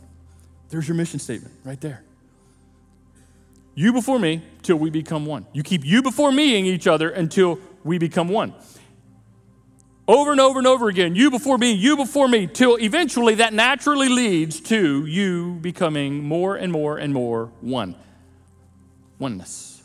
There's 0.69 0.87
your 0.87 0.95
mission 0.95 1.19
statement 1.19 1.53
right 1.63 1.81
there. 1.81 2.03
You 3.75 3.93
before 3.93 4.19
me, 4.19 4.43
till 4.61 4.75
we 4.77 4.89
become 4.89 5.25
one. 5.25 5.45
You 5.53 5.63
keep 5.63 5.85
you 5.85 6.01
before 6.01 6.31
me 6.31 6.51
meing 6.51 6.65
each 6.65 6.85
other 6.85 7.09
until 7.09 7.59
we 7.83 7.97
become 7.97 8.29
one. 8.29 8.53
Over 10.07 10.31
and 10.31 10.41
over 10.41 10.57
and 10.57 10.67
over 10.67 10.89
again, 10.89 11.15
you 11.15 11.29
before 11.29 11.57
me, 11.57 11.71
you 11.71 11.95
before 11.95 12.27
me, 12.27 12.47
till 12.47 12.77
eventually 12.77 13.35
that 13.35 13.53
naturally 13.53 14.09
leads 14.09 14.59
to 14.61 15.05
you 15.05 15.59
becoming 15.61 16.23
more 16.23 16.55
and 16.55 16.71
more 16.71 16.97
and 16.97 17.13
more 17.13 17.51
one. 17.61 17.95
Oneness. 19.19 19.78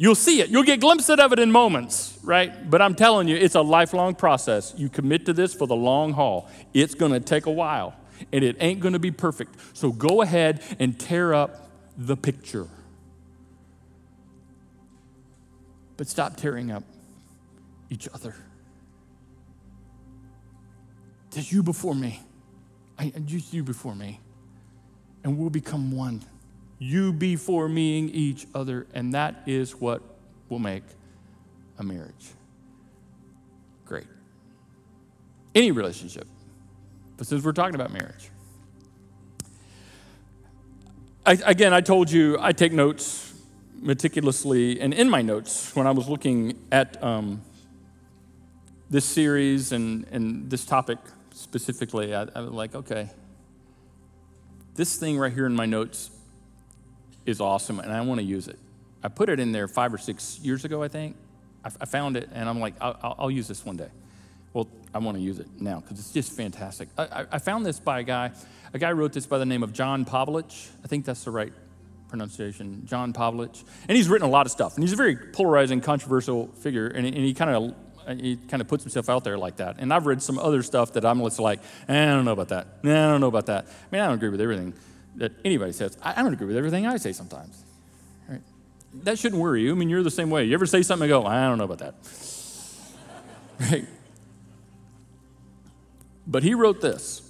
You'll 0.00 0.14
see 0.14 0.40
it. 0.40 0.48
You'll 0.48 0.62
get 0.62 0.78
glimpses 0.78 1.18
of 1.18 1.32
it 1.32 1.40
in 1.40 1.50
moments, 1.50 2.16
right? 2.22 2.70
But 2.70 2.80
I'm 2.80 2.94
telling 2.94 3.26
you, 3.26 3.36
it's 3.36 3.56
a 3.56 3.60
lifelong 3.60 4.14
process. 4.14 4.72
You 4.76 4.88
commit 4.88 5.26
to 5.26 5.32
this 5.32 5.52
for 5.52 5.66
the 5.66 5.74
long 5.74 6.12
haul. 6.12 6.48
It's 6.72 6.94
going 6.94 7.10
to 7.10 7.20
take 7.20 7.46
a 7.46 7.50
while, 7.50 7.96
and 8.32 8.44
it 8.44 8.56
ain't 8.60 8.78
going 8.78 8.92
to 8.92 9.00
be 9.00 9.10
perfect. 9.10 9.56
So 9.76 9.90
go 9.90 10.22
ahead 10.22 10.62
and 10.78 10.98
tear 10.98 11.34
up 11.34 11.68
the 11.96 12.16
picture. 12.16 12.68
But 15.96 16.06
stop 16.06 16.36
tearing 16.36 16.70
up 16.70 16.84
each 17.90 18.08
other. 18.14 18.36
Just 21.32 21.50
you 21.50 21.64
before 21.64 21.96
me. 21.96 22.20
I, 22.96 23.12
just 23.24 23.52
you 23.52 23.64
before 23.64 23.96
me. 23.96 24.20
And 25.24 25.36
we'll 25.36 25.50
become 25.50 25.90
one. 25.90 26.22
You 26.78 27.12
before 27.12 27.68
meing 27.68 28.08
each 28.10 28.46
other. 28.54 28.86
And 28.94 29.14
that 29.14 29.42
is 29.46 29.74
what 29.76 30.02
will 30.48 30.58
make 30.58 30.84
a 31.78 31.82
marriage 31.82 32.32
great. 33.88 34.06
Any 35.54 35.72
relationship. 35.72 36.26
But 37.16 37.26
since 37.26 37.42
we're 37.42 37.52
talking 37.52 37.74
about 37.74 37.90
marriage, 37.90 38.30
I, 41.26 41.38
again, 41.44 41.72
I 41.72 41.80
told 41.80 42.10
you 42.10 42.36
I 42.38 42.52
take 42.52 42.72
notes 42.72 43.34
meticulously, 43.80 44.80
and 44.80 44.92
in 44.92 45.08
my 45.08 45.22
notes, 45.22 45.74
when 45.74 45.86
I 45.86 45.90
was 45.90 46.08
looking 46.08 46.58
at 46.70 47.02
um, 47.02 47.42
this 48.90 49.04
series 49.04 49.72
and, 49.72 50.06
and 50.10 50.50
this 50.50 50.64
topic 50.64 50.98
specifically, 51.32 52.14
I, 52.14 52.26
I 52.34 52.40
was 52.40 52.52
like, 52.52 52.74
okay, 52.74 53.10
this 54.74 54.96
thing 54.96 55.18
right 55.18 55.32
here 55.32 55.46
in 55.46 55.54
my 55.54 55.66
notes 55.66 56.10
is 57.28 57.40
awesome 57.40 57.78
and 57.78 57.92
I 57.92 58.00
want 58.00 58.18
to 58.20 58.24
use 58.24 58.48
it. 58.48 58.58
I 59.02 59.08
put 59.08 59.28
it 59.28 59.38
in 59.38 59.52
there 59.52 59.68
five 59.68 59.92
or 59.92 59.98
six 59.98 60.40
years 60.40 60.64
ago, 60.64 60.82
I 60.82 60.88
think. 60.88 61.14
I, 61.62 61.70
I 61.82 61.84
found 61.84 62.16
it 62.16 62.28
and 62.32 62.48
I'm 62.48 62.58
like, 62.58 62.74
I'll, 62.80 63.16
I'll, 63.18 63.30
use 63.30 63.46
this 63.46 63.64
one 63.64 63.76
day. 63.76 63.90
Well, 64.54 64.66
I 64.94 64.98
want 64.98 65.18
to 65.18 65.22
use 65.22 65.38
it 65.38 65.46
now 65.60 65.80
because 65.80 65.98
it's 65.98 66.12
just 66.12 66.32
fantastic. 66.32 66.88
I, 66.96 67.26
I, 67.30 67.38
found 67.38 67.66
this 67.66 67.78
by 67.78 68.00
a 68.00 68.02
guy. 68.02 68.32
A 68.72 68.78
guy 68.78 68.92
wrote 68.92 69.12
this 69.12 69.26
by 69.26 69.38
the 69.38 69.44
name 69.44 69.62
of 69.62 69.74
John 69.74 70.06
Pavlich. 70.06 70.70
I 70.82 70.88
think 70.88 71.04
that's 71.04 71.24
the 71.24 71.30
right 71.30 71.52
pronunciation, 72.08 72.86
John 72.86 73.12
Pavlich. 73.12 73.62
And 73.86 73.96
he's 73.96 74.08
written 74.08 74.26
a 74.26 74.30
lot 74.30 74.46
of 74.46 74.52
stuff. 74.52 74.74
And 74.74 74.82
he's 74.82 74.94
a 74.94 74.96
very 74.96 75.16
polarizing, 75.16 75.82
controversial 75.82 76.48
figure. 76.48 76.86
And, 76.86 77.06
and 77.06 77.16
he 77.16 77.34
kind 77.34 77.50
of 77.50 77.74
he 78.18 78.36
kind 78.36 78.62
of 78.62 78.68
puts 78.68 78.84
himself 78.84 79.10
out 79.10 79.22
there 79.22 79.36
like 79.36 79.56
that. 79.56 79.76
And 79.78 79.92
I've 79.92 80.06
read 80.06 80.22
some 80.22 80.38
other 80.38 80.62
stuff 80.62 80.94
that 80.94 81.04
I'm 81.04 81.20
just 81.20 81.38
like, 81.38 81.60
eh, 81.88 82.02
I 82.02 82.06
don't 82.06 82.24
know 82.24 82.32
about 82.32 82.48
that. 82.48 82.66
Eh, 82.82 82.90
I 82.90 83.06
don't 83.10 83.20
know 83.20 83.28
about 83.28 83.46
that. 83.46 83.66
I 83.66 83.70
mean, 83.90 84.00
I 84.00 84.06
don't 84.06 84.14
agree 84.14 84.30
with 84.30 84.40
everything 84.40 84.72
that 85.18 85.32
anybody 85.44 85.72
says. 85.72 85.96
I, 86.02 86.22
don't 86.22 86.32
agree 86.32 86.46
with 86.46 86.56
everything 86.56 86.86
I 86.86 86.96
say 86.96 87.12
sometimes. 87.12 87.62
Right? 88.28 88.40
That 89.02 89.18
shouldn't 89.18 89.40
worry 89.40 89.62
you. 89.62 89.72
I 89.72 89.74
mean, 89.74 89.90
you're 89.90 90.02
the 90.02 90.10
same 90.10 90.30
way. 90.30 90.44
You 90.44 90.54
ever 90.54 90.66
say 90.66 90.82
something 90.82 91.10
and 91.10 91.22
go, 91.22 91.26
I 91.26 91.46
don't 91.46 91.58
know 91.58 91.64
about 91.64 91.78
that. 91.78 91.94
right? 93.70 93.86
But 96.26 96.42
he 96.42 96.54
wrote 96.54 96.80
this. 96.80 97.22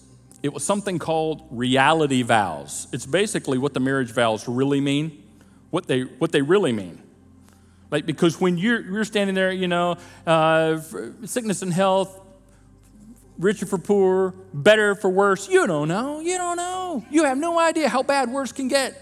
It 0.43 0.53
was 0.53 0.65
something 0.65 0.99
called 0.99 1.47
reality 1.51 2.23
vows. 2.23 2.87
It's 2.93 3.07
basically 3.07 3.59
what 3.59 3.75
the 3.75 3.81
marriage 3.81 4.11
vows 4.11 4.47
really 4.47 4.81
mean, 4.81 5.23
what 5.71 5.87
they, 5.87 6.03
what 6.03 6.33
they 6.33 6.43
really 6.43 6.73
mean. 6.73 7.03
Like, 7.91 8.07
because 8.07 8.41
when 8.41 8.59
you're, 8.59 8.81
you're 8.81 9.05
standing 9.05 9.35
there, 9.35 9.51
you 9.51 9.67
know, 9.67 9.97
uh, 10.27 10.81
sickness 11.25 11.63
and 11.63 11.73
health, 11.73 12.18
richer 13.39 13.67
for 13.67 13.79
poor, 13.79 14.35
better 14.53 14.95
for 14.95 15.09
worse, 15.09 15.49
you 15.49 15.67
don't 15.67 15.89
know. 15.89 16.21
You 16.21 16.37
don't 16.37 16.57
know. 16.57 17.05
You 17.11 17.25
have 17.25 17.39
no 17.39 17.59
idea 17.59 17.89
how 17.89 18.03
bad 18.03 18.31
worse 18.31 18.53
can 18.53 18.69
get 18.69 19.01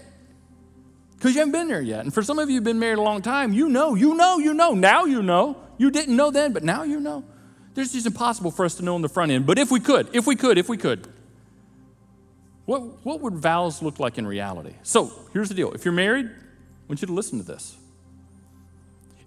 because 1.17 1.33
you 1.33 1.39
haven't 1.39 1.53
been 1.53 1.67
there 1.67 1.81
yet. 1.81 2.01
And 2.01 2.13
for 2.13 2.21
some 2.21 2.37
of 2.37 2.49
you 2.49 2.55
who've 2.55 2.63
been 2.63 2.79
married 2.79 2.99
a 2.99 3.01
long 3.01 3.21
time, 3.21 3.51
you 3.51 3.69
know, 3.69 3.95
you 3.95 4.15
know, 4.15 4.37
you 4.37 4.53
know. 4.53 4.73
Now 4.73 5.05
you 5.05 5.23
know. 5.23 5.57
You 5.79 5.91
didn't 5.91 6.15
know 6.15 6.31
then, 6.31 6.53
but 6.53 6.63
now 6.63 6.83
you 6.83 6.99
know. 6.99 7.23
There's 7.73 7.93
just 7.93 8.05
impossible 8.07 8.51
for 8.51 8.65
us 8.65 8.75
to 8.75 8.83
know 8.83 8.95
on 8.95 9.01
the 9.01 9.09
front 9.09 9.31
end. 9.31 9.45
But 9.45 9.59
if 9.59 9.71
we 9.71 9.79
could, 9.79 10.09
if 10.13 10.25
we 10.25 10.35
could, 10.35 10.57
if 10.57 10.69
we 10.69 10.77
could, 10.77 11.07
what, 12.65 13.05
what 13.05 13.21
would 13.21 13.35
vows 13.35 13.81
look 13.81 13.99
like 13.99 14.17
in 14.17 14.27
reality? 14.27 14.73
So 14.83 15.11
here's 15.33 15.49
the 15.49 15.55
deal. 15.55 15.71
If 15.71 15.85
you're 15.85 15.93
married, 15.93 16.25
I 16.25 16.87
want 16.87 17.01
you 17.01 17.07
to 17.07 17.13
listen 17.13 17.39
to 17.39 17.45
this. 17.45 17.77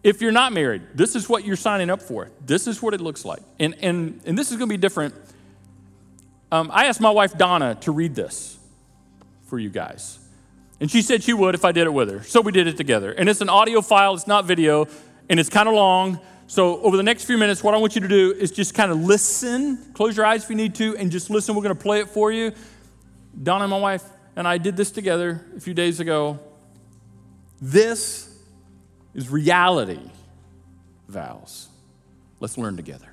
If 0.02 0.22
you're 0.22 0.32
not 0.32 0.52
married, 0.52 0.82
this 0.94 1.14
is 1.14 1.28
what 1.28 1.44
you're 1.44 1.56
signing 1.56 1.90
up 1.90 2.00
for. 2.00 2.30
This 2.44 2.66
is 2.66 2.80
what 2.80 2.94
it 2.94 3.00
looks 3.00 3.24
like. 3.24 3.42
And, 3.58 3.74
and, 3.82 4.20
and 4.24 4.38
this 4.38 4.50
is 4.50 4.56
going 4.56 4.68
to 4.68 4.72
be 4.72 4.80
different. 4.80 5.14
Um, 6.50 6.70
I 6.72 6.86
asked 6.86 7.00
my 7.00 7.10
wife, 7.10 7.36
Donna, 7.36 7.76
to 7.82 7.92
read 7.92 8.14
this 8.14 8.58
for 9.46 9.58
you 9.58 9.68
guys. 9.68 10.18
And 10.80 10.90
she 10.90 11.02
said 11.02 11.22
she 11.22 11.34
would 11.34 11.54
if 11.54 11.64
I 11.64 11.72
did 11.72 11.86
it 11.86 11.92
with 11.92 12.10
her. 12.10 12.22
So 12.22 12.40
we 12.40 12.52
did 12.52 12.66
it 12.66 12.78
together. 12.78 13.12
And 13.12 13.28
it's 13.28 13.42
an 13.42 13.50
audio 13.50 13.82
file, 13.82 14.14
it's 14.14 14.26
not 14.26 14.46
video, 14.46 14.88
and 15.28 15.38
it's 15.38 15.50
kind 15.50 15.68
of 15.68 15.74
long. 15.74 16.18
So 16.46 16.80
over 16.80 16.96
the 16.96 17.02
next 17.02 17.26
few 17.26 17.36
minutes, 17.36 17.62
what 17.62 17.74
I 17.74 17.76
want 17.76 17.94
you 17.94 18.00
to 18.00 18.08
do 18.08 18.32
is 18.32 18.50
just 18.50 18.74
kind 18.74 18.90
of 18.90 19.04
listen. 19.04 19.92
Close 19.92 20.16
your 20.16 20.24
eyes 20.24 20.44
if 20.44 20.50
you 20.50 20.56
need 20.56 20.74
to, 20.76 20.96
and 20.96 21.10
just 21.10 21.28
listen. 21.28 21.54
We're 21.54 21.62
going 21.62 21.76
to 21.76 21.82
play 21.82 22.00
it 22.00 22.08
for 22.08 22.32
you. 22.32 22.52
Donna, 23.40 23.68
my 23.68 23.78
wife, 23.78 24.02
and 24.34 24.48
I 24.48 24.58
did 24.58 24.76
this 24.76 24.90
together 24.90 25.44
a 25.56 25.60
few 25.60 25.74
days 25.74 26.00
ago. 26.00 26.40
This 27.60 28.29
is 29.14 29.30
reality 29.30 30.10
vows. 31.08 31.68
Let's 32.38 32.56
learn 32.56 32.76
together. 32.76 33.08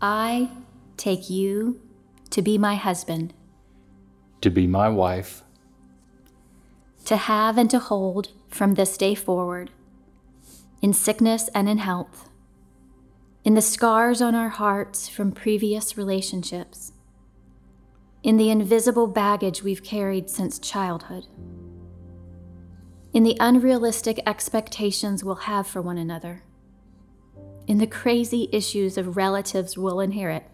I 0.00 0.50
take 0.96 1.30
you 1.30 1.80
to 2.30 2.42
be 2.42 2.58
my 2.58 2.74
husband, 2.74 3.32
to 4.40 4.50
be 4.50 4.66
my 4.66 4.88
wife, 4.88 5.42
to 7.06 7.16
have 7.16 7.56
and 7.58 7.70
to 7.70 7.78
hold 7.78 8.28
from 8.48 8.74
this 8.74 8.96
day 8.96 9.14
forward, 9.14 9.70
in 10.82 10.92
sickness 10.92 11.48
and 11.54 11.68
in 11.68 11.78
health, 11.78 12.28
in 13.44 13.54
the 13.54 13.62
scars 13.62 14.20
on 14.20 14.34
our 14.34 14.50
hearts 14.50 15.08
from 15.08 15.32
previous 15.32 15.96
relationships, 15.96 16.92
in 18.22 18.36
the 18.36 18.50
invisible 18.50 19.06
baggage 19.06 19.62
we've 19.62 19.82
carried 19.82 20.30
since 20.30 20.58
childhood 20.58 21.26
in 23.14 23.22
the 23.22 23.36
unrealistic 23.38 24.20
expectations 24.26 25.22
we'll 25.22 25.36
have 25.36 25.68
for 25.68 25.80
one 25.80 25.96
another, 25.96 26.42
in 27.68 27.78
the 27.78 27.86
crazy 27.86 28.48
issues 28.52 28.98
of 28.98 29.16
relatives 29.16 29.78
we'll 29.78 30.00
inherit, 30.00 30.44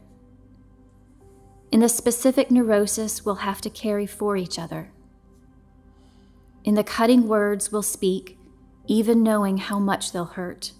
in 1.73 1.81
the 1.81 1.89
specific 1.89 2.51
neurosis 2.51 3.25
we'll 3.25 3.37
have 3.37 3.63
to 3.63 3.71
carry 3.71 4.07
for 4.07 4.37
each 4.37 4.59
other, 4.59 4.93
in 6.63 6.75
the 6.75 6.85
cutting 6.85 7.27
words 7.27 7.73
we'll 7.73 7.83
speak, 7.83 8.39
even 8.87 9.23
knowing 9.23 9.57
how 9.57 9.79
much 9.79 10.13
they'll 10.13 10.27
hurt, 10.27 10.73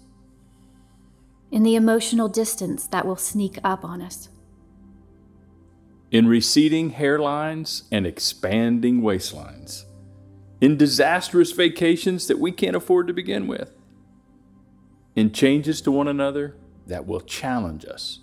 in 1.49 1.63
the 1.63 1.75
emotional 1.75 2.29
distance 2.29 2.85
that 2.85 3.07
will 3.07 3.15
sneak 3.15 3.57
up 3.63 3.83
on 3.83 4.03
us. 4.03 4.29
In 6.11 6.27
receding 6.27 6.91
hairlines 6.93 7.83
and 7.91 8.05
expanding 8.05 9.01
waistlines 9.01 9.85
in 10.61 10.77
disastrous 10.77 11.51
vacations 11.51 12.27
that 12.27 12.39
we 12.39 12.51
can't 12.51 12.75
afford 12.75 13.07
to 13.07 13.13
begin 13.13 13.47
with, 13.47 13.73
in 15.15 15.31
changes 15.31 15.81
to 15.81 15.91
one 15.91 16.07
another 16.07 16.55
that 16.85 17.07
will 17.07 17.19
challenge 17.19 17.83
us, 17.83 18.19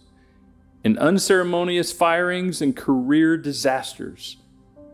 in 0.84 0.96
unceremonious 0.98 1.92
firings 1.92 2.62
and 2.62 2.76
career 2.76 3.36
disasters, 3.36 4.36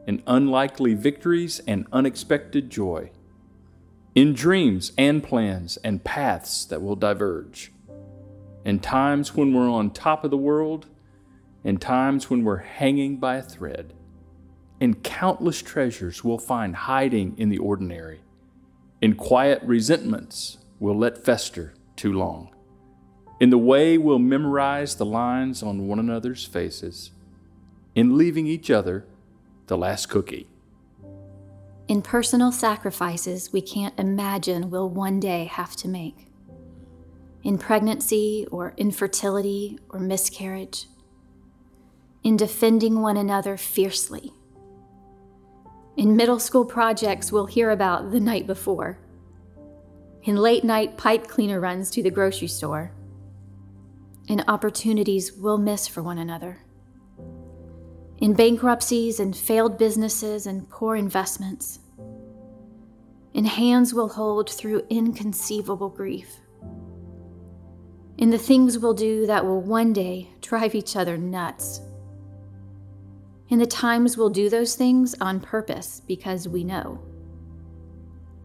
in 0.06 0.22
unlikely 0.26 0.94
victories 0.94 1.60
and 1.66 1.86
unexpected 1.92 2.70
joy, 2.70 3.10
in 4.14 4.32
dreams 4.32 4.92
and 4.96 5.22
plans 5.22 5.76
and 5.84 6.02
paths 6.02 6.64
that 6.64 6.80
will 6.80 6.96
diverge, 6.96 7.72
in 8.64 8.80
times 8.80 9.34
when 9.34 9.52
we're 9.52 9.68
on 9.70 9.90
top 9.90 10.24
of 10.24 10.30
the 10.30 10.36
world, 10.36 10.86
in 11.62 11.76
times 11.76 12.30
when 12.30 12.42
we're 12.42 12.56
hanging 12.56 13.18
by 13.18 13.36
a 13.36 13.42
thread 13.42 13.92
and 14.84 15.02
countless 15.02 15.62
treasures 15.62 16.22
we'll 16.22 16.36
find 16.36 16.76
hiding 16.76 17.34
in 17.38 17.48
the 17.48 17.56
ordinary. 17.56 18.20
In 19.00 19.14
quiet 19.14 19.62
resentments 19.62 20.58
we'll 20.78 20.98
let 20.98 21.24
fester 21.24 21.72
too 21.96 22.12
long. 22.12 22.54
In 23.40 23.48
the 23.48 23.56
way 23.56 23.96
we'll 23.96 24.18
memorize 24.18 24.96
the 24.96 25.06
lines 25.06 25.62
on 25.62 25.88
one 25.88 25.98
another's 25.98 26.44
faces. 26.44 27.12
In 27.94 28.18
leaving 28.18 28.46
each 28.46 28.70
other 28.70 29.06
the 29.68 29.78
last 29.78 30.10
cookie. 30.10 30.48
In 31.88 32.02
personal 32.02 32.52
sacrifices 32.52 33.54
we 33.54 33.62
can't 33.62 33.98
imagine 33.98 34.68
we'll 34.68 34.90
one 34.90 35.18
day 35.18 35.46
have 35.46 35.74
to 35.76 35.88
make. 35.88 36.26
In 37.42 37.56
pregnancy 37.56 38.46
or 38.50 38.74
infertility 38.76 39.78
or 39.88 39.98
miscarriage. 39.98 40.88
In 42.22 42.36
defending 42.36 43.00
one 43.00 43.16
another 43.16 43.56
fiercely 43.56 44.34
in 45.96 46.16
middle 46.16 46.38
school 46.38 46.64
projects 46.64 47.30
we'll 47.30 47.46
hear 47.46 47.70
about 47.70 48.10
the 48.10 48.20
night 48.20 48.46
before. 48.46 48.98
In 50.24 50.36
late 50.36 50.64
night 50.64 50.96
pipe 50.96 51.28
cleaner 51.28 51.60
runs 51.60 51.90
to 51.92 52.02
the 52.02 52.10
grocery 52.10 52.48
store. 52.48 52.92
In 54.26 54.42
opportunities 54.48 55.32
we'll 55.32 55.58
miss 55.58 55.86
for 55.86 56.02
one 56.02 56.18
another. 56.18 56.58
In 58.18 58.34
bankruptcies 58.34 59.20
and 59.20 59.36
failed 59.36 59.78
businesses 59.78 60.46
and 60.46 60.68
poor 60.68 60.96
investments. 60.96 61.80
In 63.32 63.44
hands 63.44 63.92
we'll 63.92 64.08
hold 64.08 64.48
through 64.50 64.86
inconceivable 64.88 65.90
grief. 65.90 66.36
In 68.16 68.30
the 68.30 68.38
things 68.38 68.78
we'll 68.78 68.94
do 68.94 69.26
that 69.26 69.44
will 69.44 69.60
one 69.60 69.92
day 69.92 70.30
drive 70.40 70.74
each 70.74 70.96
other 70.96 71.18
nuts 71.18 71.80
in 73.54 73.60
the 73.60 73.66
times 73.66 74.16
we'll 74.16 74.30
do 74.30 74.50
those 74.50 74.74
things 74.74 75.14
on 75.20 75.38
purpose 75.38 76.02
because 76.08 76.48
we 76.48 76.64
know. 76.64 77.00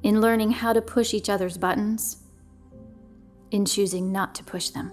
In 0.04 0.22
learning 0.22 0.52
how 0.52 0.72
to 0.72 0.84
push 0.84 1.16
each 1.16 1.32
other's 1.32 1.58
buttons, 1.58 2.18
in 3.50 3.66
choosing 3.66 4.12
not 4.12 4.36
to 4.36 4.44
push 4.44 4.70
them. 4.70 4.92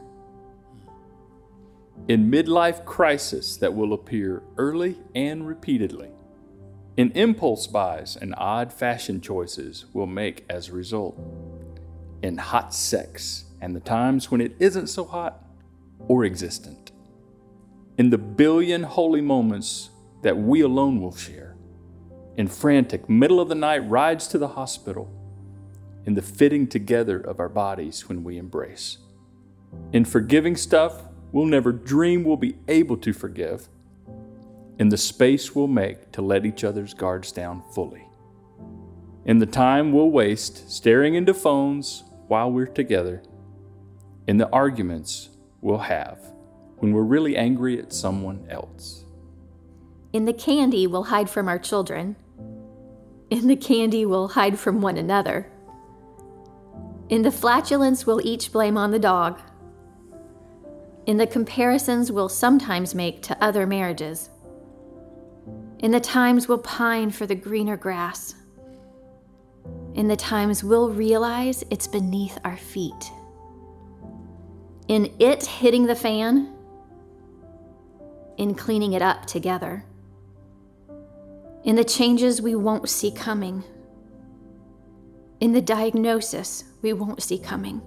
In 2.08 2.30
midlife 2.30 2.86
crisis 2.86 3.58
that 3.58 3.74
will 3.74 3.92
appear 3.92 4.42
early 4.56 4.96
and 5.14 5.46
repeatedly. 5.46 6.08
In 6.96 7.10
impulse 7.10 7.66
buys 7.66 8.16
and 8.16 8.34
odd 8.38 8.72
fashion 8.72 9.20
choices 9.20 9.84
we'll 9.92 10.06
make 10.06 10.46
as 10.48 10.70
a 10.70 10.72
result. 10.72 11.20
In 12.22 12.38
hot 12.38 12.72
sex 12.72 13.44
and 13.60 13.76
the 13.76 13.80
times 13.80 14.30
when 14.30 14.40
it 14.40 14.56
isn't 14.60 14.86
so 14.86 15.04
hot 15.04 15.44
or 16.08 16.24
existent. 16.24 16.90
In 17.98 18.08
the 18.08 18.16
billion 18.16 18.82
holy 18.82 19.20
moments 19.20 19.90
that 20.26 20.36
we 20.36 20.60
alone 20.60 21.00
will 21.00 21.14
share. 21.14 21.54
In 22.36 22.48
frantic, 22.48 23.08
middle 23.08 23.38
of 23.38 23.48
the 23.48 23.54
night 23.54 23.88
rides 23.88 24.26
to 24.26 24.38
the 24.38 24.48
hospital, 24.48 25.08
in 26.04 26.14
the 26.14 26.20
fitting 26.20 26.66
together 26.66 27.20
of 27.20 27.38
our 27.38 27.48
bodies 27.48 28.08
when 28.08 28.24
we 28.24 28.36
embrace. 28.36 28.98
In 29.92 30.04
forgiving 30.04 30.56
stuff 30.56 31.04
we'll 31.30 31.46
never 31.46 31.70
dream 31.70 32.24
we'll 32.24 32.36
be 32.36 32.56
able 32.66 32.96
to 32.96 33.12
forgive, 33.12 33.68
in 34.80 34.88
the 34.88 34.96
space 34.96 35.54
we'll 35.54 35.68
make 35.68 36.10
to 36.10 36.22
let 36.22 36.44
each 36.44 36.64
other's 36.64 36.92
guards 36.92 37.30
down 37.30 37.62
fully. 37.72 38.04
In 39.26 39.38
the 39.38 39.46
time 39.46 39.92
we'll 39.92 40.10
waste 40.10 40.68
staring 40.72 41.14
into 41.14 41.34
phones 41.34 42.02
while 42.26 42.50
we're 42.50 42.66
together, 42.66 43.22
in 44.26 44.38
the 44.38 44.50
arguments 44.50 45.28
we'll 45.60 45.78
have 45.78 46.18
when 46.78 46.92
we're 46.92 47.02
really 47.02 47.36
angry 47.36 47.78
at 47.78 47.92
someone 47.92 48.44
else. 48.50 49.05
In 50.16 50.24
the 50.24 50.32
candy, 50.32 50.86
we'll 50.86 51.02
hide 51.02 51.28
from 51.28 51.46
our 51.46 51.58
children. 51.58 52.16
In 53.28 53.48
the 53.48 53.54
candy, 53.54 54.06
we'll 54.06 54.28
hide 54.28 54.58
from 54.58 54.80
one 54.80 54.96
another. 54.96 55.52
In 57.10 57.20
the 57.20 57.30
flatulence, 57.30 58.06
we'll 58.06 58.26
each 58.26 58.50
blame 58.50 58.78
on 58.78 58.92
the 58.92 58.98
dog. 58.98 59.38
In 61.04 61.18
the 61.18 61.26
comparisons 61.26 62.10
we'll 62.10 62.30
sometimes 62.30 62.94
make 62.94 63.20
to 63.24 63.44
other 63.44 63.66
marriages. 63.66 64.30
In 65.80 65.90
the 65.90 66.00
times 66.00 66.48
we'll 66.48 66.64
pine 66.64 67.10
for 67.10 67.26
the 67.26 67.34
greener 67.34 67.76
grass. 67.76 68.36
In 69.92 70.08
the 70.08 70.16
times 70.16 70.64
we'll 70.64 70.88
realize 70.88 71.62
it's 71.70 71.86
beneath 71.86 72.38
our 72.42 72.56
feet. 72.56 73.12
In 74.88 75.14
it 75.18 75.44
hitting 75.44 75.84
the 75.84 75.94
fan, 75.94 76.54
in 78.38 78.54
cleaning 78.54 78.94
it 78.94 79.02
up 79.02 79.26
together 79.26 79.84
in 81.66 81.74
the 81.74 81.84
changes 81.84 82.40
we 82.40 82.54
won't 82.54 82.88
see 82.88 83.10
coming, 83.10 83.64
in 85.40 85.52
the 85.52 85.60
diagnosis 85.60 86.62
we 86.80 86.92
won't 86.92 87.20
see 87.20 87.38
coming, 87.38 87.82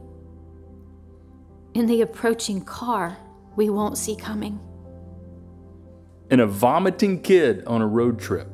in 1.74 1.86
the 1.86 2.02
approaching 2.02 2.62
car 2.62 3.18
we 3.56 3.70
won't 3.70 3.98
see 3.98 4.18
coming. 4.18 4.60
In 6.30 6.42
a 6.42 6.46
vomiting 6.46 7.22
kid 7.22 7.64
on 7.66 7.82
a 7.82 7.88
road 7.88 8.20
trip, 8.20 8.50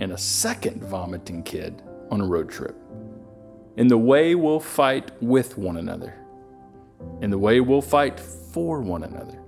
and 0.00 0.12
a 0.12 0.18
second 0.18 0.82
vomiting 0.82 1.44
kid 1.44 1.82
on 2.10 2.20
a 2.20 2.26
road 2.26 2.50
trip. 2.50 2.76
In 3.76 3.86
the 3.86 3.98
way 3.98 4.34
we'll 4.34 4.58
fight 4.58 5.12
with 5.22 5.56
one 5.56 5.76
another, 5.76 6.12
in 7.20 7.30
the 7.30 7.38
way 7.38 7.60
we'll 7.60 7.82
fight 7.82 8.18
for 8.18 8.80
one 8.80 9.04
another 9.04 9.39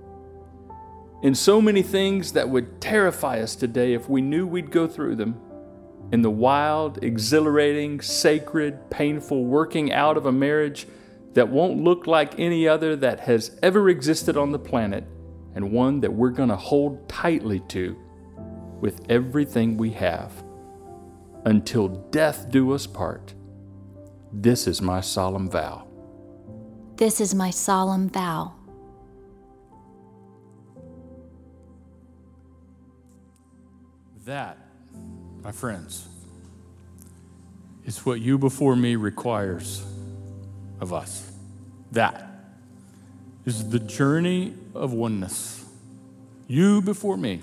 in 1.23 1.33
so 1.33 1.61
many 1.61 1.81
things 1.81 2.33
that 2.33 2.49
would 2.49 2.81
terrify 2.81 3.39
us 3.39 3.55
today 3.55 3.93
if 3.93 4.09
we 4.09 4.21
knew 4.21 4.45
we'd 4.45 4.69
go 4.69 4.85
through 4.85 5.15
them. 5.15 5.39
In 6.11 6.21
the 6.21 6.29
wild, 6.29 7.01
exhilarating, 7.01 8.01
sacred, 8.01 8.91
painful 8.91 9.45
working 9.45 9.91
out 9.93 10.17
of 10.17 10.25
a 10.25 10.31
marriage 10.33 10.85
that 11.33 11.47
won't 11.47 11.81
look 11.81 12.05
like 12.07 12.37
any 12.37 12.67
other 12.67 12.95
that 12.97 13.21
has 13.21 13.57
ever 13.63 13.89
existed 13.89 14.35
on 14.35 14.51
the 14.51 14.59
planet, 14.59 15.05
and 15.55 15.71
one 15.71 16.01
that 16.01 16.13
we're 16.13 16.29
going 16.29 16.49
to 16.49 16.57
hold 16.57 17.07
tightly 17.07 17.61
to 17.69 17.97
with 18.81 19.01
everything 19.09 19.77
we 19.77 19.91
have 19.91 20.43
until 21.45 21.87
death 21.87 22.51
do 22.51 22.73
us 22.73 22.85
part. 22.85 23.33
This 24.33 24.67
is 24.67 24.81
my 24.81 24.99
solemn 24.99 25.49
vow. 25.49 25.87
This 26.97 27.21
is 27.21 27.33
my 27.33 27.49
solemn 27.49 28.09
vow. 28.09 28.55
That, 34.25 34.57
my 35.43 35.51
friends, 35.51 36.07
is 37.85 38.05
what 38.05 38.21
you 38.21 38.37
before 38.37 38.75
me 38.75 38.95
requires 38.95 39.83
of 40.79 40.93
us. 40.93 41.29
That 41.91 42.29
is 43.45 43.69
the 43.69 43.79
journey 43.79 44.53
of 44.73 44.93
oneness. 44.93 45.65
You 46.47 46.81
before 46.81 47.17
me, 47.17 47.41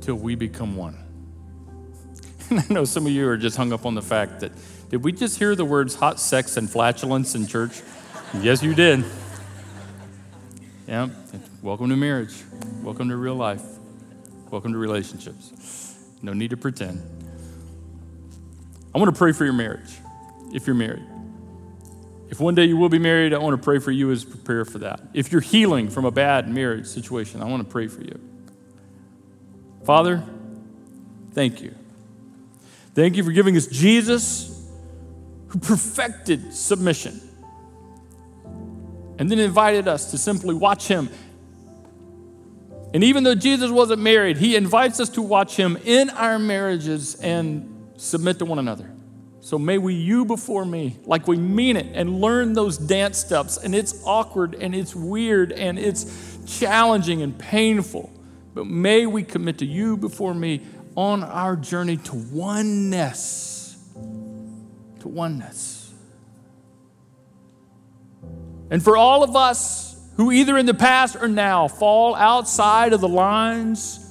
till 0.00 0.14
we 0.14 0.36
become 0.36 0.76
one. 0.76 0.96
And 2.48 2.60
I 2.70 2.72
know 2.72 2.84
some 2.84 3.04
of 3.06 3.10
you 3.10 3.28
are 3.28 3.36
just 3.36 3.56
hung 3.56 3.72
up 3.72 3.84
on 3.84 3.96
the 3.96 4.02
fact 4.02 4.40
that, 4.40 4.52
did 4.90 5.02
we 5.02 5.10
just 5.10 5.40
hear 5.40 5.56
the 5.56 5.64
words 5.64 5.96
hot 5.96 6.20
sex 6.20 6.56
and 6.56 6.70
flatulence 6.70 7.34
in 7.34 7.48
church? 7.48 7.82
yes, 8.40 8.62
you 8.62 8.74
did. 8.74 9.04
Yeah, 10.86 11.08
welcome 11.62 11.88
to 11.88 11.96
marriage. 11.96 12.44
Welcome 12.84 13.08
to 13.08 13.16
real 13.16 13.34
life. 13.34 13.75
Welcome 14.56 14.72
to 14.72 14.78
relationships. 14.78 15.98
No 16.22 16.32
need 16.32 16.48
to 16.48 16.56
pretend. 16.56 17.02
I 18.94 18.98
want 18.98 19.14
to 19.14 19.18
pray 19.18 19.32
for 19.32 19.44
your 19.44 19.52
marriage 19.52 19.98
if 20.54 20.66
you're 20.66 20.74
married. 20.74 21.04
If 22.30 22.40
one 22.40 22.54
day 22.54 22.64
you 22.64 22.78
will 22.78 22.88
be 22.88 22.98
married, 22.98 23.34
I 23.34 23.38
want 23.38 23.54
to 23.54 23.62
pray 23.62 23.80
for 23.80 23.90
you 23.90 24.10
as 24.10 24.24
prepare 24.24 24.64
for 24.64 24.78
that. 24.78 25.02
If 25.12 25.30
you're 25.30 25.42
healing 25.42 25.90
from 25.90 26.06
a 26.06 26.10
bad 26.10 26.48
marriage 26.48 26.86
situation, 26.86 27.42
I 27.42 27.44
want 27.44 27.64
to 27.64 27.70
pray 27.70 27.86
for 27.86 28.00
you. 28.00 28.18
Father, 29.84 30.24
thank 31.32 31.60
you. 31.60 31.74
Thank 32.94 33.16
you 33.16 33.24
for 33.24 33.32
giving 33.32 33.58
us 33.58 33.66
Jesus 33.66 34.66
who 35.48 35.58
perfected 35.58 36.54
submission 36.54 37.20
and 39.18 39.30
then 39.30 39.38
invited 39.38 39.86
us 39.86 40.12
to 40.12 40.16
simply 40.16 40.54
watch 40.54 40.88
him. 40.88 41.10
And 42.96 43.04
even 43.04 43.24
though 43.24 43.34
Jesus 43.34 43.70
wasn't 43.70 44.00
married, 44.00 44.38
he 44.38 44.56
invites 44.56 45.00
us 45.00 45.10
to 45.10 45.20
watch 45.20 45.54
him 45.54 45.76
in 45.84 46.08
our 46.08 46.38
marriages 46.38 47.14
and 47.16 47.90
submit 47.98 48.38
to 48.38 48.46
one 48.46 48.58
another. 48.58 48.90
So 49.40 49.58
may 49.58 49.76
we 49.76 49.92
you 49.92 50.24
before 50.24 50.64
me, 50.64 50.96
like 51.04 51.28
we 51.28 51.36
mean 51.36 51.76
it, 51.76 51.88
and 51.92 52.22
learn 52.22 52.54
those 52.54 52.78
dance 52.78 53.18
steps. 53.18 53.58
And 53.58 53.74
it's 53.74 54.02
awkward 54.06 54.54
and 54.54 54.74
it's 54.74 54.94
weird 54.94 55.52
and 55.52 55.78
it's 55.78 56.38
challenging 56.46 57.20
and 57.20 57.38
painful. 57.38 58.10
But 58.54 58.66
may 58.66 59.04
we 59.04 59.24
commit 59.24 59.58
to 59.58 59.66
you 59.66 59.98
before 59.98 60.32
me 60.32 60.62
on 60.94 61.22
our 61.22 61.54
journey 61.54 61.98
to 61.98 62.14
oneness. 62.14 63.76
To 65.00 65.08
oneness. 65.08 65.92
And 68.70 68.82
for 68.82 68.96
all 68.96 69.22
of 69.22 69.36
us 69.36 69.85
who, 70.16 70.32
either 70.32 70.56
in 70.56 70.66
the 70.66 70.74
past 70.74 71.16
or 71.16 71.28
now, 71.28 71.68
fall 71.68 72.14
outside 72.14 72.92
of 72.92 73.00
the 73.00 73.08
lines 73.08 74.02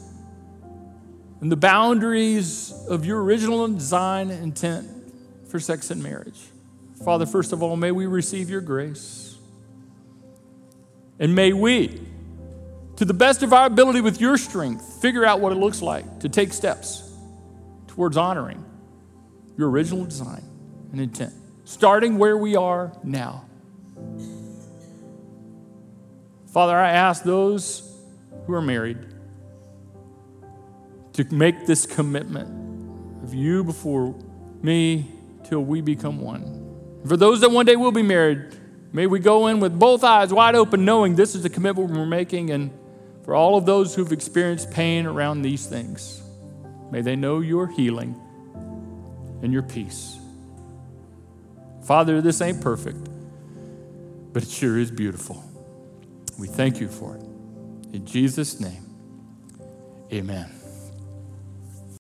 and 1.42 1.52
the 1.52 1.58
boundaries 1.58 2.74
of 2.90 3.06
your 3.06 3.24
original 3.24 3.68
design 3.68 4.30
intent 4.30 4.88
for 5.50 5.60
sex 5.60 5.92
and 5.92 6.02
marriage. 6.02 6.40
Father, 7.04 7.26
first 7.26 7.54
of 7.54 7.62
all, 7.62 7.76
may 7.76 7.92
we 7.92 8.06
receive 8.06 8.50
your 8.50 8.62
grace. 8.62 9.38
And 11.20 11.34
may 11.34 11.54
we, 11.54 12.02
to 12.98 13.06
the 13.06 13.14
best 13.14 13.42
of 13.42 13.54
our 13.54 13.66
ability 13.66 14.02
with 14.02 14.22
your 14.22 14.38
strength, 14.38 15.02
figure 15.02 15.26
out 15.26 15.40
what 15.40 15.52
it 15.52 15.56
looks 15.56 15.82
like 15.82 16.20
to 16.20 16.30
take 16.30 16.54
steps 16.54 17.12
towards 17.88 18.18
honoring 18.18 18.64
your 19.58 19.70
original 19.70 20.06
design 20.06 20.44
and 20.92 21.02
intent, 21.02 21.34
starting 21.64 22.18
where 22.18 22.38
we 22.38 22.56
are 22.56 22.92
now. 23.04 23.46
Father, 26.56 26.78
I 26.78 26.92
ask 26.92 27.24
those 27.24 27.84
who 28.48 28.54
are 28.54 28.62
married 28.62 28.98
to 31.12 31.26
make 31.26 31.66
this 31.66 31.86
commitment 31.86 32.48
of 33.26 33.34
you 33.34 33.62
before 33.66 34.16
me 34.62 35.06
till 35.44 35.60
we 35.60 35.82
become 35.82 36.22
one. 36.22 37.02
For 37.06 37.18
those 37.18 37.42
that 37.42 37.52
one 37.52 37.66
day 37.66 37.76
will 37.76 37.92
be 37.92 38.04
married, 38.04 38.56
may 38.94 39.06
we 39.06 39.20
go 39.20 39.48
in 39.48 39.60
with 39.60 39.78
both 39.78 40.06
eyes 40.06 40.32
wide 40.32 40.56
open, 40.56 40.86
knowing 40.86 41.16
this 41.16 41.36
is 41.36 41.44
the 41.44 41.50
commitment 41.50 41.90
we're 41.90 42.06
making. 42.06 42.52
And 42.52 42.72
for 43.26 43.36
all 43.36 43.58
of 43.58 43.66
those 43.66 43.94
who've 43.94 44.14
experienced 44.14 44.72
pain 44.72 45.06
around 45.06 45.42
these 45.42 45.66
things, 45.66 46.24
may 46.90 47.02
they 47.02 47.18
know 47.18 47.42
your 47.42 47.68
healing 47.68 48.18
and 49.44 49.52
your 49.52 49.64
peace. 49.64 50.18
Father, 51.84 52.22
this 52.22 52.40
ain't 52.40 52.62
perfect, 52.62 53.10
but 54.32 54.42
it 54.42 54.48
sure 54.48 54.78
is 54.78 54.90
beautiful. 54.90 55.44
We 56.38 56.48
thank 56.48 56.80
you 56.80 56.90
for 56.90 57.16
it. 57.16 57.24
In 57.94 58.06
Jesus' 58.06 58.60
name, 58.60 58.84
amen. 60.12 60.55